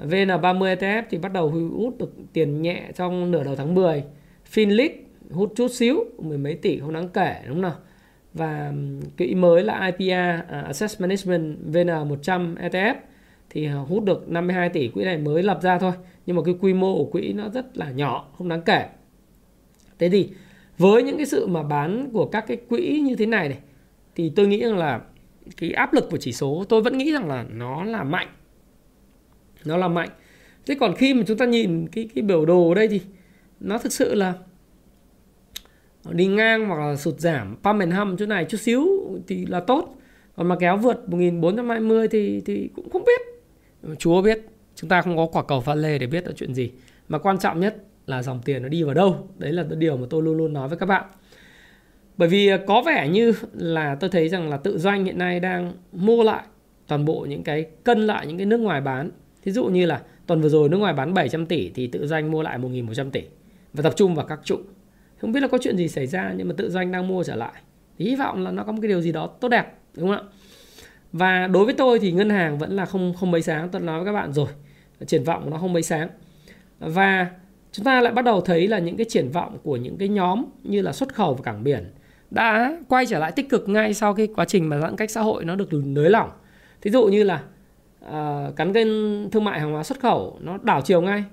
VN30 0.06 0.76
ETF 0.76 1.02
thì 1.10 1.18
bắt 1.18 1.32
đầu 1.32 1.50
hút 1.50 1.98
được 1.98 2.12
tiền 2.32 2.62
nhẹ 2.62 2.90
trong 2.94 3.30
nửa 3.30 3.44
đầu 3.44 3.56
tháng 3.56 3.74
10. 3.74 4.04
Finlit 4.52 4.90
hút 5.30 5.52
chút 5.56 5.68
xíu, 5.68 6.04
mười 6.18 6.38
mấy 6.38 6.54
tỷ 6.54 6.80
không 6.80 6.92
đáng 6.92 7.08
kể 7.08 7.42
đúng 7.46 7.54
không 7.54 7.62
nào? 7.62 7.74
Và 8.34 8.72
quỹ 9.18 9.34
mới 9.34 9.64
là 9.64 9.92
IPA 9.98 10.42
uh, 10.44 10.50
à, 10.50 10.60
Asset 10.60 11.00
Management 11.00 11.58
VN100 11.72 12.54
ETF 12.56 12.94
thì 13.50 13.66
à, 13.66 13.74
hút 13.74 14.04
được 14.04 14.28
52 14.28 14.68
tỷ 14.68 14.88
quỹ 14.88 15.04
này 15.04 15.18
mới 15.18 15.42
lập 15.42 15.58
ra 15.62 15.78
thôi 15.78 15.92
nhưng 16.26 16.36
mà 16.36 16.42
cái 16.44 16.54
quy 16.60 16.72
mô 16.74 16.96
của 16.98 17.04
quỹ 17.04 17.32
nó 17.32 17.48
rất 17.48 17.78
là 17.78 17.90
nhỏ 17.90 18.28
không 18.38 18.48
đáng 18.48 18.62
kể 18.62 18.88
thế 19.98 20.08
thì 20.08 20.28
với 20.78 21.02
những 21.02 21.16
cái 21.16 21.26
sự 21.26 21.46
mà 21.46 21.62
bán 21.62 22.10
của 22.12 22.26
các 22.26 22.44
cái 22.46 22.56
quỹ 22.56 23.00
như 23.04 23.16
thế 23.16 23.26
này 23.26 23.48
này 23.48 23.58
thì 24.16 24.32
tôi 24.36 24.46
nghĩ 24.46 24.60
rằng 24.60 24.78
là 24.78 25.00
cái 25.56 25.70
áp 25.70 25.92
lực 25.92 26.10
của 26.10 26.16
chỉ 26.16 26.32
số 26.32 26.64
tôi 26.68 26.82
vẫn 26.82 26.98
nghĩ 26.98 27.12
rằng 27.12 27.28
là 27.28 27.44
nó 27.50 27.84
là 27.84 28.04
mạnh 28.04 28.28
nó 29.68 29.76
là 29.76 29.88
mạnh. 29.88 30.08
Thế 30.66 30.76
còn 30.80 30.94
khi 30.94 31.14
mà 31.14 31.22
chúng 31.26 31.38
ta 31.38 31.46
nhìn 31.46 31.86
cái 31.92 32.08
cái 32.14 32.22
biểu 32.22 32.46
đồ 32.46 32.68
ở 32.68 32.74
đây 32.74 32.88
thì 32.88 33.00
nó 33.60 33.78
thực 33.78 33.92
sự 33.92 34.14
là 34.14 34.34
đi 36.10 36.26
ngang 36.26 36.68
hoặc 36.68 36.80
là 36.80 36.96
sụt 36.96 37.20
giảm 37.20 37.56
pump 37.62 37.80
and 37.80 37.94
hum 37.94 38.16
chỗ 38.16 38.26
này 38.26 38.44
chút 38.44 38.60
xíu 38.60 38.88
thì 39.26 39.46
là 39.46 39.60
tốt. 39.60 39.94
Còn 40.36 40.48
mà 40.48 40.56
kéo 40.60 40.76
vượt 40.76 41.08
1420 41.08 42.08
thì 42.08 42.40
thì 42.40 42.70
cũng 42.74 42.90
không 42.90 43.04
biết. 43.04 43.20
Chúa 43.98 44.22
biết, 44.22 44.40
chúng 44.74 44.90
ta 44.90 45.02
không 45.02 45.16
có 45.16 45.26
quả 45.26 45.42
cầu 45.42 45.60
pha 45.60 45.74
lê 45.74 45.98
để 45.98 46.06
biết 46.06 46.26
là 46.26 46.32
chuyện 46.36 46.54
gì. 46.54 46.70
Mà 47.08 47.18
quan 47.18 47.38
trọng 47.38 47.60
nhất 47.60 47.76
là 48.06 48.22
dòng 48.22 48.40
tiền 48.44 48.62
nó 48.62 48.68
đi 48.68 48.82
vào 48.82 48.94
đâu. 48.94 49.28
Đấy 49.38 49.52
là 49.52 49.62
điều 49.62 49.96
mà 49.96 50.06
tôi 50.10 50.22
luôn 50.22 50.36
luôn 50.36 50.52
nói 50.52 50.68
với 50.68 50.78
các 50.78 50.86
bạn. 50.86 51.04
Bởi 52.16 52.28
vì 52.28 52.48
à, 52.48 52.58
có 52.66 52.82
vẻ 52.86 53.08
như 53.08 53.32
là 53.52 53.94
tôi 53.94 54.10
thấy 54.10 54.28
rằng 54.28 54.50
là 54.50 54.56
tự 54.56 54.78
doanh 54.78 55.04
hiện 55.04 55.18
nay 55.18 55.40
đang 55.40 55.72
mua 55.92 56.22
lại 56.22 56.42
toàn 56.86 57.04
bộ 57.04 57.26
những 57.28 57.42
cái, 57.42 57.66
cân 57.84 58.06
lại 58.06 58.26
những 58.26 58.36
cái 58.36 58.46
nước 58.46 58.60
ngoài 58.60 58.80
bán. 58.80 59.10
Thí 59.42 59.52
dụ 59.52 59.64
như 59.64 59.86
là 59.86 60.02
tuần 60.26 60.40
vừa 60.40 60.48
rồi 60.48 60.68
nước 60.68 60.76
ngoài 60.76 60.94
bán 60.94 61.14
700 61.14 61.46
tỷ 61.46 61.70
thì 61.74 61.86
tự 61.86 62.06
doanh 62.06 62.30
mua 62.30 62.42
lại 62.42 62.58
1.100 62.58 63.10
tỷ 63.10 63.22
và 63.72 63.82
tập 63.82 63.92
trung 63.96 64.14
vào 64.14 64.26
các 64.26 64.40
trụ. 64.44 64.56
Không 65.20 65.32
biết 65.32 65.40
là 65.40 65.48
có 65.48 65.58
chuyện 65.62 65.76
gì 65.76 65.88
xảy 65.88 66.06
ra 66.06 66.32
nhưng 66.36 66.48
mà 66.48 66.54
tự 66.56 66.70
doanh 66.70 66.92
đang 66.92 67.08
mua 67.08 67.24
trở 67.24 67.36
lại. 67.36 67.52
Thì 67.98 68.04
hy 68.04 68.16
vọng 68.16 68.44
là 68.44 68.50
nó 68.50 68.64
có 68.64 68.72
một 68.72 68.78
cái 68.82 68.88
điều 68.88 69.00
gì 69.00 69.12
đó 69.12 69.26
tốt 69.26 69.48
đẹp 69.48 69.74
đúng 69.96 70.08
không 70.08 70.16
ạ? 70.16 70.32
Và 71.12 71.46
đối 71.46 71.64
với 71.64 71.74
tôi 71.74 71.98
thì 71.98 72.12
ngân 72.12 72.30
hàng 72.30 72.58
vẫn 72.58 72.76
là 72.76 72.84
không 72.84 73.14
không 73.20 73.30
mấy 73.30 73.42
sáng, 73.42 73.68
tôi 73.68 73.82
nói 73.82 73.98
với 73.98 74.06
các 74.06 74.12
bạn 74.12 74.32
rồi. 74.32 74.48
Triển 75.06 75.24
vọng 75.24 75.50
nó 75.50 75.58
không 75.58 75.72
mấy 75.72 75.82
sáng. 75.82 76.08
Và 76.78 77.26
chúng 77.72 77.84
ta 77.84 78.00
lại 78.00 78.12
bắt 78.12 78.24
đầu 78.24 78.40
thấy 78.40 78.68
là 78.68 78.78
những 78.78 78.96
cái 78.96 79.06
triển 79.08 79.30
vọng 79.30 79.58
của 79.62 79.76
những 79.76 79.96
cái 79.98 80.08
nhóm 80.08 80.44
như 80.62 80.82
là 80.82 80.92
xuất 80.92 81.14
khẩu 81.14 81.34
và 81.34 81.42
cảng 81.42 81.64
biển 81.64 81.92
đã 82.30 82.76
quay 82.88 83.06
trở 83.06 83.18
lại 83.18 83.32
tích 83.32 83.48
cực 83.48 83.68
ngay 83.68 83.94
sau 83.94 84.14
cái 84.14 84.28
quá 84.36 84.44
trình 84.44 84.68
mà 84.68 84.80
giãn 84.80 84.96
cách 84.96 85.10
xã 85.10 85.20
hội 85.20 85.44
nó 85.44 85.54
được 85.54 85.68
nới 85.72 86.10
lỏng. 86.10 86.30
Thí 86.80 86.90
dụ 86.90 87.06
như 87.06 87.22
là 87.22 87.42
Ờ, 88.10 88.46
uh, 88.48 88.56
cắn 88.56 88.72
kênh 88.72 89.30
thương 89.30 89.44
mại 89.44 89.60
hàng 89.60 89.72
hóa 89.72 89.82
xuất 89.82 90.00
khẩu 90.00 90.38
nó 90.40 90.58
đảo 90.62 90.80
chiều 90.80 91.00
ngay. 91.00 91.24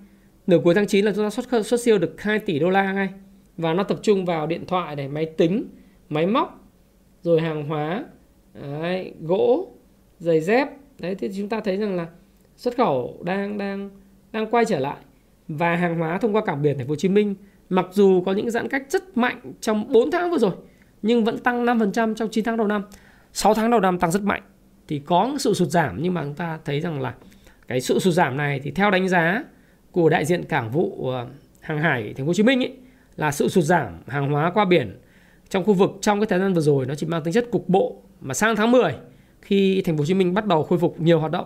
Nửa 0.48 0.60
cuối 0.64 0.76
tháng 0.76 0.88
9 0.88 1.06
là 1.06 1.12
chúng 1.16 1.26
ta 1.26 1.30
xuất 1.30 1.50
khẩu, 1.50 1.64
xuất 1.64 1.82
siêu 1.82 1.98
được 1.98 2.22
2 2.22 2.40
tỷ 2.40 2.60
đô 2.60 2.70
la 2.70 2.94
ngay. 2.94 3.10
Và 3.58 3.74
nó 3.74 3.84
tập 3.84 4.00
trung 4.02 4.26
vào 4.26 4.48
điện 4.48 4.66
thoại 4.68 4.96
này, 4.96 5.08
máy 5.08 5.26
tính, 5.26 5.66
máy 6.10 6.28
móc, 6.28 6.66
rồi 7.22 7.42
hàng 7.42 7.68
hóa, 7.68 8.06
đấy, 8.82 9.14
gỗ, 9.22 9.68
giày 10.20 10.42
dép. 10.42 10.70
Đấy 11.00 11.16
thì 11.16 11.30
chúng 11.38 11.50
ta 11.50 11.60
thấy 11.60 11.78
rằng 11.78 11.96
là 11.96 12.08
xuất 12.56 12.78
khẩu 12.78 13.22
đang 13.24 13.58
đang 13.58 13.90
đang 14.32 14.52
quay 14.52 14.66
trở 14.66 14.80
lại 14.80 14.98
và 15.48 15.76
hàng 15.76 16.00
hóa 16.00 16.18
thông 16.18 16.36
qua 16.36 16.46
cảng 16.46 16.62
biển 16.62 16.78
thành 16.78 16.88
phố 16.88 16.92
Hồ 16.92 16.96
Chí 16.96 17.10
Minh 17.10 17.36
mặc 17.70 17.86
dù 17.92 18.24
có 18.26 18.32
những 18.32 18.52
giãn 18.52 18.70
cách 18.70 18.84
rất 18.90 19.18
mạnh 19.18 19.54
trong 19.62 19.94
4 19.94 20.12
tháng 20.12 20.32
vừa 20.32 20.38
rồi 20.38 20.52
nhưng 21.02 21.24
vẫn 21.24 21.38
tăng 21.38 21.66
5% 21.66 22.16
trong 22.16 22.30
9 22.32 22.44
tháng 22.44 22.58
đầu 22.58 22.68
năm. 22.68 22.84
6 23.34 23.54
tháng 23.54 23.72
đầu 23.72 23.80
năm 23.80 24.00
tăng 24.00 24.12
rất 24.12 24.22
mạnh 24.22 24.42
thì 24.88 25.00
có 25.00 25.36
sự 25.40 25.54
sụt 25.54 25.70
giảm 25.70 25.98
nhưng 26.02 26.14
mà 26.14 26.24
chúng 26.24 26.34
ta 26.34 26.60
thấy 26.66 26.80
rằng 26.80 27.02
là 27.02 27.14
cái 27.68 27.82
sự 27.82 28.00
sụt 28.00 28.14
giảm 28.14 28.38
này 28.38 28.60
thì 28.64 28.72
theo 28.72 28.92
đánh 28.92 29.10
giá 29.10 29.44
của 29.92 30.10
đại 30.10 30.26
diện 30.26 30.44
cảng 30.44 30.72
vụ 30.72 31.10
ờ, 31.10 31.28
hàng 31.60 31.80
hải 31.80 32.04
thành 32.04 32.26
phố 32.26 32.30
Hồ 32.30 32.34
Chí 32.34 32.44
Minh 32.44 32.60
ấy, 32.60 32.74
là 33.16 33.32
sự 33.32 33.50
sụt 33.50 33.64
giảm 33.64 33.98
hàng 34.08 34.32
hóa 34.32 34.52
qua 34.54 34.66
biển 34.66 35.00
trong 35.50 35.64
khu 35.64 35.74
vực 35.74 35.92
trong 36.02 36.20
cái 36.20 36.28
thời 36.28 36.40
gian 36.40 36.54
vừa 36.54 36.62
rồi 36.62 36.86
nó 36.86 36.96
chỉ 36.96 37.08
mang 37.08 37.24
tính 37.24 37.34
chất 37.34 37.52
cục 37.52 37.70
bộ 37.70 38.02
mà 38.22 38.34
sang 38.34 38.56
tháng 38.56 38.72
10 38.72 38.96
khi 39.42 39.82
thành 39.82 39.98
phố 39.98 40.02
Hồ 40.02 40.06
Chí 40.06 40.14
Minh 40.14 40.34
bắt 40.34 40.46
đầu 40.46 40.64
khôi 40.64 40.80
phục 40.80 41.02
nhiều 41.02 41.20
hoạt 41.20 41.32
động. 41.32 41.46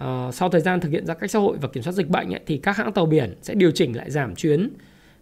Uh, 0.00 0.34
sau 0.34 0.48
thời 0.48 0.60
gian 0.60 0.80
thực 0.80 0.88
hiện 0.88 1.06
giãn 1.06 1.16
cách 1.20 1.30
xã 1.30 1.38
hội 1.38 1.56
và 1.60 1.68
kiểm 1.68 1.82
soát 1.82 1.92
dịch 1.92 2.08
bệnh 2.08 2.34
ấy, 2.34 2.40
thì 2.46 2.58
các 2.58 2.76
hãng 2.76 2.92
tàu 2.92 3.06
biển 3.06 3.34
sẽ 3.42 3.54
điều 3.54 3.70
chỉnh 3.70 3.96
lại 3.96 4.10
giảm 4.10 4.34
chuyến 4.34 4.70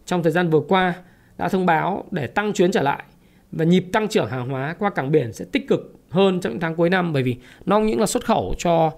trong 0.05 0.23
thời 0.23 0.31
gian 0.31 0.49
vừa 0.49 0.61
qua 0.67 0.93
đã 1.37 1.49
thông 1.49 1.65
báo 1.65 2.05
để 2.11 2.27
tăng 2.27 2.53
chuyến 2.53 2.71
trở 2.71 2.81
lại 2.81 3.03
và 3.51 3.65
nhịp 3.65 3.85
tăng 3.93 4.07
trưởng 4.07 4.29
hàng 4.29 4.49
hóa 4.49 4.75
qua 4.79 4.89
cảng 4.89 5.11
biển 5.11 5.33
sẽ 5.33 5.45
tích 5.51 5.67
cực 5.67 5.96
hơn 6.17 6.39
trong 6.39 6.53
những 6.53 6.59
tháng 6.59 6.75
cuối 6.75 6.89
năm 6.89 7.13
bởi 7.13 7.23
vì 7.23 7.35
nó 7.65 7.75
không 7.75 7.85
những 7.85 7.99
là 7.99 8.05
xuất 8.05 8.25
khẩu 8.25 8.55
cho 8.57 8.91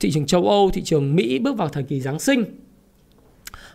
thị 0.00 0.10
trường 0.10 0.26
châu 0.26 0.48
Âu, 0.48 0.70
thị 0.70 0.82
trường 0.82 1.16
Mỹ 1.16 1.38
bước 1.38 1.56
vào 1.56 1.68
thời 1.68 1.82
kỳ 1.82 2.00
Giáng 2.00 2.18
sinh 2.18 2.44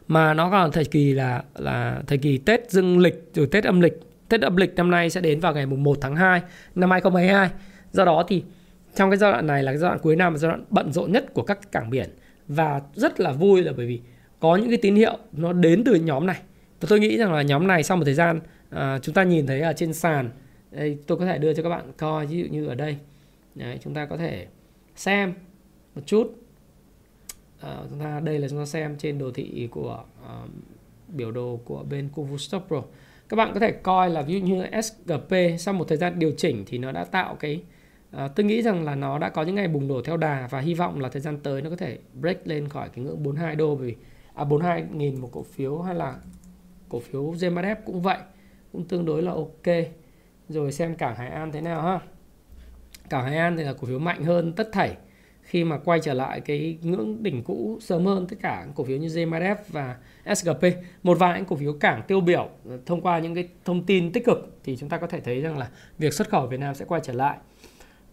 mà 0.10 0.34
nó 0.34 0.50
còn 0.52 0.72
thời 0.72 0.86
kỳ 0.86 1.14
là 1.14 1.44
là 1.56 2.02
thời 2.08 2.18
kỳ 2.18 2.38
Tết 2.38 2.72
dương 2.72 3.00
lịch 3.00 3.32
rồi 3.34 3.48
Tết 3.52 3.64
âm 3.64 3.82
lịch. 3.82 3.94
Tết 4.30 4.42
âm 4.42 4.56
lịch 4.56 4.76
năm 4.76 4.92
nay 4.92 5.10
sẽ 5.10 5.22
đến 5.22 5.40
vào 5.40 5.54
ngày 5.54 5.66
mùng 5.66 5.84
1 5.84 5.98
tháng 6.02 6.16
2 6.16 6.42
năm 6.76 6.92
2022. 6.92 7.50
Do 7.92 8.06
đó 8.06 8.26
thì 8.28 8.44
trong 8.96 9.10
cái 9.10 9.18
giai 9.18 9.32
đoạn 9.32 9.48
này 9.48 9.64
là 9.64 9.72
cái 9.72 9.78
giai 9.78 9.90
đoạn 9.90 10.00
cuối 10.00 10.16
năm 10.16 10.38
giai 10.38 10.50
đoạn 10.50 10.66
bận 10.70 10.92
rộn 10.92 11.12
nhất 11.12 11.34
của 11.34 11.44
các 11.44 11.72
cảng 11.72 11.90
biển 11.90 12.10
và 12.48 12.82
rất 12.96 13.20
là 13.20 13.32
vui 13.32 13.64
là 13.64 13.72
bởi 13.78 13.86
vì 13.86 14.02
có 14.40 14.56
những 14.56 14.70
cái 14.70 14.78
tín 14.78 14.96
hiệu 14.96 15.18
nó 15.32 15.54
đến 15.54 15.84
từ 15.84 15.96
nhóm 15.96 16.26
này. 16.26 16.40
Và 16.82 16.86
tôi 16.90 17.00
nghĩ 17.00 17.18
rằng 17.18 17.34
là 17.34 17.42
nhóm 17.42 17.68
này 17.68 17.84
sau 17.84 17.98
một 17.98 18.04
thời 18.06 18.14
gian 18.14 18.40
à, 18.70 19.00
chúng 19.02 19.16
ta 19.16 19.24
nhìn 19.24 19.48
thấy 19.48 19.62
ở 19.62 19.74
trên 19.74 19.94
sàn 19.94 20.30
đây 20.72 20.98
tôi 21.08 21.18
có 21.18 21.26
thể 21.26 21.38
đưa 21.38 21.54
cho 21.54 21.64
các 21.64 21.70
bạn 21.70 21.92
coi 21.98 22.26
ví 22.26 22.40
dụ 22.40 22.46
như 22.52 22.68
ở 22.68 22.76
đây. 22.76 22.98
Đấy, 23.56 23.80
chúng 23.84 23.94
ta 23.94 24.06
có 24.06 24.18
thể 24.18 24.48
xem 24.96 25.34
một 25.96 26.02
chút. 26.06 26.36
À, 27.60 27.78
chúng 27.90 28.00
ta 28.00 28.20
đây 28.20 28.40
là 28.40 28.48
chúng 28.48 28.60
ta 28.60 28.66
xem 28.66 28.98
trên 28.98 29.18
đồ 29.18 29.32
thị 29.32 29.68
của 29.72 30.04
uh, 30.22 30.50
biểu 31.08 31.32
đồ 31.32 31.60
của 31.66 31.84
bên 31.90 32.10
Kuvu 32.10 32.38
Stock 32.38 32.68
Pro 32.68 32.82
các 33.30 33.36
bạn 33.36 33.52
có 33.54 33.60
thể 33.60 33.72
coi 33.72 34.10
là 34.10 34.22
ví 34.22 34.34
dụ 34.34 34.46
như 34.46 34.66
SGP 34.82 35.36
sau 35.60 35.74
một 35.74 35.88
thời 35.88 35.98
gian 35.98 36.20
điều 36.20 36.32
chỉnh 36.38 36.64
thì 36.68 36.78
nó 36.78 36.92
đã 36.92 37.04
tạo 37.06 37.36
cái 37.36 37.62
à, 38.12 38.28
tôi 38.28 38.46
nghĩ 38.46 38.62
rằng 38.62 38.86
là 38.86 38.96
nó 38.96 39.18
đã 39.18 39.30
có 39.30 39.44
những 39.44 39.56
ngày 39.56 39.68
bùng 39.68 39.88
nổ 39.88 40.02
theo 40.02 40.18
đà 40.18 40.48
và 40.52 40.60
hy 40.60 40.74
vọng 40.74 41.00
là 41.00 41.10
thời 41.10 41.22
gian 41.22 41.40
tới 41.40 41.62
nó 41.62 41.70
có 41.70 41.76
thể 41.76 41.98
break 42.20 42.48
lên 42.48 42.70
khỏi 42.70 42.90
cái 42.90 43.06
ngưỡng 43.06 43.24
42 43.24 43.56
đô 43.56 43.76
vì 43.76 43.96
à 44.34 44.44
42 44.44 44.84
nghìn 44.94 45.22
một 45.22 45.30
cổ 45.32 45.44
phiếu 45.44 45.82
hay 45.82 45.96
là 45.96 46.16
cổ 46.90 47.00
phiếu 47.00 47.32
GMDF 47.32 47.76
cũng 47.86 48.02
vậy 48.02 48.18
cũng 48.72 48.88
tương 48.88 49.06
đối 49.06 49.22
là 49.22 49.32
ok 49.32 49.68
rồi 50.50 50.72
xem 50.72 50.96
cảng 50.96 51.16
Hải 51.16 51.30
An 51.30 51.52
thế 51.52 51.62
nào 51.62 51.82
ha. 51.82 52.00
Cảng 53.10 53.26
Hải 53.26 53.38
An 53.38 53.58
thì 53.58 53.64
là 53.64 53.74
cổ 53.74 53.88
phiếu 53.88 54.00
mạnh 54.00 54.24
hơn 54.24 54.54
tất 54.54 54.70
thảy 54.72 54.98
khi 55.42 55.64
mà 55.64 55.78
quay 55.78 56.00
trở 56.00 56.14
lại 56.14 56.42
cái 56.42 56.78
ngưỡng 56.82 57.24
đỉnh 57.24 57.44
cũ 57.44 57.78
sớm 57.82 58.06
hơn 58.06 58.28
tất 58.28 58.36
cả 58.42 58.66
cổ 58.76 58.84
phiếu 58.84 58.98
như 58.98 59.08
JMRF 59.08 59.56
và 59.68 59.96
SGP 60.36 60.64
một 61.04 61.20
vài 61.20 61.40
những 61.40 61.46
cổ 61.46 61.56
phiếu 61.56 61.74
cảng 61.74 62.02
tiêu 62.08 62.22
biểu 62.22 62.50
thông 62.86 63.02
qua 63.02 63.20
những 63.20 63.36
cái 63.36 63.48
thông 63.66 63.86
tin 63.86 64.12
tích 64.12 64.26
cực 64.26 64.58
thì 64.64 64.78
chúng 64.78 64.90
ta 64.90 64.98
có 64.98 65.08
thể 65.08 65.20
thấy 65.20 65.42
rằng 65.42 65.58
là 65.58 65.70
việc 65.98 66.14
xuất 66.14 66.30
khẩu 66.30 66.48
Việt 66.48 66.60
Nam 66.60 66.76
sẽ 66.76 66.86
quay 66.86 67.02
trở 67.04 67.14
lại. 67.14 67.38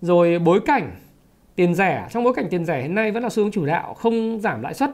Rồi 0.00 0.38
bối 0.38 0.60
cảnh 0.66 0.96
tiền 1.54 1.74
rẻ, 1.74 2.08
trong 2.10 2.24
bối 2.24 2.34
cảnh 2.36 2.46
tiền 2.50 2.64
rẻ 2.64 2.82
hiện 2.82 2.94
nay 2.94 3.12
vẫn 3.12 3.22
là 3.22 3.28
xu 3.28 3.42
hướng 3.42 3.52
chủ 3.52 3.66
đạo, 3.66 3.94
không 3.94 4.40
giảm 4.40 4.62
lãi 4.62 4.74
suất 4.74 4.90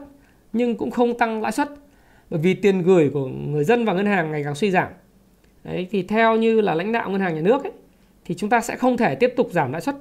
nhưng 0.53 0.77
cũng 0.77 0.91
không 0.91 1.17
tăng 1.17 1.41
lãi 1.41 1.51
suất 1.51 1.69
bởi 2.29 2.39
vì 2.39 2.53
tiền 2.53 2.81
gửi 2.81 3.09
của 3.13 3.27
người 3.27 3.63
dân 3.63 3.85
và 3.85 3.93
ngân 3.93 4.05
hàng 4.05 4.31
ngày 4.31 4.43
càng 4.43 4.55
suy 4.55 4.71
giảm. 4.71 4.87
Đấy, 5.63 5.87
thì 5.91 6.03
theo 6.03 6.35
như 6.35 6.61
là 6.61 6.75
lãnh 6.75 6.91
đạo 6.91 7.09
ngân 7.09 7.21
hàng 7.21 7.35
nhà 7.35 7.41
nước 7.41 7.63
ấy, 7.63 7.71
thì 8.25 8.35
chúng 8.35 8.49
ta 8.49 8.61
sẽ 8.61 8.75
không 8.75 8.97
thể 8.97 9.15
tiếp 9.15 9.33
tục 9.37 9.49
giảm 9.51 9.71
lãi 9.71 9.81
suất 9.81 9.95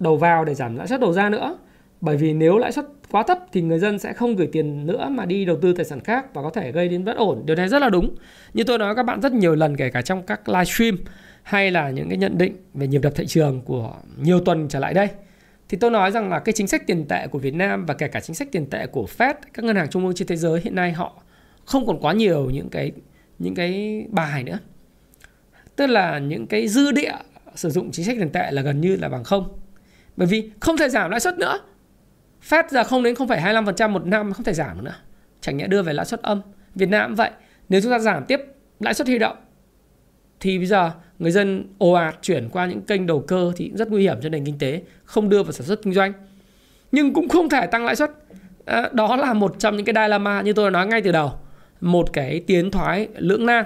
đầu 0.00 0.16
vào 0.16 0.44
để 0.44 0.54
giảm 0.54 0.76
lãi 0.76 0.86
suất 0.86 1.00
đầu 1.00 1.12
ra 1.12 1.30
nữa. 1.30 1.58
Bởi 2.00 2.16
vì 2.16 2.32
nếu 2.32 2.58
lãi 2.58 2.72
suất 2.72 2.86
quá 3.10 3.22
thấp 3.22 3.38
thì 3.52 3.62
người 3.62 3.78
dân 3.78 3.98
sẽ 3.98 4.12
không 4.12 4.36
gửi 4.36 4.48
tiền 4.52 4.86
nữa 4.86 5.08
mà 5.10 5.24
đi 5.24 5.44
đầu 5.44 5.56
tư 5.62 5.72
tài 5.72 5.84
sản 5.84 6.00
khác 6.00 6.34
và 6.34 6.42
có 6.42 6.50
thể 6.50 6.72
gây 6.72 6.88
đến 6.88 7.04
bất 7.04 7.16
ổn. 7.16 7.42
Điều 7.46 7.56
này 7.56 7.68
rất 7.68 7.78
là 7.78 7.90
đúng. 7.90 8.14
Như 8.54 8.64
tôi 8.64 8.78
nói 8.78 8.88
với 8.88 8.96
các 8.96 9.02
bạn 9.02 9.20
rất 9.20 9.32
nhiều 9.32 9.54
lần 9.54 9.76
kể 9.76 9.90
cả 9.90 10.02
trong 10.02 10.22
các 10.22 10.48
livestream 10.48 10.98
hay 11.42 11.70
là 11.70 11.90
những 11.90 12.08
cái 12.08 12.18
nhận 12.18 12.38
định 12.38 12.56
về 12.74 12.86
nhịp 12.86 12.98
đập 13.02 13.12
thị 13.16 13.26
trường 13.26 13.62
của 13.62 13.92
nhiều 14.16 14.40
tuần 14.40 14.68
trở 14.68 14.78
lại 14.78 14.94
đây. 14.94 15.08
Thì 15.68 15.78
tôi 15.80 15.90
nói 15.90 16.10
rằng 16.10 16.30
là 16.30 16.38
cái 16.38 16.52
chính 16.52 16.66
sách 16.66 16.86
tiền 16.86 17.04
tệ 17.08 17.26
của 17.26 17.38
Việt 17.38 17.54
Nam 17.54 17.86
và 17.86 17.94
kể 17.94 18.08
cả 18.08 18.20
chính 18.20 18.36
sách 18.36 18.48
tiền 18.52 18.66
tệ 18.66 18.86
của 18.86 19.06
Fed, 19.18 19.34
các 19.52 19.64
ngân 19.64 19.76
hàng 19.76 19.88
trung 19.90 20.04
ương 20.04 20.14
trên 20.14 20.28
thế 20.28 20.36
giới 20.36 20.60
hiện 20.60 20.74
nay 20.74 20.92
họ 20.92 21.22
không 21.64 21.86
còn 21.86 22.00
quá 22.00 22.12
nhiều 22.12 22.50
những 22.50 22.68
cái 22.68 22.92
những 23.38 23.54
cái 23.54 24.04
bài 24.10 24.44
nữa 24.44 24.58
tức 25.76 25.86
là 25.86 26.18
những 26.18 26.46
cái 26.46 26.68
dư 26.68 26.92
địa 26.92 27.14
sử 27.54 27.70
dụng 27.70 27.90
chính 27.92 28.04
sách 28.04 28.16
tiền 28.18 28.30
tệ 28.30 28.50
là 28.50 28.62
gần 28.62 28.80
như 28.80 28.96
là 28.96 29.08
bằng 29.08 29.24
không. 29.24 29.58
Bởi 30.16 30.26
vì 30.26 30.50
không 30.60 30.76
thể 30.76 30.88
giảm 30.88 31.10
lãi 31.10 31.20
suất 31.20 31.38
nữa. 31.38 31.58
Fed 32.48 32.64
giờ 32.70 32.84
không 32.84 33.02
đến 33.02 33.14
0,25% 33.14 33.90
một 33.90 34.06
năm 34.06 34.32
không 34.32 34.44
thể 34.44 34.52
giảm 34.52 34.84
nữa. 34.84 34.94
Chẳng 35.40 35.56
nhẽ 35.56 35.66
đưa 35.66 35.82
về 35.82 35.92
lãi 35.92 36.06
suất 36.06 36.22
âm. 36.22 36.40
Việt 36.74 36.88
Nam 36.88 37.10
cũng 37.10 37.16
vậy. 37.16 37.30
Nếu 37.68 37.80
chúng 37.80 37.90
ta 37.90 37.98
giảm 37.98 38.24
tiếp 38.24 38.40
lãi 38.80 38.94
suất 38.94 39.06
huy 39.06 39.18
động 39.18 39.36
thì 40.40 40.58
bây 40.58 40.66
giờ 40.66 40.90
người 41.18 41.30
dân 41.30 41.64
ồ 41.78 41.92
ạt 41.92 42.18
chuyển 42.22 42.48
qua 42.48 42.66
những 42.66 42.82
kênh 42.82 43.06
đầu 43.06 43.24
cơ 43.28 43.52
thì 43.56 43.72
rất 43.74 43.90
nguy 43.90 44.02
hiểm 44.02 44.16
cho 44.22 44.28
nền 44.28 44.44
kinh 44.44 44.58
tế 44.58 44.82
không 45.04 45.28
đưa 45.28 45.42
vào 45.42 45.52
sản 45.52 45.66
xuất 45.66 45.82
kinh 45.82 45.92
doanh. 45.92 46.12
Nhưng 46.92 47.14
cũng 47.14 47.28
không 47.28 47.48
thể 47.48 47.66
tăng 47.66 47.84
lãi 47.84 47.96
suất. 47.96 48.10
À, 48.64 48.88
đó 48.92 49.16
là 49.16 49.32
một 49.32 49.54
trong 49.58 49.76
những 49.76 49.86
cái 49.86 49.94
dilemma 50.04 50.40
như 50.40 50.52
tôi 50.52 50.70
nói 50.70 50.86
ngay 50.86 51.02
từ 51.02 51.12
đầu. 51.12 51.32
Một 51.80 52.12
cái 52.12 52.40
tiến 52.46 52.70
thoái 52.70 53.08
lưỡng 53.16 53.46
nan 53.46 53.64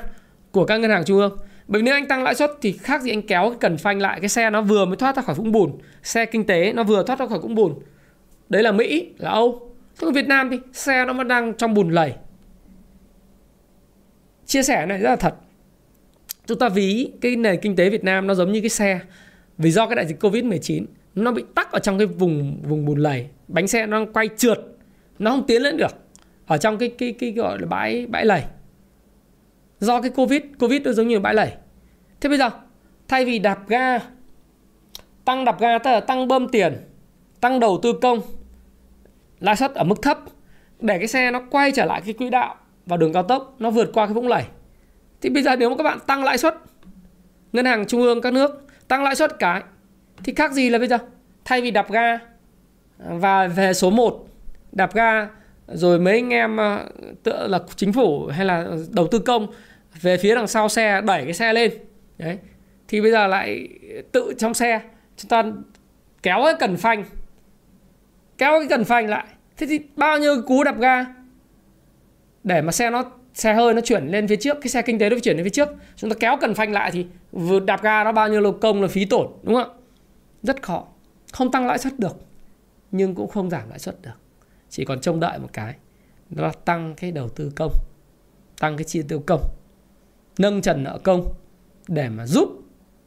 của 0.51 0.65
các 0.65 0.77
ngân 0.77 0.91
hàng 0.91 1.05
trung 1.05 1.19
ương 1.19 1.39
bởi 1.69 1.83
vì 1.83 1.85
nếu 1.85 1.95
anh 1.95 2.09
tăng 2.09 2.23
lãi 2.23 2.35
suất 2.35 2.51
thì 2.61 2.73
khác 2.73 3.03
gì 3.03 3.11
anh 3.11 3.23
kéo 3.23 3.49
cái 3.51 3.59
cần 3.61 3.79
phanh 3.79 4.01
lại, 4.01 4.21
cái 4.21 4.29
xe 4.29 4.51
nó 4.51 4.63
vừa 4.63 4.85
mới 4.85 4.97
thoát 4.97 5.17
ra 5.17 5.23
khỏi 5.23 5.35
vũng 5.35 5.53
bùn, 5.53 5.79
xe 6.03 6.27
kinh 6.27 6.47
tế 6.47 6.73
nó 6.73 6.83
vừa 6.83 7.03
thoát 7.03 7.19
ra 7.19 7.27
khỏi 7.27 7.39
vũng 7.39 7.55
bùn. 7.55 7.75
Đấy 8.49 8.63
là 8.63 8.73
mỹ, 8.73 9.09
là 9.19 9.31
âu. 9.31 9.75
Còn 10.01 10.13
việt 10.13 10.27
nam 10.27 10.51
thì 10.51 10.59
xe 10.73 11.05
nó 11.05 11.13
vẫn 11.13 11.29
đang 11.29 11.55
trong 11.55 11.75
bùn 11.75 11.91
lầy. 11.91 12.13
Chia 14.47 14.63
sẻ 14.63 14.87
này 14.87 14.99
rất 14.99 15.11
là 15.11 15.17
thật. 15.17 15.35
Chúng 16.47 16.59
ta 16.59 16.69
ví 16.69 17.13
cái 17.21 17.37
nền 17.37 17.61
kinh 17.61 17.77
tế 17.77 17.91
Việt 17.91 18.05
Nam 18.05 18.27
nó 18.27 18.35
giống 18.35 18.53
như 18.53 18.61
cái 18.61 18.71
xe 18.71 19.01
vì 19.59 19.71
do 19.71 19.87
cái 19.87 19.97
đại 19.97 20.07
dịch 20.07 20.21
Covid 20.21 20.45
19 20.45 20.87
nó 21.15 21.33
bị 21.33 21.45
tắc 21.55 21.73
ở 21.73 21.79
trong 21.79 21.99
cái 21.99 22.07
vùng 22.07 22.63
vùng 22.63 22.85
bùn 22.85 22.99
lầy. 22.99 23.27
Bánh 23.49 23.69
xe 23.69 23.87
nó 23.87 23.99
đang 23.99 24.13
quay 24.13 24.29
trượt, 24.37 24.59
nó 25.19 25.31
không 25.31 25.47
tiến 25.47 25.63
lên 25.63 25.77
được 25.77 25.97
ở 26.47 26.59
trong 26.59 26.79
cái 26.79 26.89
cái 26.99 27.13
cái 27.13 27.33
gọi 27.33 27.59
là 27.61 27.67
bãi 27.67 28.07
bãi 28.07 28.27
lầy 28.27 28.43
do 29.81 30.01
cái 30.01 30.11
covid 30.11 30.43
covid 30.59 30.83
nó 30.83 30.93
giống 30.93 31.09
như 31.09 31.21
bãi 31.21 31.35
lầy. 31.35 31.53
Thế 32.21 32.29
bây 32.29 32.39
giờ, 32.39 32.51
thay 33.09 33.25
vì 33.25 33.39
đạp 33.39 33.69
ga, 33.69 33.99
tăng 35.25 35.45
đạp 35.45 35.61
ga 35.61 35.79
tức 35.79 35.91
là 35.91 36.01
tăng 36.01 36.29
bơm 36.29 36.49
tiền, 36.49 36.77
tăng 37.41 37.61
đầu 37.61 37.79
tư 37.83 37.93
công, 38.03 38.21
lãi 39.41 39.57
suất 39.57 39.75
ở 39.75 39.85
mức 39.85 40.03
thấp, 40.03 40.19
để 40.81 40.99
cái 40.99 41.09
xe 41.09 41.31
nó 41.31 41.43
quay 41.51 41.73
trở 41.73 41.85
lại 41.85 42.03
cái 42.05 42.15
quỹ 42.15 42.31
đạo 42.31 42.57
và 42.87 42.97
đường 42.97 43.13
cao 43.13 43.23
tốc 43.23 43.55
nó 43.59 43.71
vượt 43.71 43.91
qua 43.95 44.07
cái 44.07 44.15
vũng 44.15 44.29
lầy. 44.29 44.45
Thì 45.21 45.31
bây 45.31 45.43
giờ 45.43 45.57
nếu 45.57 45.71
mà 45.71 45.77
các 45.77 45.83
bạn 45.83 45.99
tăng 46.07 46.25
lãi 46.25 46.39
suất, 46.39 46.55
ngân 47.53 47.65
hàng 47.65 47.87
trung 47.87 48.03
ương 48.03 48.21
các 48.21 48.33
nước 48.33 48.67
tăng 48.89 49.03
lãi 49.03 49.17
suất 49.17 49.39
cái, 49.39 49.63
thì 50.25 50.35
khác 50.35 50.53
gì 50.53 50.71
là 50.71 50.79
bây 50.79 50.89
giờ? 50.89 50.99
Thay 51.45 51.61
vì 51.61 51.71
đạp 51.71 51.91
ga 51.91 52.19
và 52.99 53.47
về 53.47 53.73
số 53.73 53.91
1 53.91 54.27
đạp 54.73 54.95
ga 54.95 55.29
rồi 55.67 55.99
mấy 55.99 56.15
anh 56.15 56.33
em 56.33 56.57
ờ, 56.57 56.85
tựa 57.23 57.47
là 57.47 57.59
chính 57.77 57.93
phủ 57.93 58.27
hay 58.27 58.47
là 58.47 58.67
đầu 58.91 59.07
tư 59.07 59.19
công 59.19 59.47
về 60.01 60.17
phía 60.17 60.35
đằng 60.35 60.47
sau 60.47 60.69
xe, 60.69 61.01
đẩy 61.01 61.25
cái 61.25 61.33
xe 61.33 61.53
lên. 61.53 61.73
Đấy. 62.19 62.39
Thì 62.89 63.01
bây 63.01 63.11
giờ 63.11 63.27
lại 63.27 63.69
tự 64.13 64.33
trong 64.39 64.55
xe, 64.55 64.81
chúng 65.17 65.29
ta 65.29 65.45
kéo 66.23 66.41
cái 66.45 66.55
cần 66.61 66.77
phanh. 66.77 67.05
Kéo 68.39 68.59
cái 68.59 68.69
cần 68.69 68.85
phanh 68.85 69.09
lại. 69.09 69.27
Thế 69.57 69.67
thì 69.67 69.81
bao 69.97 70.19
nhiêu 70.19 70.43
cú 70.47 70.65
đạp 70.65 70.79
ga? 70.79 71.05
Để 72.45 72.63
mà 72.63 72.73
xe 72.73 72.91
nó, 72.91 73.05
xe 73.35 73.55
hơi 73.55 73.75
nó 73.75 73.81
chuyển 73.81 74.07
lên 74.07 74.29
phía 74.29 74.37
trước, 74.37 74.57
cái 74.61 74.69
xe 74.69 74.83
kinh 74.83 74.99
tế 74.99 75.11
nó 75.11 75.17
chuyển 75.23 75.37
lên 75.37 75.45
phía 75.45 75.51
trước. 75.51 75.69
Chúng 75.97 76.11
ta 76.11 76.17
kéo 76.21 76.37
cần 76.41 76.55
phanh 76.55 76.73
lại 76.73 76.91
thì 76.91 77.07
vừa 77.33 77.61
đạp 77.61 77.83
ga 77.83 78.05
nó 78.05 78.13
bao 78.13 78.29
nhiêu 78.29 78.41
lô 78.41 78.53
công 78.53 78.83
là 78.83 78.89
phí 78.89 79.05
tổn, 79.05 79.27
đúng 79.43 79.55
không 79.55 79.71
ạ? 79.71 79.77
Rất 80.43 80.63
khó. 80.63 80.87
Không 81.33 81.51
tăng 81.51 81.67
lãi 81.67 81.79
suất 81.79 81.99
được, 81.99 82.17
nhưng 82.91 83.15
cũng 83.15 83.29
không 83.29 83.51
giảm 83.51 83.71
lãi 83.71 83.79
suất 83.79 84.03
được. 84.03 84.11
Chỉ 84.71 84.85
còn 84.85 85.01
trông 85.01 85.21
đợi 85.21 85.39
một 85.39 85.49
cái. 85.53 85.75
Đó 86.31 86.45
là 86.45 86.53
tăng 86.65 86.95
cái 86.95 87.13
đầu 87.13 87.29
tư 87.29 87.53
công, 87.57 87.73
tăng 88.61 88.77
cái 88.77 88.85
chi 88.85 89.03
tiêu 89.09 89.23
công 89.27 89.41
nâng 90.39 90.63
trần 90.63 90.85
nợ 90.85 90.99
công 91.03 91.35
để 91.89 92.09
mà 92.09 92.27
giúp 92.27 92.49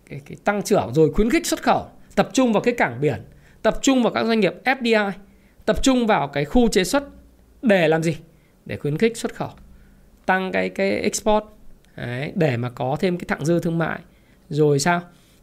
cái, 0.09 0.21
cái 0.25 0.37
tăng 0.43 0.63
trưởng 0.63 0.93
rồi 0.93 1.13
khuyến 1.13 1.29
khích 1.29 1.45
xuất 1.45 1.63
khẩu 1.63 1.85
tập 2.15 2.29
trung 2.33 2.53
vào 2.53 2.61
cái 2.61 2.73
cảng 2.73 3.01
biển 3.01 3.21
tập 3.61 3.79
trung 3.81 4.03
vào 4.03 4.13
các 4.13 4.25
doanh 4.25 4.39
nghiệp 4.39 4.53
FDI 4.65 5.11
tập 5.65 5.83
trung 5.83 6.07
vào 6.07 6.27
cái 6.27 6.45
khu 6.45 6.67
chế 6.67 6.83
xuất 6.83 7.03
để 7.61 7.87
làm 7.87 8.03
gì? 8.03 8.17
Để 8.65 8.77
khuyến 8.77 8.97
khích 8.97 9.17
xuất 9.17 9.35
khẩu 9.35 9.49
tăng 10.25 10.51
cái 10.51 10.69
cái 10.69 10.91
export 10.91 11.45
Đấy, 11.95 12.31
để 12.35 12.57
mà 12.57 12.69
có 12.69 12.97
thêm 12.99 13.17
cái 13.17 13.25
thặng 13.27 13.45
dư 13.45 13.59
thương 13.59 13.77
mại. 13.77 13.99
Rồi 14.49 14.79
sao? 14.79 15.01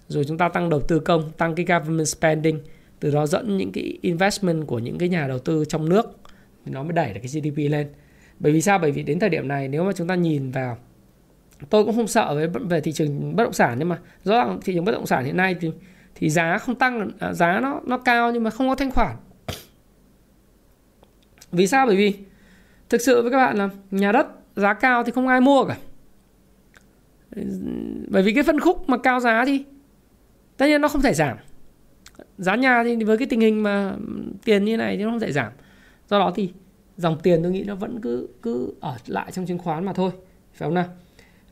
Rồi 0.09 0.24
chúng 0.24 0.39
ta 0.39 0.49
tăng 0.49 0.70
đầu 0.70 0.80
tư 0.80 0.99
công 1.01 1.30
tăng 1.30 1.55
cái 1.55 1.66
government 1.66 2.09
spending 2.09 2.61
từ 3.01 3.11
đó 3.11 3.26
dẫn 3.26 3.57
những 3.57 3.72
cái 3.72 3.99
investment 4.03 4.66
của 4.66 4.78
những 4.78 4.99
cái 4.99 5.09
nhà 5.09 5.28
đầu 5.28 5.39
tư 5.39 5.64
trong 5.68 5.89
nước 5.89 6.18
thì 6.64 6.72
nó 6.72 6.82
mới 6.82 6.93
đẩy 6.93 7.12
được 7.12 7.20
cái 7.22 7.41
GDP 7.41 7.70
lên. 7.70 7.89
Bởi 8.39 8.53
vì 8.53 8.61
sao? 8.61 8.78
Bởi 8.78 8.93
vì 8.93 9.03
đến 9.03 9.18
thời 9.18 9.30
điểm 9.30 9.49
này 9.49 9.68
nếu 9.68 9.84
mà 9.84 9.93
chúng 9.93 10.09
ta 10.09 10.14
nhìn 10.14 10.51
vào 10.51 10.78
tôi 11.71 11.85
cũng 11.85 11.97
không 11.97 12.09
sợ 12.09 12.35
về 12.35 12.47
về 12.47 12.81
thị 12.81 12.93
trường 12.93 13.37
bất 13.37 13.45
động 13.45 13.53
sản 13.53 13.79
nhưng 13.79 13.89
mà 13.89 13.99
rõ 14.25 14.37
ràng 14.37 14.61
thị 14.65 14.75
trường 14.75 14.85
bất 14.85 14.93
động 14.93 15.07
sản 15.07 15.25
hiện 15.25 15.37
nay 15.37 15.57
thì 15.61 15.71
thì 16.15 16.31
giá 16.31 16.59
không 16.59 16.75
tăng 16.75 17.11
à, 17.19 17.33
giá 17.33 17.61
nó 17.61 17.81
nó 17.87 17.99
cao 17.99 18.33
nhưng 18.33 18.43
mà 18.43 18.51
không 18.51 18.69
có 18.69 18.75
thanh 18.75 18.91
khoản. 18.91 19.17
Vì 21.53 21.67
sao? 21.67 21.87
Bởi 21.87 21.97
vì 21.97 22.17
thực 22.89 23.01
sự 23.01 23.23
với 23.23 23.31
các 23.31 23.37
bạn 23.37 23.57
là 23.57 23.69
nhà 23.91 24.13
đất 24.13 24.27
giá 24.57 24.75
cao 24.75 25.05
thì 25.05 25.13
không 25.13 25.29
ai 25.29 25.41
mua 25.41 25.65
cả. 25.65 25.77
Bởi 28.09 28.23
vì 28.23 28.35
cái 28.35 28.43
phân 28.43 28.61
khúc 28.61 28.89
mà 28.89 28.99
cao 28.99 29.21
giá 29.21 29.45
thì 29.45 29.65
tất 30.57 30.67
nhiên 30.67 30.81
nó 30.81 30.89
không 30.89 31.03
thể 31.03 31.15
giảm. 31.15 31.37
Giá 32.39 32.55
nhà 32.55 32.85
thì 32.85 33.05
với 33.05 33.19
cái 33.19 33.27
tình 33.31 33.41
hình 33.41 33.63
mà 33.63 33.97
tiền 34.45 34.65
như 34.65 34.77
này 34.77 34.97
thì 34.97 35.05
nó 35.05 35.11
không 35.11 35.21
thể 35.21 35.33
giảm. 35.33 35.53
Do 36.09 36.19
đó 36.19 36.33
thì 36.35 36.53
dòng 36.97 37.19
tiền 37.23 37.43
tôi 37.43 37.53
nghĩ 37.53 37.65
nó 37.65 37.75
vẫn 37.75 38.01
cứ 38.01 38.29
cứ 38.43 38.75
ở 38.81 38.97
lại 39.07 39.33
trong 39.33 39.47
chứng 39.47 39.59
khoán 39.59 39.85
mà 39.85 39.93
thôi. 39.93 40.11
Phải 40.55 40.67
không 40.67 40.75
nào? 40.75 40.89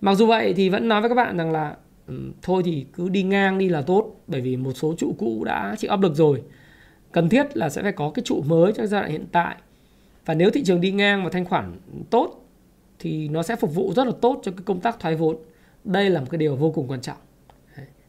Mặc 0.01 0.15
dù 0.15 0.27
vậy 0.27 0.55
thì 0.55 0.69
vẫn 0.69 0.89
nói 0.89 1.01
với 1.01 1.09
các 1.09 1.15
bạn 1.15 1.37
rằng 1.37 1.53
là 1.53 1.77
ừ, 2.07 2.33
thôi 2.43 2.63
thì 2.65 2.87
cứ 2.93 3.09
đi 3.09 3.23
ngang 3.23 3.59
đi 3.59 3.69
là 3.69 3.83
tốt, 3.83 4.21
bởi 4.27 4.41
vì 4.41 4.57
một 4.57 4.73
số 4.73 4.95
trụ 4.99 5.15
cũ 5.19 5.45
đã 5.45 5.75
chịu 5.79 5.91
áp 5.91 6.01
lực 6.01 6.15
rồi. 6.15 6.43
Cần 7.13 7.29
thiết 7.29 7.57
là 7.57 7.69
sẽ 7.69 7.83
phải 7.83 7.93
có 7.93 8.11
cái 8.11 8.23
trụ 8.27 8.43
mới 8.47 8.73
cho 8.73 8.87
giai 8.87 9.01
đoạn 9.01 9.13
hiện 9.13 9.27
tại. 9.33 9.57
Và 10.27 10.35
nếu 10.35 10.51
thị 10.51 10.65
trường 10.65 10.81
đi 10.81 10.93
ngang 10.93 11.25
và 11.25 11.31
thanh 11.31 11.45
khoản 11.45 11.79
tốt 12.11 12.45
thì 12.99 13.29
nó 13.29 13.43
sẽ 13.43 13.57
phục 13.57 13.75
vụ 13.75 13.93
rất 13.97 14.07
là 14.07 14.13
tốt 14.21 14.41
cho 14.43 14.53
cái 14.53 14.63
công 14.65 14.81
tác 14.81 15.01
thoái 15.01 15.15
vốn. 15.15 15.37
Đây 15.85 16.11
là 16.11 16.21
một 16.21 16.27
cái 16.31 16.39
điều 16.39 16.57
vô 16.57 16.71
cùng 16.71 16.89
quan 16.89 17.01
trọng. 17.01 17.17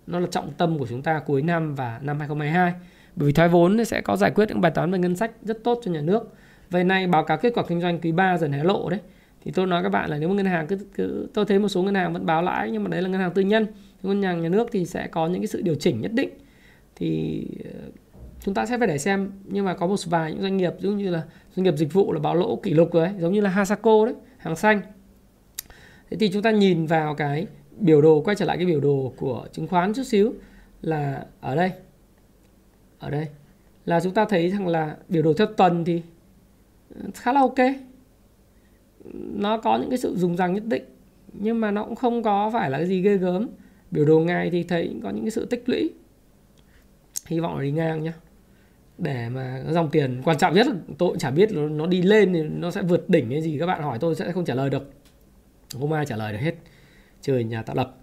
Nó 0.08 0.20
là 0.20 0.28
trọng 0.32 0.52
tâm 0.58 0.80
của 0.80 0.88
chúng 0.88 1.02
ta 1.02 1.20
cuối 1.20 1.42
năm 1.42 1.76
và 1.76 2.00
năm 2.02 2.20
2022 2.20 2.74
bởi 3.16 3.28
vì 3.28 3.34
thoái 3.34 3.50
vốn 3.50 3.86
sẽ 3.86 4.02
có 4.02 4.16
giải 4.16 4.32
quyết 4.32 4.50
những 4.50 4.62
bài 4.62 4.72
toán 4.76 4.92
về 4.92 5.00
ngân 5.00 5.16
sách 5.16 5.32
rất 5.44 5.64
tốt 5.64 5.82
cho 5.84 5.92
nhà 5.92 6.02
nước. 6.02 6.34
Vậy 6.70 6.84
nay 6.84 7.08
báo 7.08 7.24
cáo 7.24 7.38
kết 7.38 7.54
quả 7.56 7.64
kinh 7.68 7.82
doanh 7.82 8.00
quý 8.02 8.12
3 8.12 8.38
dần 8.38 8.52
hé 8.52 8.64
lộ 8.64 8.90
đấy 8.90 9.00
thì 9.44 9.52
tôi 9.52 9.68
nói 9.68 9.84
các 9.84 9.90
bạn 9.90 10.10
là 10.10 10.18
nếu 10.18 10.30
mà 10.30 10.36
ngân 10.36 10.46
hàng 10.46 10.68
cứ, 10.68 10.78
cứ 10.96 11.28
tôi 11.34 11.46
thấy 11.46 11.60
một 11.60 11.68
số 11.68 11.84
ngân 11.84 11.96
hàng 11.96 12.14
vẫn 12.14 12.26
báo 12.26 12.42
lãi 12.42 12.72
nhưng 12.72 12.84
mà 12.84 12.90
đấy 12.90 13.02
là 13.02 13.10
ngân 13.10 13.22
hàng 13.22 13.32
tư 13.34 13.42
nhân. 13.42 13.68
Ngân 14.04 14.24
hàng 14.24 14.42
nhà 14.42 14.50
nước 14.50 14.68
thì 14.72 14.86
sẽ 14.86 15.08
có 15.08 15.28
những 15.28 15.42
cái 15.42 15.48
sự 15.48 15.62
điều 15.62 15.76
chỉnh 15.76 16.02
nhất 16.02 16.12
định. 16.14 16.30
Thì 16.96 17.44
ờ, 17.64 17.80
chúng 18.42 18.54
ta 18.54 18.66
sẽ 18.66 18.78
phải 18.78 18.88
để 18.88 18.98
xem. 18.98 19.32
Nhưng 19.46 19.66
mà 19.66 19.74
có 19.74 19.88
một 19.88 19.96
vài 20.06 20.32
những 20.32 20.42
doanh 20.42 20.58
nghiệp 20.58 20.74
giống 20.80 20.98
như 20.98 21.10
là 21.10 21.24
doanh 21.56 21.64
nghiệp 21.64 21.78
dịch 21.78 21.94
vụ 21.94 22.14
là 22.14 22.20
báo 22.20 22.36
lỗ 22.36 22.56
kỷ 22.56 22.74
lục 22.74 22.94
rồi 22.94 23.10
giống 23.20 23.34
như 23.34 23.42
là 23.42 23.50
Hasako 23.50 24.06
đấy 24.06 24.16
hàng 24.38 24.56
xanh. 24.56 24.82
Thế 26.10 26.18
thì 26.20 26.30
chúng 26.34 26.42
ta 26.42 26.52
nhìn 26.52 26.86
vào 26.86 27.16
cái 27.16 27.48
biểu 27.80 28.02
đồ 28.02 28.22
quay 28.22 28.36
trở 28.36 28.46
lại 28.46 28.58
cái 28.58 28.66
biểu 28.66 28.80
đồ 28.80 29.14
của 29.18 29.48
chứng 29.52 29.68
khoán 29.68 29.94
chút 29.94 30.04
xíu 30.04 30.34
là 30.82 31.26
ở 31.42 31.56
đây. 31.56 31.72
Ở 33.00 33.10
đây. 33.10 33.28
Là 33.86 34.00
chúng 34.00 34.14
ta 34.14 34.26
thấy 34.26 34.50
rằng 34.50 34.68
là 34.68 34.96
biểu 35.10 35.24
đồ 35.24 35.34
theo 35.34 35.48
tuần 35.48 35.86
thì 35.86 36.02
ờ, 36.96 37.02
khá 37.16 37.34
là 37.34 37.40
ok 37.40 37.58
nó 39.14 39.58
có 39.58 39.78
những 39.78 39.90
cái 39.90 39.98
sự 39.98 40.16
dùng 40.16 40.38
rằng 40.38 40.54
nhất 40.54 40.66
định, 40.66 40.84
nhưng 41.34 41.62
mà 41.62 41.72
nó 41.72 41.84
cũng 41.84 41.96
không 41.96 42.24
có 42.24 42.50
phải 42.54 42.70
là 42.70 42.78
cái 42.78 42.88
gì 42.88 43.02
ghê 43.02 43.18
gớm. 43.18 43.48
Biểu 43.92 44.06
đồ 44.06 44.20
ngày 44.20 44.50
thì 44.50 44.64
thấy 44.64 44.96
có 45.04 45.10
những 45.10 45.24
cái 45.24 45.32
sự 45.32 45.46
tích 45.46 45.64
lũy. 45.70 45.90
Hy 47.28 47.40
vọng 47.40 47.58
là 47.58 47.64
đi 47.64 47.72
ngang 47.72 48.04
nhá. 48.04 48.14
Để 48.98 49.30
mà 49.30 49.64
dòng 49.70 49.90
tiền 49.90 50.22
quan 50.26 50.38
trọng 50.38 50.54
nhất 50.54 50.68
là 50.68 50.74
tôi 50.98 51.10
cũng 51.10 51.18
chả 51.18 51.32
biết 51.32 51.50
nó 51.52 51.88
đi 51.88 52.02
lên 52.02 52.34
thì 52.34 52.42
nó 52.44 52.72
sẽ 52.72 52.82
vượt 52.82 53.10
đỉnh 53.10 53.32
hay 53.32 53.42
gì. 53.42 53.58
Các 53.60 53.66
bạn 53.66 53.84
hỏi 53.84 53.98
tôi 54.00 54.16
sẽ 54.16 54.32
không 54.32 54.46
trả 54.46 54.56
lời 54.56 54.70
được. 54.70 54.92
Không 55.80 55.92
ai 55.92 56.06
trả 56.06 56.16
lời 56.16 56.34
được 56.34 56.40
hết. 56.40 56.56
Trời 57.22 57.44
nhà 57.44 57.64
tạo 57.64 57.76
lập. 57.76 57.96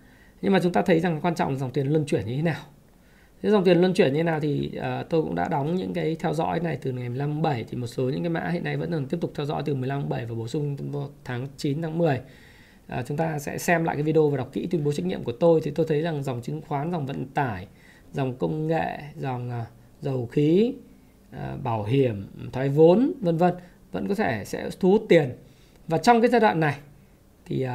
Nhưng 0.43 0.53
mà 0.53 0.61
chúng 0.63 0.73
ta 0.73 0.83
thấy 0.83 1.01
rằng 1.01 1.21
quan 1.23 1.35
trọng 1.35 1.53
là 1.53 1.59
dòng 1.59 1.71
tiền 1.71 1.87
luân 1.87 2.05
chuyển 2.07 2.27
như 2.27 2.37
thế 2.37 2.43
nào 2.43 2.61
thế 3.45 3.51
dòng 3.51 3.65
tiền 3.65 3.81
luân 3.81 3.95
chuyển 3.95 4.13
như 4.13 4.19
thế 4.19 4.23
nào 4.23 4.41
thì 4.41 4.71
uh, 4.79 5.09
tôi 5.11 5.23
cũng 5.23 5.35
đã 5.35 5.49
đóng 5.49 5.75
những 5.75 5.95
cái 5.95 6.17
theo 6.21 6.35
dõi 6.35 6.61
này 6.61 6.79
từ 6.83 6.93
ngày 6.93 7.09
15 7.09 7.31
tháng 7.31 7.43
7 7.43 7.65
thì 7.65 7.77
một 7.77 7.87
số 7.87 8.03
những 8.03 8.23
cái 8.23 8.31
mã 8.31 8.49
hiện 8.49 8.65
nay 8.65 8.77
vẫn 8.77 8.91
còn 8.91 9.07
tiếp 9.07 9.19
tục 9.21 9.33
theo 9.35 9.47
dõi 9.47 9.63
từ 9.67 9.75
15 9.75 10.01
tháng 10.01 10.09
7 10.09 10.27
và 10.27 10.35
bổ 10.35 10.49
sung 10.49 10.77
tháng 11.25 11.49
9 11.57 11.83
tháng 11.83 11.99
10 11.99 12.21
Uh, 12.85 12.91
ờ, 12.91 13.03
chúng 13.07 13.17
ta 13.17 13.39
sẽ 13.39 13.59
xem 13.59 13.85
lại 13.85 13.97
cái 13.97 14.03
video 14.03 14.29
và 14.29 14.37
đọc 14.37 14.49
kỹ 14.53 14.67
tuyên 14.67 14.85
bố 14.85 14.93
trách 14.93 15.07
nhiệm 15.07 15.25
của 15.25 15.33
tôi. 15.33 15.61
Thì 15.65 15.71
tôi 15.71 15.87
thấy 15.89 16.01
rằng 16.01 16.23
dòng 16.23 16.43
chứng 16.43 16.61
khoán 16.61 16.93
dòng 16.93 17.07
vận 17.07 17.27
tải 17.27 17.67
dòng 18.13 18.35
công 18.35 18.67
nghệ 18.67 18.99
dòng 19.17 19.49
uh, 19.49 19.67
dầu 20.01 20.27
khí 20.27 20.75
uh, 21.31 21.63
bảo 21.63 21.85
hiểm 21.85 22.27
thoái 22.53 22.69
vốn 22.69 23.13
vân 23.21 23.37
vân 23.37 23.55
vẫn 23.93 24.09
có 24.09 24.15
thể 24.15 24.45
sẽ 24.45 24.71
thu 24.81 24.91
hút 24.91 25.07
tiền. 25.09 25.33
Và 25.89 25.99
trong 25.99 26.21
cái 26.21 26.31
giai 26.31 26.41
đoạn 26.41 26.61
này 26.61 26.79
thì 27.45 27.67
uh, 27.67 27.71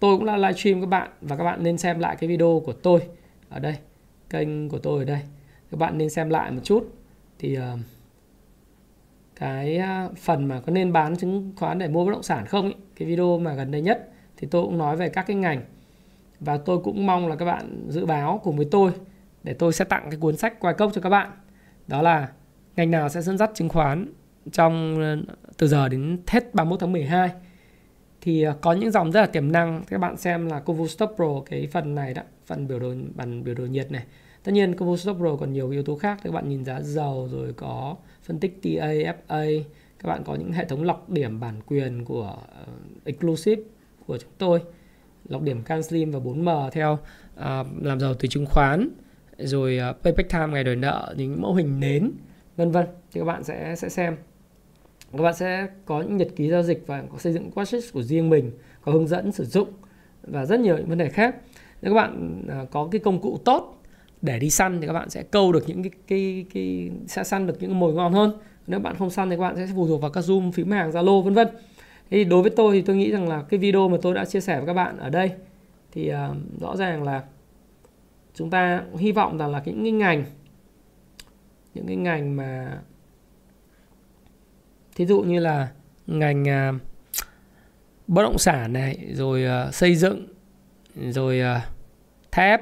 tôi 0.00 0.16
cũng 0.16 0.24
là 0.24 0.36
livestream 0.36 0.80
các 0.80 0.86
bạn 0.86 1.10
và 1.20 1.36
các 1.36 1.44
bạn 1.44 1.62
nên 1.62 1.78
xem 1.78 1.98
lại 1.98 2.16
cái 2.16 2.28
video 2.28 2.62
của 2.66 2.72
tôi 2.72 3.00
ở 3.48 3.58
đây 3.58 3.74
kênh 4.30 4.68
của 4.68 4.78
tôi 4.78 4.98
ở 4.98 5.04
đây. 5.04 5.20
Các 5.70 5.80
bạn 5.80 5.98
nên 5.98 6.10
xem 6.10 6.30
lại 6.30 6.50
một 6.50 6.60
chút. 6.64 6.94
Thì 7.38 7.58
uh, 7.58 7.62
cái 9.36 9.76
ờ, 9.76 10.08
phần 10.16 10.44
mà 10.44 10.60
có 10.60 10.72
nên 10.72 10.92
bán 10.92 11.16
chứng 11.16 11.52
khoán 11.56 11.78
để 11.78 11.88
mua 11.88 12.04
bất 12.04 12.12
động 12.12 12.22
sản 12.22 12.46
không 12.46 12.68
ý, 12.68 12.74
cái 12.96 13.08
video 13.08 13.38
mà 13.38 13.54
gần 13.54 13.70
đây 13.70 13.80
nhất 13.80 14.08
thì 14.36 14.48
tôi 14.50 14.62
cũng 14.62 14.78
nói 14.78 14.96
về 14.96 15.08
các 15.08 15.26
cái 15.26 15.36
ngành. 15.36 15.62
Và 16.40 16.58
tôi 16.58 16.78
cũng 16.84 17.06
mong 17.06 17.28
là 17.28 17.36
các 17.36 17.44
bạn 17.44 17.86
dự 17.88 18.06
báo 18.06 18.40
cùng 18.44 18.56
với 18.56 18.68
tôi 18.70 18.92
để 19.42 19.54
tôi 19.54 19.72
sẽ 19.72 19.84
tặng 19.84 20.06
cái 20.10 20.20
cuốn 20.20 20.36
sách 20.36 20.60
quay 20.60 20.74
cốc 20.74 20.90
cho 20.94 21.00
các 21.00 21.10
bạn. 21.10 21.30
Đó 21.86 22.02
là 22.02 22.28
ngành 22.76 22.90
nào 22.90 23.08
sẽ 23.08 23.22
dẫn 23.22 23.38
dắt 23.38 23.50
chứng 23.54 23.68
khoán 23.68 24.12
trong 24.52 25.00
ờ, 25.00 25.34
từ 25.56 25.66
giờ 25.66 25.88
đến 25.88 26.18
hết 26.26 26.54
31 26.54 26.80
tháng 26.80 26.92
12 26.92 27.30
thì 28.20 28.46
có 28.60 28.72
những 28.72 28.90
dòng 28.90 29.12
rất 29.12 29.20
là 29.20 29.26
tiềm 29.26 29.52
năng 29.52 29.82
các 29.88 29.98
bạn 29.98 30.16
xem 30.16 30.46
là 30.46 30.60
Kovu 30.60 30.86
Stop 30.86 31.12
Pro 31.16 31.40
cái 31.50 31.68
phần 31.72 31.94
này 31.94 32.14
đó 32.14 32.22
phần 32.48 32.68
biểu 32.68 32.78
đồ 32.78 32.94
bản 33.14 33.44
biểu 33.44 33.54
đồ 33.54 33.66
nhiệt 33.66 33.90
này. 33.90 34.04
Tất 34.42 34.52
nhiên 34.52 34.74
Combo 34.74 34.96
Stock 34.96 35.18
Pro 35.18 35.36
còn 35.36 35.52
nhiều 35.52 35.70
yếu 35.70 35.82
tố 35.82 35.96
khác 35.96 36.20
các 36.24 36.32
bạn 36.32 36.48
nhìn 36.48 36.64
giá 36.64 36.80
dầu 36.80 37.28
rồi 37.32 37.52
có 37.52 37.96
phân 38.22 38.38
tích 38.40 38.62
TA, 38.62 38.88
FA 38.88 39.62
các 40.02 40.08
bạn 40.08 40.22
có 40.24 40.34
những 40.34 40.52
hệ 40.52 40.64
thống 40.64 40.82
lọc 40.82 41.10
điểm 41.10 41.40
bản 41.40 41.54
quyền 41.66 42.04
của 42.04 42.36
uh, 42.62 43.04
exclusive 43.04 43.62
của 44.06 44.18
chúng 44.18 44.30
tôi. 44.38 44.60
Lọc 45.28 45.42
điểm 45.42 45.62
CanSlim 45.62 46.10
và 46.10 46.18
4M 46.18 46.70
theo 46.70 46.92
uh, 46.92 47.42
làm 47.82 48.00
giàu 48.00 48.14
từ 48.14 48.28
chứng 48.28 48.46
khoán 48.46 48.88
rồi 49.38 49.78
uh, 49.90 50.02
payback 50.04 50.30
time 50.30 50.46
ngày 50.46 50.64
đòi 50.64 50.76
nợ 50.76 51.14
những 51.16 51.42
mẫu 51.42 51.54
hình 51.54 51.80
nến 51.80 52.10
vân 52.56 52.70
vân. 52.70 52.86
Thì 53.12 53.20
các 53.20 53.24
bạn 53.24 53.44
sẽ 53.44 53.74
sẽ 53.76 53.88
xem. 53.88 54.16
Các 55.12 55.22
bạn 55.22 55.34
sẽ 55.34 55.66
có 55.84 56.02
những 56.02 56.16
nhật 56.16 56.28
ký 56.36 56.48
giao 56.48 56.62
dịch 56.62 56.84
và 56.86 57.02
có 57.12 57.18
xây 57.18 57.32
dựng 57.32 57.50
watchlist 57.54 57.92
của 57.92 58.02
riêng 58.02 58.30
mình 58.30 58.50
có 58.82 58.92
hướng 58.92 59.06
dẫn 59.06 59.32
sử 59.32 59.44
dụng 59.44 59.68
và 60.22 60.46
rất 60.46 60.60
nhiều 60.60 60.76
những 60.76 60.88
vấn 60.88 60.98
đề 60.98 61.08
khác 61.08 61.36
nếu 61.82 61.94
các 61.94 62.00
bạn 62.00 62.42
à, 62.48 62.64
có 62.70 62.88
cái 62.90 62.98
công 62.98 63.20
cụ 63.20 63.38
tốt 63.44 63.82
để 64.22 64.38
đi 64.38 64.50
săn 64.50 64.80
thì 64.80 64.86
các 64.86 64.92
bạn 64.92 65.10
sẽ 65.10 65.22
câu 65.22 65.52
được 65.52 65.64
những 65.66 65.82
cái 65.82 65.92
cái 66.06 66.46
cái 66.54 66.90
sẽ 67.06 67.24
săn 67.24 67.46
được 67.46 67.56
những 67.60 67.78
mồi 67.78 67.94
ngon 67.94 68.12
hơn. 68.12 68.32
Nếu 68.66 68.80
bạn 68.80 68.96
không 68.96 69.10
săn 69.10 69.30
thì 69.30 69.36
các 69.36 69.42
bạn 69.42 69.56
sẽ 69.56 69.68
phụ 69.74 69.86
thuộc 69.86 70.00
vào 70.00 70.10
các 70.10 70.24
zoom 70.24 70.52
phím 70.52 70.70
hàng 70.70 70.90
zalo 70.90 71.22
vân 71.22 71.34
vân. 71.34 71.48
Thì 72.10 72.24
đối 72.24 72.42
với 72.42 72.50
tôi 72.50 72.74
thì 72.74 72.82
tôi 72.82 72.96
nghĩ 72.96 73.10
rằng 73.10 73.28
là 73.28 73.42
cái 73.42 73.60
video 73.60 73.88
mà 73.88 73.96
tôi 74.02 74.14
đã 74.14 74.24
chia 74.24 74.40
sẻ 74.40 74.56
với 74.56 74.66
các 74.66 74.74
bạn 74.74 74.98
ở 74.98 75.10
đây 75.10 75.30
thì 75.92 76.12
uh, 76.12 76.60
rõ 76.60 76.76
ràng 76.76 77.02
là 77.02 77.22
chúng 78.34 78.50
ta 78.50 78.84
hy 78.98 79.12
vọng 79.12 79.38
rằng 79.38 79.50
là 79.50 79.62
những 79.64 79.82
cái 79.82 79.92
ngành 79.92 80.24
những 81.74 81.86
cái 81.86 81.96
ngành 81.96 82.36
mà 82.36 82.78
thí 84.94 85.06
dụ 85.06 85.20
như 85.20 85.40
là 85.40 85.68
ngành 86.06 86.42
uh, 86.42 86.82
bất 88.06 88.22
động 88.22 88.38
sản 88.38 88.72
này 88.72 89.08
rồi 89.12 89.44
uh, 89.68 89.74
xây 89.74 89.94
dựng 89.94 90.26
rồi 91.00 91.40
uh, 91.40 91.62
thép 92.30 92.60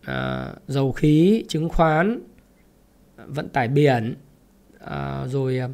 uh, 0.00 0.68
dầu 0.68 0.92
khí 0.92 1.44
chứng 1.48 1.68
khoán 1.68 2.20
vận 3.26 3.48
tải 3.48 3.68
biển 3.68 4.14
uh, 4.84 5.30
rồi 5.30 5.60
uh, 5.64 5.70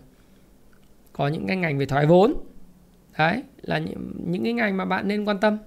có 1.13 1.29
những 1.29 1.47
cái 1.47 1.57
ngành 1.57 1.79
về 1.79 1.87
thoái 1.87 2.07
vốn. 2.07 2.35
Đấy 3.19 3.43
là 3.63 3.79
những, 3.79 4.13
những 4.27 4.45
cái 4.45 4.53
ngành 4.53 4.77
mà 4.77 4.85
bạn 4.85 5.09
nên 5.09 5.25
quan 5.25 5.41
tâm. 5.41 5.59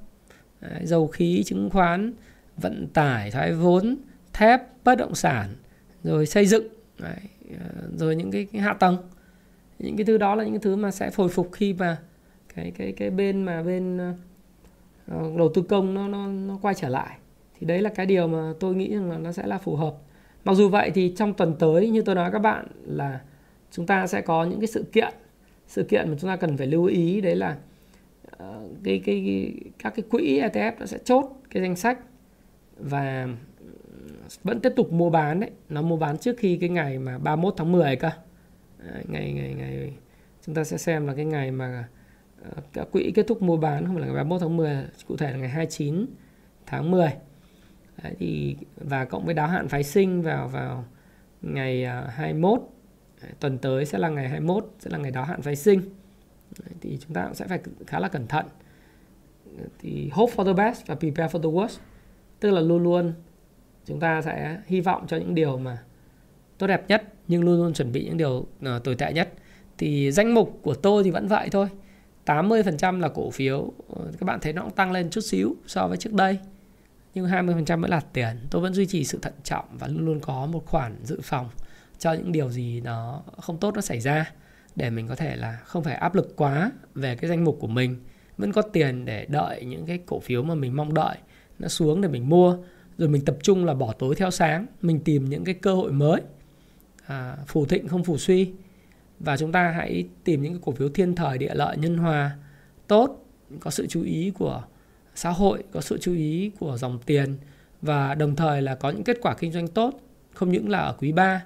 Đấy, 0.61 0.86
dầu 0.86 1.07
khí 1.07 1.43
chứng 1.45 1.69
khoán 1.69 2.13
vận 2.57 2.88
tải 2.88 3.32
thoái 3.32 3.53
vốn 3.53 3.97
thép 4.34 4.61
bất 4.84 4.95
động 4.95 5.15
sản 5.15 5.55
rồi 6.03 6.25
xây 6.25 6.45
dựng. 6.45 6.67
Đấy, 6.99 7.19
rồi 7.97 8.15
những 8.15 8.32
cái, 8.32 8.47
cái 8.51 8.61
hạ 8.61 8.73
tầng. 8.73 8.97
Những 9.80 9.97
cái 9.97 10.05
thứ 10.05 10.17
đó 10.17 10.36
là 10.36 10.43
những 10.43 10.53
cái 10.53 10.59
thứ 10.63 10.75
mà 10.75 10.91
sẽ 10.91 11.11
hồi 11.15 11.30
phục 11.30 11.49
khi 11.51 11.73
mà 11.73 11.97
cái 12.55 12.71
cái 12.77 12.91
cái 12.91 13.09
bên 13.09 13.43
mà 13.43 13.63
bên 13.63 14.11
uh, 14.11 14.15
Ờ, 15.10 15.32
đầu 15.38 15.51
tư 15.53 15.62
công 15.62 15.93
nó 15.93 16.07
nó 16.07 16.28
nó 16.28 16.57
quay 16.62 16.76
trở 16.76 16.89
lại. 16.89 17.18
Thì 17.60 17.68
đấy 17.68 17.82
là 17.82 17.89
cái 17.89 18.05
điều 18.05 18.28
mà 18.28 18.53
tôi 18.60 18.76
nghĩ 18.76 18.95
rằng 18.95 19.12
là 19.12 19.18
nó 19.18 19.32
sẽ 19.32 19.47
là 19.47 19.57
phù 19.57 19.76
hợp. 19.76 19.95
Mặc 20.43 20.53
dù 20.53 20.70
vậy 20.70 20.91
thì 20.91 21.14
trong 21.18 21.34
tuần 21.34 21.55
tới 21.60 21.89
như 21.89 22.01
tôi 22.01 22.16
nói 22.16 22.32
các 22.32 22.39
bạn 22.39 22.68
là 22.86 23.22
chúng 23.72 23.86
ta 23.86 24.07
sẽ 24.07 24.22
có 24.22 24.43
những 24.43 24.60
cái 24.60 24.68
sự 24.68 24.86
kiện. 24.91 25.14
Sự 25.68 25.84
kiện 25.84 26.10
mà 26.10 26.16
chúng 26.20 26.30
ta 26.30 26.36
cần 26.36 26.57
phải 26.57 26.68
lưu 26.68 26.86
ý 26.86 27.22
đấy 27.22 27.36
là 27.36 27.57
uh, 28.28 28.39
cái, 28.84 29.01
cái, 29.05 29.24
cái 29.26 29.53
các 29.80 29.93
cái 29.95 30.03
quỹ 30.10 30.41
ETF 30.41 30.72
nó 30.80 30.86
sẽ 30.86 30.97
chốt 30.97 31.26
cái 31.49 31.64
danh 31.64 31.76
sách 31.76 31.99
và 32.78 33.28
vẫn 34.43 34.60
tiếp 34.60 34.74
tục 34.76 34.91
mua 34.91 35.10
bán 35.10 35.39
đấy. 35.39 35.49
Nó 35.70 35.82
mua 35.82 35.97
bán 35.97 36.18
trước 36.18 36.36
khi 36.38 36.57
cái 36.57 36.70
ngày 36.70 36.99
mà 36.99 37.18
31 37.18 37.53
tháng 37.57 37.72
10 37.72 37.95
cơ. 37.95 38.10
Ngày 39.07 39.34
ngày 39.34 39.53
ngày 39.57 39.93
chúng 40.45 40.55
ta 40.55 40.64
sẽ 40.64 40.78
xem 40.78 41.07
là 41.07 41.14
cái 41.14 41.26
ngày 41.26 41.51
mà 41.51 41.88
uh, 42.41 42.63
các 42.73 42.87
quỹ 42.91 43.11
kết 43.15 43.27
thúc 43.27 43.41
mua 43.41 43.57
bán 43.57 43.85
không 43.85 43.95
phải 43.95 44.01
là 44.01 44.07
ngày 44.07 44.15
31 44.15 44.41
tháng 44.41 44.57
10 44.57 44.85
cụ 45.07 45.17
thể 45.17 45.31
là 45.31 45.37
ngày 45.37 45.49
29 45.49 46.05
tháng 46.65 46.91
10 46.91 47.09
đấy, 48.03 48.13
thì 48.19 48.55
và 48.75 49.05
cộng 49.05 49.25
với 49.25 49.33
đáo 49.33 49.47
hạn 49.47 49.67
phái 49.67 49.83
sinh 49.83 50.21
vào 50.21 50.47
vào 50.47 50.85
ngày 51.41 51.83
à, 51.83 52.03
uh, 52.07 52.13
21 52.13 52.61
đấy, 53.21 53.31
tuần 53.39 53.57
tới 53.57 53.85
sẽ 53.85 53.97
là 53.97 54.09
ngày 54.09 54.29
21 54.29 54.71
sẽ 54.79 54.89
là 54.89 54.97
ngày 54.97 55.11
đáo 55.11 55.25
hạn 55.25 55.41
phái 55.41 55.55
sinh. 55.55 55.81
Đấy, 56.59 56.73
thì 56.81 56.97
chúng 57.01 57.13
ta 57.13 57.25
cũng 57.25 57.35
sẽ 57.35 57.47
phải 57.47 57.59
khá 57.87 57.99
là 57.99 58.07
cẩn 58.07 58.27
thận. 58.27 58.45
Thì 59.79 60.09
hope 60.13 60.33
for 60.35 60.45
the 60.45 60.53
best 60.53 60.87
và 60.87 60.95
prepare 60.95 61.37
for 61.37 61.41
the 61.41 61.49
worst. 61.49 61.79
Tức 62.39 62.51
là 62.51 62.61
luôn 62.61 62.83
luôn 62.83 63.13
chúng 63.85 63.99
ta 63.99 64.21
sẽ 64.21 64.61
hy 64.65 64.81
vọng 64.81 65.05
cho 65.07 65.17
những 65.17 65.35
điều 65.35 65.57
mà 65.57 65.77
tốt 66.57 66.67
đẹp 66.67 66.85
nhất 66.87 67.03
nhưng 67.27 67.43
luôn 67.43 67.57
luôn 67.57 67.73
chuẩn 67.73 67.91
bị 67.91 68.05
những 68.05 68.17
điều 68.17 68.31
uh, 68.37 68.83
tồi 68.83 68.95
tệ 68.95 69.13
nhất. 69.13 69.33
Thì 69.77 70.11
danh 70.11 70.33
mục 70.33 70.59
của 70.61 70.73
tôi 70.73 71.03
thì 71.03 71.11
vẫn 71.11 71.27
vậy 71.27 71.49
thôi. 71.51 71.67
80% 72.26 72.99
là 72.99 73.09
cổ 73.09 73.32
phiếu. 73.32 73.74
Ờ, 73.95 74.11
các 74.20 74.26
bạn 74.26 74.39
thấy 74.39 74.53
nó 74.53 74.61
cũng 74.61 74.72
tăng 74.72 74.91
lên 74.91 75.09
chút 75.09 75.22
xíu 75.22 75.55
so 75.67 75.88
với 75.88 75.97
trước 75.97 76.13
đây. 76.13 76.39
Nhưng 77.13 77.26
20% 77.26 77.82
vẫn 77.82 77.91
là 77.91 78.01
tiền. 78.13 78.47
Tôi 78.49 78.61
vẫn 78.61 78.74
duy 78.74 78.86
trì 78.86 79.03
sự 79.03 79.20
thận 79.22 79.34
trọng 79.43 79.65
và 79.72 79.88
luôn 79.88 80.05
luôn 80.05 80.20
có 80.20 80.45
một 80.45 80.65
khoản 80.65 80.95
dự 81.03 81.20
phòng 81.24 81.49
cho 81.99 82.13
những 82.13 82.32
điều 82.32 82.49
gì 82.49 82.82
nó 82.82 83.24
không 83.38 83.57
tốt 83.57 83.76
nó 83.76 83.82
xảy 83.82 83.99
ra 83.99 84.32
để 84.76 84.89
mình 84.89 85.07
có 85.07 85.15
thể 85.15 85.36
là 85.36 85.57
không 85.65 85.84
phải 85.84 85.95
áp 85.95 86.15
lực 86.15 86.34
quá 86.36 86.72
về 86.95 87.15
cái 87.15 87.30
danh 87.30 87.43
mục 87.43 87.57
của 87.59 87.67
mình. 87.67 87.95
Vẫn 88.38 88.51
có 88.51 88.61
tiền 88.61 89.05
để 89.05 89.26
đợi 89.26 89.65
những 89.65 89.86
cái 89.86 89.99
cổ 90.05 90.20
phiếu 90.20 90.43
mà 90.43 90.55
mình 90.55 90.76
mong 90.76 90.93
đợi 90.93 91.17
nó 91.59 91.67
xuống 91.67 92.01
để 92.01 92.07
mình 92.07 92.30
mua. 92.30 92.57
Rồi 92.97 93.09
mình 93.09 93.26
tập 93.26 93.38
trung 93.43 93.65
là 93.65 93.74
bỏ 93.74 93.93
tối 93.99 94.15
theo 94.15 94.32
sáng 94.32 94.65
mình 94.82 94.99
tìm 94.99 95.30
những 95.30 95.43
cái 95.43 95.55
cơ 95.55 95.74
hội 95.74 95.91
mới. 95.91 96.22
À, 97.05 97.38
phù 97.47 97.65
thịnh 97.65 97.88
không 97.88 98.03
phù 98.03 98.17
suy 98.17 98.51
và 99.20 99.38
chúng 99.38 99.51
ta 99.51 99.72
hãy 99.72 100.05
tìm 100.24 100.41
những 100.41 100.53
cái 100.53 100.61
cổ 100.65 100.72
phiếu 100.72 100.89
thiên 100.89 101.15
thời, 101.15 101.38
địa 101.38 101.53
lợi, 101.53 101.78
nhân 101.78 101.97
hòa 101.97 102.32
tốt, 102.88 103.26
có 103.59 103.72
sự 103.72 103.88
chú 103.88 104.03
ý 104.03 104.32
của 104.38 104.63
xã 105.15 105.30
hội, 105.30 105.63
có 105.72 105.82
sự 105.82 105.97
chú 106.01 106.13
ý 106.13 106.51
của 106.59 106.78
dòng 106.78 106.99
tiền. 107.05 107.38
Và 107.82 108.15
đồng 108.15 108.36
thời 108.36 108.61
là 108.61 108.76
có 108.76 108.89
những 108.89 109.03
kết 109.03 109.17
quả 109.22 109.36
kinh 109.36 109.51
doanh 109.51 109.67
tốt, 109.67 109.99
không 110.34 110.51
những 110.51 110.70
là 110.70 110.80
ở 110.80 110.95
quý 110.99 111.11
3 111.11 111.43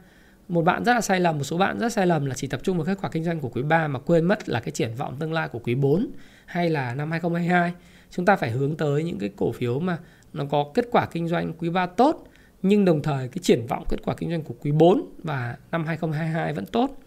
một 0.48 0.62
bạn 0.62 0.84
rất 0.84 0.94
là 0.94 1.02
sai 1.02 1.20
lầm, 1.20 1.38
một 1.38 1.44
số 1.44 1.58
bạn 1.58 1.80
rất 1.80 1.94
sai 1.94 2.08
lầm 2.08 2.26
là 2.26 2.36
chỉ 2.36 2.48
tập 2.48 2.60
trung 2.64 2.78
vào 2.78 2.86
kết 2.86 2.98
quả 3.02 3.10
kinh 3.10 3.24
doanh 3.24 3.40
của 3.40 3.50
quý 3.50 3.62
3 3.64 3.88
mà 3.88 4.00
quên 4.00 4.26
mất 4.26 4.50
là 4.50 4.60
cái 4.60 4.72
triển 4.72 4.96
vọng 4.96 5.16
tương 5.20 5.34
lai 5.34 5.48
của 5.48 5.60
quý 5.60 5.76
4 5.76 6.08
hay 6.46 6.70
là 6.70 6.96
năm 6.96 7.12
2022 7.12 7.74
chúng 8.10 8.26
ta 8.26 8.36
phải 8.36 8.52
hướng 8.52 8.78
tới 8.78 9.04
những 9.04 9.20
cái 9.20 9.30
cổ 9.36 9.52
phiếu 9.52 9.80
mà 9.80 9.98
nó 10.34 10.46
có 10.46 10.72
kết 10.74 10.86
quả 10.92 11.06
kinh 11.06 11.28
doanh 11.28 11.54
quý 11.54 11.70
3 11.70 11.86
tốt, 11.86 12.28
nhưng 12.62 12.86
đồng 12.86 13.02
thời 13.02 13.28
cái 13.28 13.38
triển 13.42 13.68
vọng 13.68 13.84
kết 13.90 13.98
quả 14.04 14.16
kinh 14.18 14.30
doanh 14.30 14.42
của 14.44 14.56
quý 14.62 14.72
4 14.72 15.10
và 15.24 15.58
năm 15.72 15.86
2022 15.86 16.54
vẫn 16.54 16.66
tốt 16.66 17.00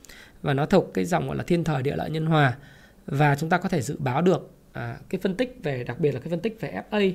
và 0.42 0.54
nó 0.54 0.66
thuộc 0.66 0.94
cái 0.94 1.04
dòng 1.04 1.26
gọi 1.26 1.36
là 1.36 1.42
thiên 1.42 1.64
thời 1.64 1.82
địa 1.82 1.96
lợi 1.96 2.10
nhân 2.10 2.26
hòa. 2.26 2.56
Và 3.06 3.34
chúng 3.34 3.50
ta 3.50 3.58
có 3.58 3.68
thể 3.68 3.82
dự 3.82 3.96
báo 3.98 4.22
được 4.22 4.50
à, 4.72 4.98
cái 5.08 5.20
phân 5.20 5.34
tích 5.34 5.58
về 5.62 5.84
đặc 5.84 6.00
biệt 6.00 6.12
là 6.12 6.20
cái 6.20 6.30
phân 6.30 6.40
tích 6.40 6.60
về 6.60 6.82
FA 6.90 7.12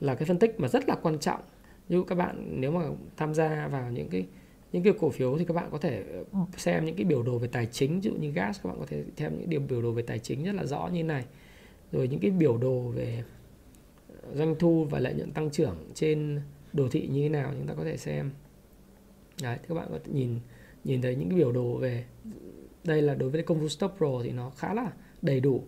là 0.00 0.14
cái 0.14 0.24
phân 0.26 0.38
tích 0.38 0.60
mà 0.60 0.68
rất 0.68 0.88
là 0.88 0.94
quan 1.02 1.18
trọng. 1.18 1.40
Như 1.88 2.04
các 2.08 2.14
bạn 2.14 2.60
nếu 2.60 2.70
mà 2.70 2.80
tham 3.16 3.34
gia 3.34 3.68
vào 3.68 3.90
những 3.90 4.08
cái 4.08 4.26
những 4.72 4.82
cái 4.82 4.92
cổ 4.98 5.10
phiếu 5.10 5.38
thì 5.38 5.44
các 5.44 5.54
bạn 5.54 5.68
có 5.70 5.78
thể 5.78 6.04
xem 6.56 6.84
những 6.84 6.96
cái 6.96 7.04
biểu 7.04 7.22
đồ 7.22 7.38
về 7.38 7.48
tài 7.48 7.66
chính. 7.66 8.00
Ví 8.00 8.10
dụ 8.10 8.12
như 8.14 8.30
gas 8.30 8.60
các 8.62 8.68
bạn 8.68 8.76
có 8.80 8.86
thể 8.86 9.04
xem 9.16 9.32
những 9.38 9.50
điều 9.50 9.60
biểu 9.60 9.82
đồ 9.82 9.92
về 9.92 10.02
tài 10.02 10.18
chính 10.18 10.44
rất 10.44 10.54
là 10.54 10.64
rõ 10.64 10.88
như 10.92 11.04
này. 11.04 11.24
Rồi 11.92 12.08
những 12.08 12.20
cái 12.20 12.30
biểu 12.30 12.58
đồ 12.58 12.80
về 12.80 13.24
doanh 14.34 14.54
thu 14.58 14.86
và 14.90 14.98
lợi 14.98 15.14
nhuận 15.14 15.32
tăng 15.32 15.50
trưởng 15.50 15.76
trên 15.94 16.40
đồ 16.72 16.88
thị 16.88 17.08
như 17.12 17.22
thế 17.22 17.28
nào 17.28 17.52
chúng 17.58 17.66
ta 17.66 17.74
có 17.74 17.84
thể 17.84 17.96
xem. 17.96 18.30
Đấy 19.42 19.58
các 19.68 19.74
bạn 19.74 19.88
có 19.90 19.98
thể 20.04 20.12
nhìn 20.12 20.38
nhìn 20.84 21.02
thấy 21.02 21.16
những 21.16 21.28
cái 21.28 21.38
biểu 21.38 21.52
đồ 21.52 21.76
về 21.76 22.04
đây 22.84 23.02
là 23.02 23.14
đối 23.14 23.30
với 23.30 23.42
công 23.42 23.60
vụ 23.60 23.68
stop 23.68 23.94
pro 23.98 24.20
thì 24.22 24.30
nó 24.30 24.50
khá 24.50 24.74
là 24.74 24.90
đầy 25.22 25.40
đủ. 25.40 25.64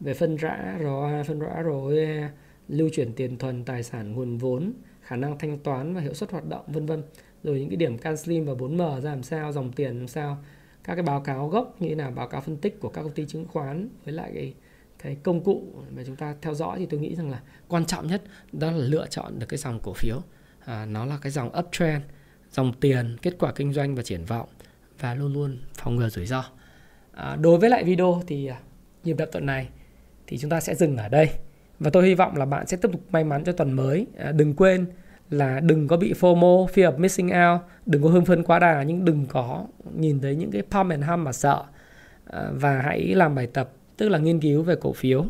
Về 0.00 0.14
phân 0.14 0.36
rã 0.36 0.78
ROA, 0.82 1.22
phân 1.22 1.38
rã 1.38 1.62
ROE, 1.64 1.96
eh, 1.96 2.30
lưu 2.68 2.88
chuyển 2.92 3.12
tiền 3.12 3.38
thuần, 3.38 3.64
tài 3.64 3.82
sản, 3.82 4.12
nguồn 4.12 4.38
vốn, 4.38 4.72
khả 5.02 5.16
năng 5.16 5.38
thanh 5.38 5.58
toán 5.58 5.94
và 5.94 6.00
hiệu 6.00 6.14
suất 6.14 6.30
hoạt 6.30 6.48
động 6.48 6.64
vân 6.66 6.86
vân. 6.86 7.02
Rồi 7.42 7.60
những 7.60 7.68
cái 7.68 7.76
điểm 7.76 7.98
CanSlim 7.98 8.44
và 8.44 8.54
4M 8.54 9.00
ra 9.00 9.10
làm 9.10 9.22
sao, 9.22 9.52
dòng 9.52 9.72
tiền 9.72 9.98
làm 9.98 10.08
sao, 10.08 10.44
các 10.84 10.94
cái 10.94 11.02
báo 11.02 11.20
cáo 11.20 11.48
gốc 11.48 11.76
như 11.80 11.88
thế 11.88 11.94
nào, 11.94 12.10
báo 12.10 12.28
cáo 12.28 12.40
phân 12.40 12.56
tích 12.56 12.80
của 12.80 12.88
các 12.88 13.02
công 13.02 13.12
ty 13.12 13.26
chứng 13.26 13.46
khoán 13.46 13.88
với 14.04 14.14
lại 14.14 14.30
cái 14.34 14.54
cái 15.02 15.16
công 15.22 15.44
cụ 15.44 15.62
mà 15.96 16.02
chúng 16.06 16.16
ta 16.16 16.34
theo 16.42 16.54
dõi 16.54 16.78
thì 16.78 16.86
tôi 16.86 17.00
nghĩ 17.00 17.14
rằng 17.14 17.30
là 17.30 17.40
quan 17.68 17.84
trọng 17.84 18.06
nhất 18.06 18.22
đó 18.52 18.70
là 18.70 18.78
lựa 18.78 19.06
chọn 19.10 19.38
được 19.38 19.46
cái 19.48 19.58
dòng 19.58 19.80
cổ 19.82 19.92
phiếu. 19.92 20.22
À, 20.64 20.86
nó 20.86 21.06
là 21.06 21.18
cái 21.22 21.32
dòng 21.32 21.50
uptrend 21.58 22.02
dòng 22.50 22.72
tiền 22.80 23.16
kết 23.22 23.36
quả 23.38 23.52
kinh 23.52 23.72
doanh 23.72 23.94
và 23.94 24.02
triển 24.02 24.24
vọng 24.24 24.48
và 24.98 25.14
luôn 25.14 25.32
luôn 25.32 25.58
phòng 25.74 25.96
ngừa 25.96 26.08
rủi 26.08 26.26
ro 26.26 26.44
à, 27.20 27.36
đối 27.36 27.58
với 27.58 27.70
lại 27.70 27.84
video 27.84 28.22
thì 28.26 28.46
à, 28.46 28.56
nhịp 29.04 29.16
đập 29.18 29.28
tuần 29.32 29.46
này 29.46 29.68
thì 30.26 30.38
chúng 30.38 30.50
ta 30.50 30.60
sẽ 30.60 30.74
dừng 30.74 30.96
ở 30.96 31.08
đây. 31.08 31.30
Và 31.78 31.90
tôi 31.90 32.06
hy 32.06 32.14
vọng 32.14 32.36
là 32.36 32.44
bạn 32.44 32.66
sẽ 32.66 32.76
tiếp 32.76 32.88
tục 32.92 33.00
may 33.10 33.24
mắn 33.24 33.44
cho 33.44 33.52
tuần 33.52 33.72
mới. 33.72 34.06
À, 34.18 34.32
đừng 34.32 34.54
quên 34.54 34.86
là 35.30 35.60
đừng 35.60 35.88
có 35.88 35.96
bị 35.96 36.12
FOMO, 36.12 36.66
fear 36.66 36.92
of 36.92 36.98
missing 36.98 37.26
out, 37.26 37.60
đừng 37.86 38.02
có 38.02 38.08
hưng 38.08 38.24
phấn 38.24 38.42
quá 38.42 38.58
đà 38.58 38.82
nhưng 38.82 39.04
đừng 39.04 39.26
có 39.26 39.66
nhìn 39.96 40.20
thấy 40.20 40.36
những 40.36 40.50
cái 40.50 40.62
pump 40.62 40.90
and 40.90 41.04
hum 41.04 41.24
mà 41.24 41.32
sợ. 41.32 41.62
À, 42.26 42.50
và 42.52 42.80
hãy 42.80 43.00
làm 43.00 43.34
bài 43.34 43.46
tập 43.46 43.70
tức 43.96 44.08
là 44.08 44.18
nghiên 44.18 44.40
cứu 44.40 44.62
về 44.62 44.74
cổ 44.80 44.92
phiếu 44.92 45.24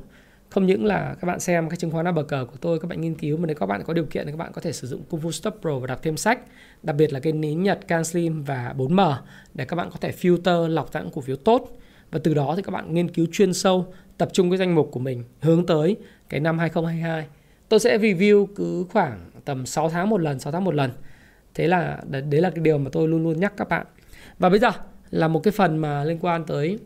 không 0.50 0.66
những 0.66 0.84
là 0.84 1.16
các 1.20 1.26
bạn 1.26 1.40
xem 1.40 1.68
cái 1.68 1.76
chứng 1.76 1.90
khoán 1.90 2.04
ABG 2.04 2.30
của 2.30 2.56
tôi, 2.60 2.78
các 2.78 2.88
bạn 2.88 3.00
nghiên 3.00 3.14
cứu, 3.14 3.36
mà 3.36 3.46
nếu 3.46 3.56
các 3.56 3.66
bạn 3.66 3.82
có 3.84 3.92
điều 3.92 4.04
kiện 4.04 4.26
thì 4.26 4.32
các 4.32 4.38
bạn 4.38 4.52
có 4.52 4.60
thể 4.60 4.72
sử 4.72 4.86
dụng 4.86 5.02
Kung 5.10 5.20
Fu 5.20 5.30
Stop 5.30 5.54
Pro 5.60 5.78
và 5.78 5.86
đọc 5.86 6.02
thêm 6.02 6.16
sách. 6.16 6.40
Đặc 6.82 6.96
biệt 6.96 7.12
là 7.12 7.20
cái 7.20 7.32
nến 7.32 7.62
nhật 7.62 7.88
Can 7.88 8.04
Slim 8.04 8.42
và 8.42 8.74
4M 8.78 9.14
để 9.54 9.64
các 9.64 9.76
bạn 9.76 9.90
có 9.90 9.96
thể 10.00 10.12
filter 10.20 10.68
lọc 10.68 10.92
ra 10.92 11.00
những 11.00 11.10
cổ 11.10 11.20
phiếu 11.20 11.36
tốt. 11.36 11.78
Và 12.10 12.20
từ 12.24 12.34
đó 12.34 12.54
thì 12.56 12.62
các 12.62 12.70
bạn 12.70 12.94
nghiên 12.94 13.08
cứu 13.08 13.26
chuyên 13.32 13.54
sâu, 13.54 13.94
tập 14.18 14.28
trung 14.32 14.50
cái 14.50 14.58
danh 14.58 14.74
mục 14.74 14.88
của 14.92 15.00
mình 15.00 15.24
hướng 15.40 15.66
tới 15.66 15.96
cái 16.28 16.40
năm 16.40 16.58
2022 16.58 17.26
tôi 17.68 17.80
sẽ 17.80 17.98
review 17.98 18.46
cứ 18.46 18.86
khoảng 18.90 19.30
tầm 19.44 19.66
6 19.66 19.90
tháng 19.90 20.10
một 20.10 20.20
lần 20.20 20.38
6 20.40 20.52
tháng 20.52 20.64
một 20.64 20.74
lần. 20.74 20.90
Thế 21.54 21.66
là 21.66 22.00
đấy 22.10 22.40
là 22.40 22.50
cái 22.50 22.64
điều 22.64 22.78
mà 22.78 22.90
tôi 22.92 23.08
luôn 23.08 23.22
luôn 23.22 23.40
nhắc 23.40 23.52
các 23.56 23.68
bạn. 23.68 23.86
Và 24.38 24.48
bây 24.48 24.58
giờ 24.58 24.70
là 25.10 25.28
một 25.28 25.40
cái 25.40 25.52
phần 25.52 25.76
mà 25.76 26.04
liên 26.04 26.18
quan 26.20 26.44
tới 26.44 26.78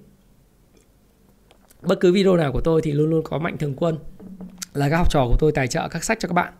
bất 1.87 2.01
cứ 2.01 2.13
video 2.13 2.37
nào 2.37 2.53
của 2.53 2.61
tôi 2.61 2.81
thì 2.83 2.93
luôn 2.93 3.11
luôn 3.11 3.23
có 3.25 3.39
mạnh 3.39 3.59
thường 3.59 3.75
quân 3.77 3.99
là 4.75 4.89
các 4.89 4.97
học 4.97 5.11
trò 5.11 5.27
của 5.29 5.37
tôi 5.39 5.53
tài 5.53 5.69
trợ 5.69 5.89
các 5.89 6.05
sách 6.05 6.19
cho 6.21 6.29
các 6.29 6.33
bạn. 6.33 6.53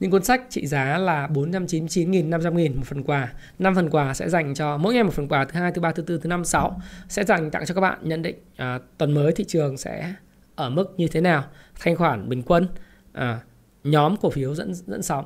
Những 0.00 0.10
cuốn 0.10 0.24
sách 0.24 0.42
trị 0.48 0.66
giá 0.66 0.98
là 0.98 1.26
499.500 1.26 2.52
nghìn 2.52 2.76
một 2.76 2.82
phần 2.86 3.02
quà. 3.02 3.32
5 3.58 3.74
phần 3.74 3.90
quà 3.90 4.14
sẽ 4.14 4.28
dành 4.28 4.54
cho 4.54 4.76
mỗi 4.76 4.94
ngày 4.94 5.04
một 5.04 5.12
phần 5.12 5.28
quà 5.28 5.44
thứ 5.44 5.60
hai 5.60 5.72
thứ 5.72 5.80
ba 5.80 5.92
thứ 5.92 6.02
tư 6.02 6.18
thứ 6.22 6.28
năm 6.28 6.44
sáu 6.44 6.80
sẽ 7.08 7.24
dành 7.24 7.50
tặng 7.50 7.66
cho 7.66 7.74
các 7.74 7.80
bạn 7.80 7.98
nhận 8.02 8.22
định 8.22 8.36
à, 8.56 8.78
tuần 8.98 9.12
mới 9.14 9.32
thị 9.32 9.44
trường 9.48 9.76
sẽ 9.76 10.14
ở 10.54 10.70
mức 10.70 10.94
như 10.96 11.08
thế 11.08 11.20
nào 11.20 11.44
thanh 11.80 11.96
khoản 11.96 12.28
bình 12.28 12.42
quân 12.42 12.68
à, 13.12 13.40
nhóm 13.84 14.16
cổ 14.16 14.30
phiếu 14.30 14.54
dẫn 14.54 14.74
dẫn 14.74 15.02
sóng 15.02 15.24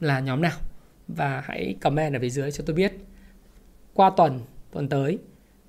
là 0.00 0.20
nhóm 0.20 0.42
nào. 0.42 0.56
Và 1.08 1.42
hãy 1.46 1.76
comment 1.80 2.14
ở 2.14 2.20
phía 2.20 2.30
dưới 2.30 2.52
cho 2.52 2.64
tôi 2.66 2.76
biết 2.76 2.92
qua 3.94 4.10
tuần 4.16 4.40
tuần 4.72 4.88
tới 4.88 5.18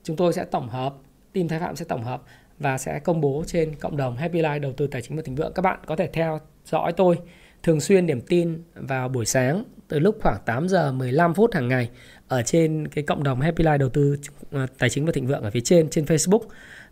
chúng 0.04 0.16
tôi 0.16 0.34
sẽ 0.34 0.44
tổng 0.44 0.70
hợp 0.70 0.96
team 1.34 1.48
thái 1.48 1.60
phạm 1.60 1.76
sẽ 1.76 1.86
tổng 1.86 2.04
hợp 2.04 2.24
và 2.62 2.78
sẽ 2.78 3.00
công 3.00 3.22
bố 3.22 3.44
trên 3.48 3.76
cộng 3.76 3.98
đồng 3.98 4.18
Happy 4.18 4.42
Life 4.42 4.60
đầu 4.60 4.74
tư 4.74 4.88
tài 4.88 5.02
chính 5.02 5.18
và 5.18 5.24
thịnh 5.26 5.36
vượng 5.36 5.54
các 5.56 5.62
bạn 5.62 5.80
có 5.86 5.96
thể 5.96 6.10
theo 6.14 6.40
dõi 6.66 6.94
tôi 6.94 7.18
thường 7.64 7.82
xuyên 7.82 8.08
điểm 8.08 8.22
tin 8.22 8.64
vào 8.76 9.10
buổi 9.10 9.26
sáng 9.26 9.64
từ 9.88 10.00
lúc 10.00 10.18
khoảng 10.22 10.38
8 10.46 10.68
giờ 10.68 10.92
15 10.92 11.34
phút 11.34 11.54
hàng 11.54 11.68
ngày 11.68 11.90
ở 12.28 12.42
trên 12.42 12.88
cái 12.88 13.04
cộng 13.04 13.24
đồng 13.24 13.42
Happy 13.42 13.64
Life 13.64 13.78
đầu 13.78 13.90
tư 13.90 14.18
à, 14.52 14.68
tài 14.78 14.90
chính 14.90 15.06
và 15.06 15.12
thịnh 15.12 15.28
vượng 15.28 15.44
ở 15.44 15.52
phía 15.52 15.62
trên 15.62 15.90
trên 15.90 16.06
Facebook. 16.06 16.42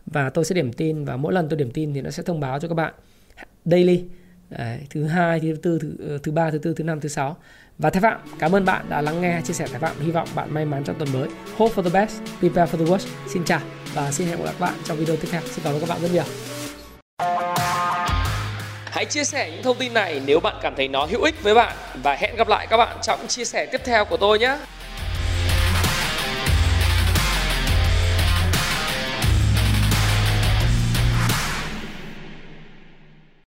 Và 0.05 0.29
tôi 0.29 0.45
sẽ 0.45 0.55
điểm 0.55 0.73
tin 0.73 1.05
và 1.05 1.17
mỗi 1.17 1.33
lần 1.33 1.49
tôi 1.49 1.57
điểm 1.57 1.71
tin 1.71 1.93
thì 1.93 2.01
nó 2.01 2.09
sẽ 2.09 2.23
thông 2.23 2.39
báo 2.39 2.59
cho 2.59 2.67
các 2.67 2.75
bạn 2.75 2.93
daily. 3.65 4.03
Đấy, 4.49 4.79
thứ 4.89 5.03
hai 5.03 5.39
thứ 5.39 5.55
tư 5.61 5.79
thứ, 5.81 5.95
ờ, 6.07 6.17
thứ 6.17 6.31
ba 6.31 6.51
thứ 6.51 6.57
tư 6.57 6.73
thứ 6.73 6.83
năm 6.83 6.99
thứ 6.99 7.09
sáu 7.09 7.37
và 7.79 7.89
thái 7.89 8.01
phạm, 8.01 8.19
cảm 8.39 8.55
ơn 8.55 8.65
bạn 8.65 8.85
đã 8.89 9.01
lắng 9.01 9.21
nghe 9.21 9.41
chia 9.43 9.53
sẻ 9.53 9.67
thái 9.67 9.79
phạm. 9.79 9.99
Hy 9.99 10.11
vọng 10.11 10.27
bạn 10.35 10.53
may 10.53 10.65
mắn 10.65 10.83
trong 10.83 10.95
tuần 10.99 11.09
mới. 11.13 11.29
Hope 11.57 11.75
for 11.75 11.83
the 11.83 11.89
best, 11.89 12.21
prepare 12.39 12.71
for 12.71 12.85
the 12.85 12.91
worst. 12.91 13.07
Xin 13.27 13.45
chào 13.45 13.59
và 13.93 14.11
xin 14.11 14.27
hẹn 14.27 14.37
gặp 14.37 14.45
lại 14.45 14.53
các 14.59 14.65
bạn 14.65 14.73
trong 14.83 14.97
video 14.97 15.15
tiếp 15.15 15.27
theo. 15.31 15.41
Xin 15.41 15.63
cảm 15.63 15.73
ơn 15.73 15.79
các 15.79 15.89
bạn 15.89 16.01
rất 16.01 16.11
nhiều. 16.13 16.23
Hãy 18.85 19.05
chia 19.05 19.23
sẻ 19.23 19.51
những 19.51 19.63
thông 19.63 19.77
tin 19.77 19.93
này 19.93 20.21
nếu 20.25 20.39
bạn 20.39 20.55
cảm 20.61 20.73
thấy 20.77 20.87
nó 20.87 21.05
hữu 21.05 21.23
ích 21.23 21.43
với 21.43 21.53
bạn. 21.53 21.75
Và 22.03 22.15
hẹn 22.15 22.35
gặp 22.35 22.47
lại 22.47 22.67
các 22.69 22.77
bạn 22.77 22.97
trong 23.01 23.27
chia 23.27 23.45
sẻ 23.45 23.65
tiếp 23.65 23.81
theo 23.85 24.05
của 24.05 24.17
tôi 24.17 24.39
nhé. 24.39 24.57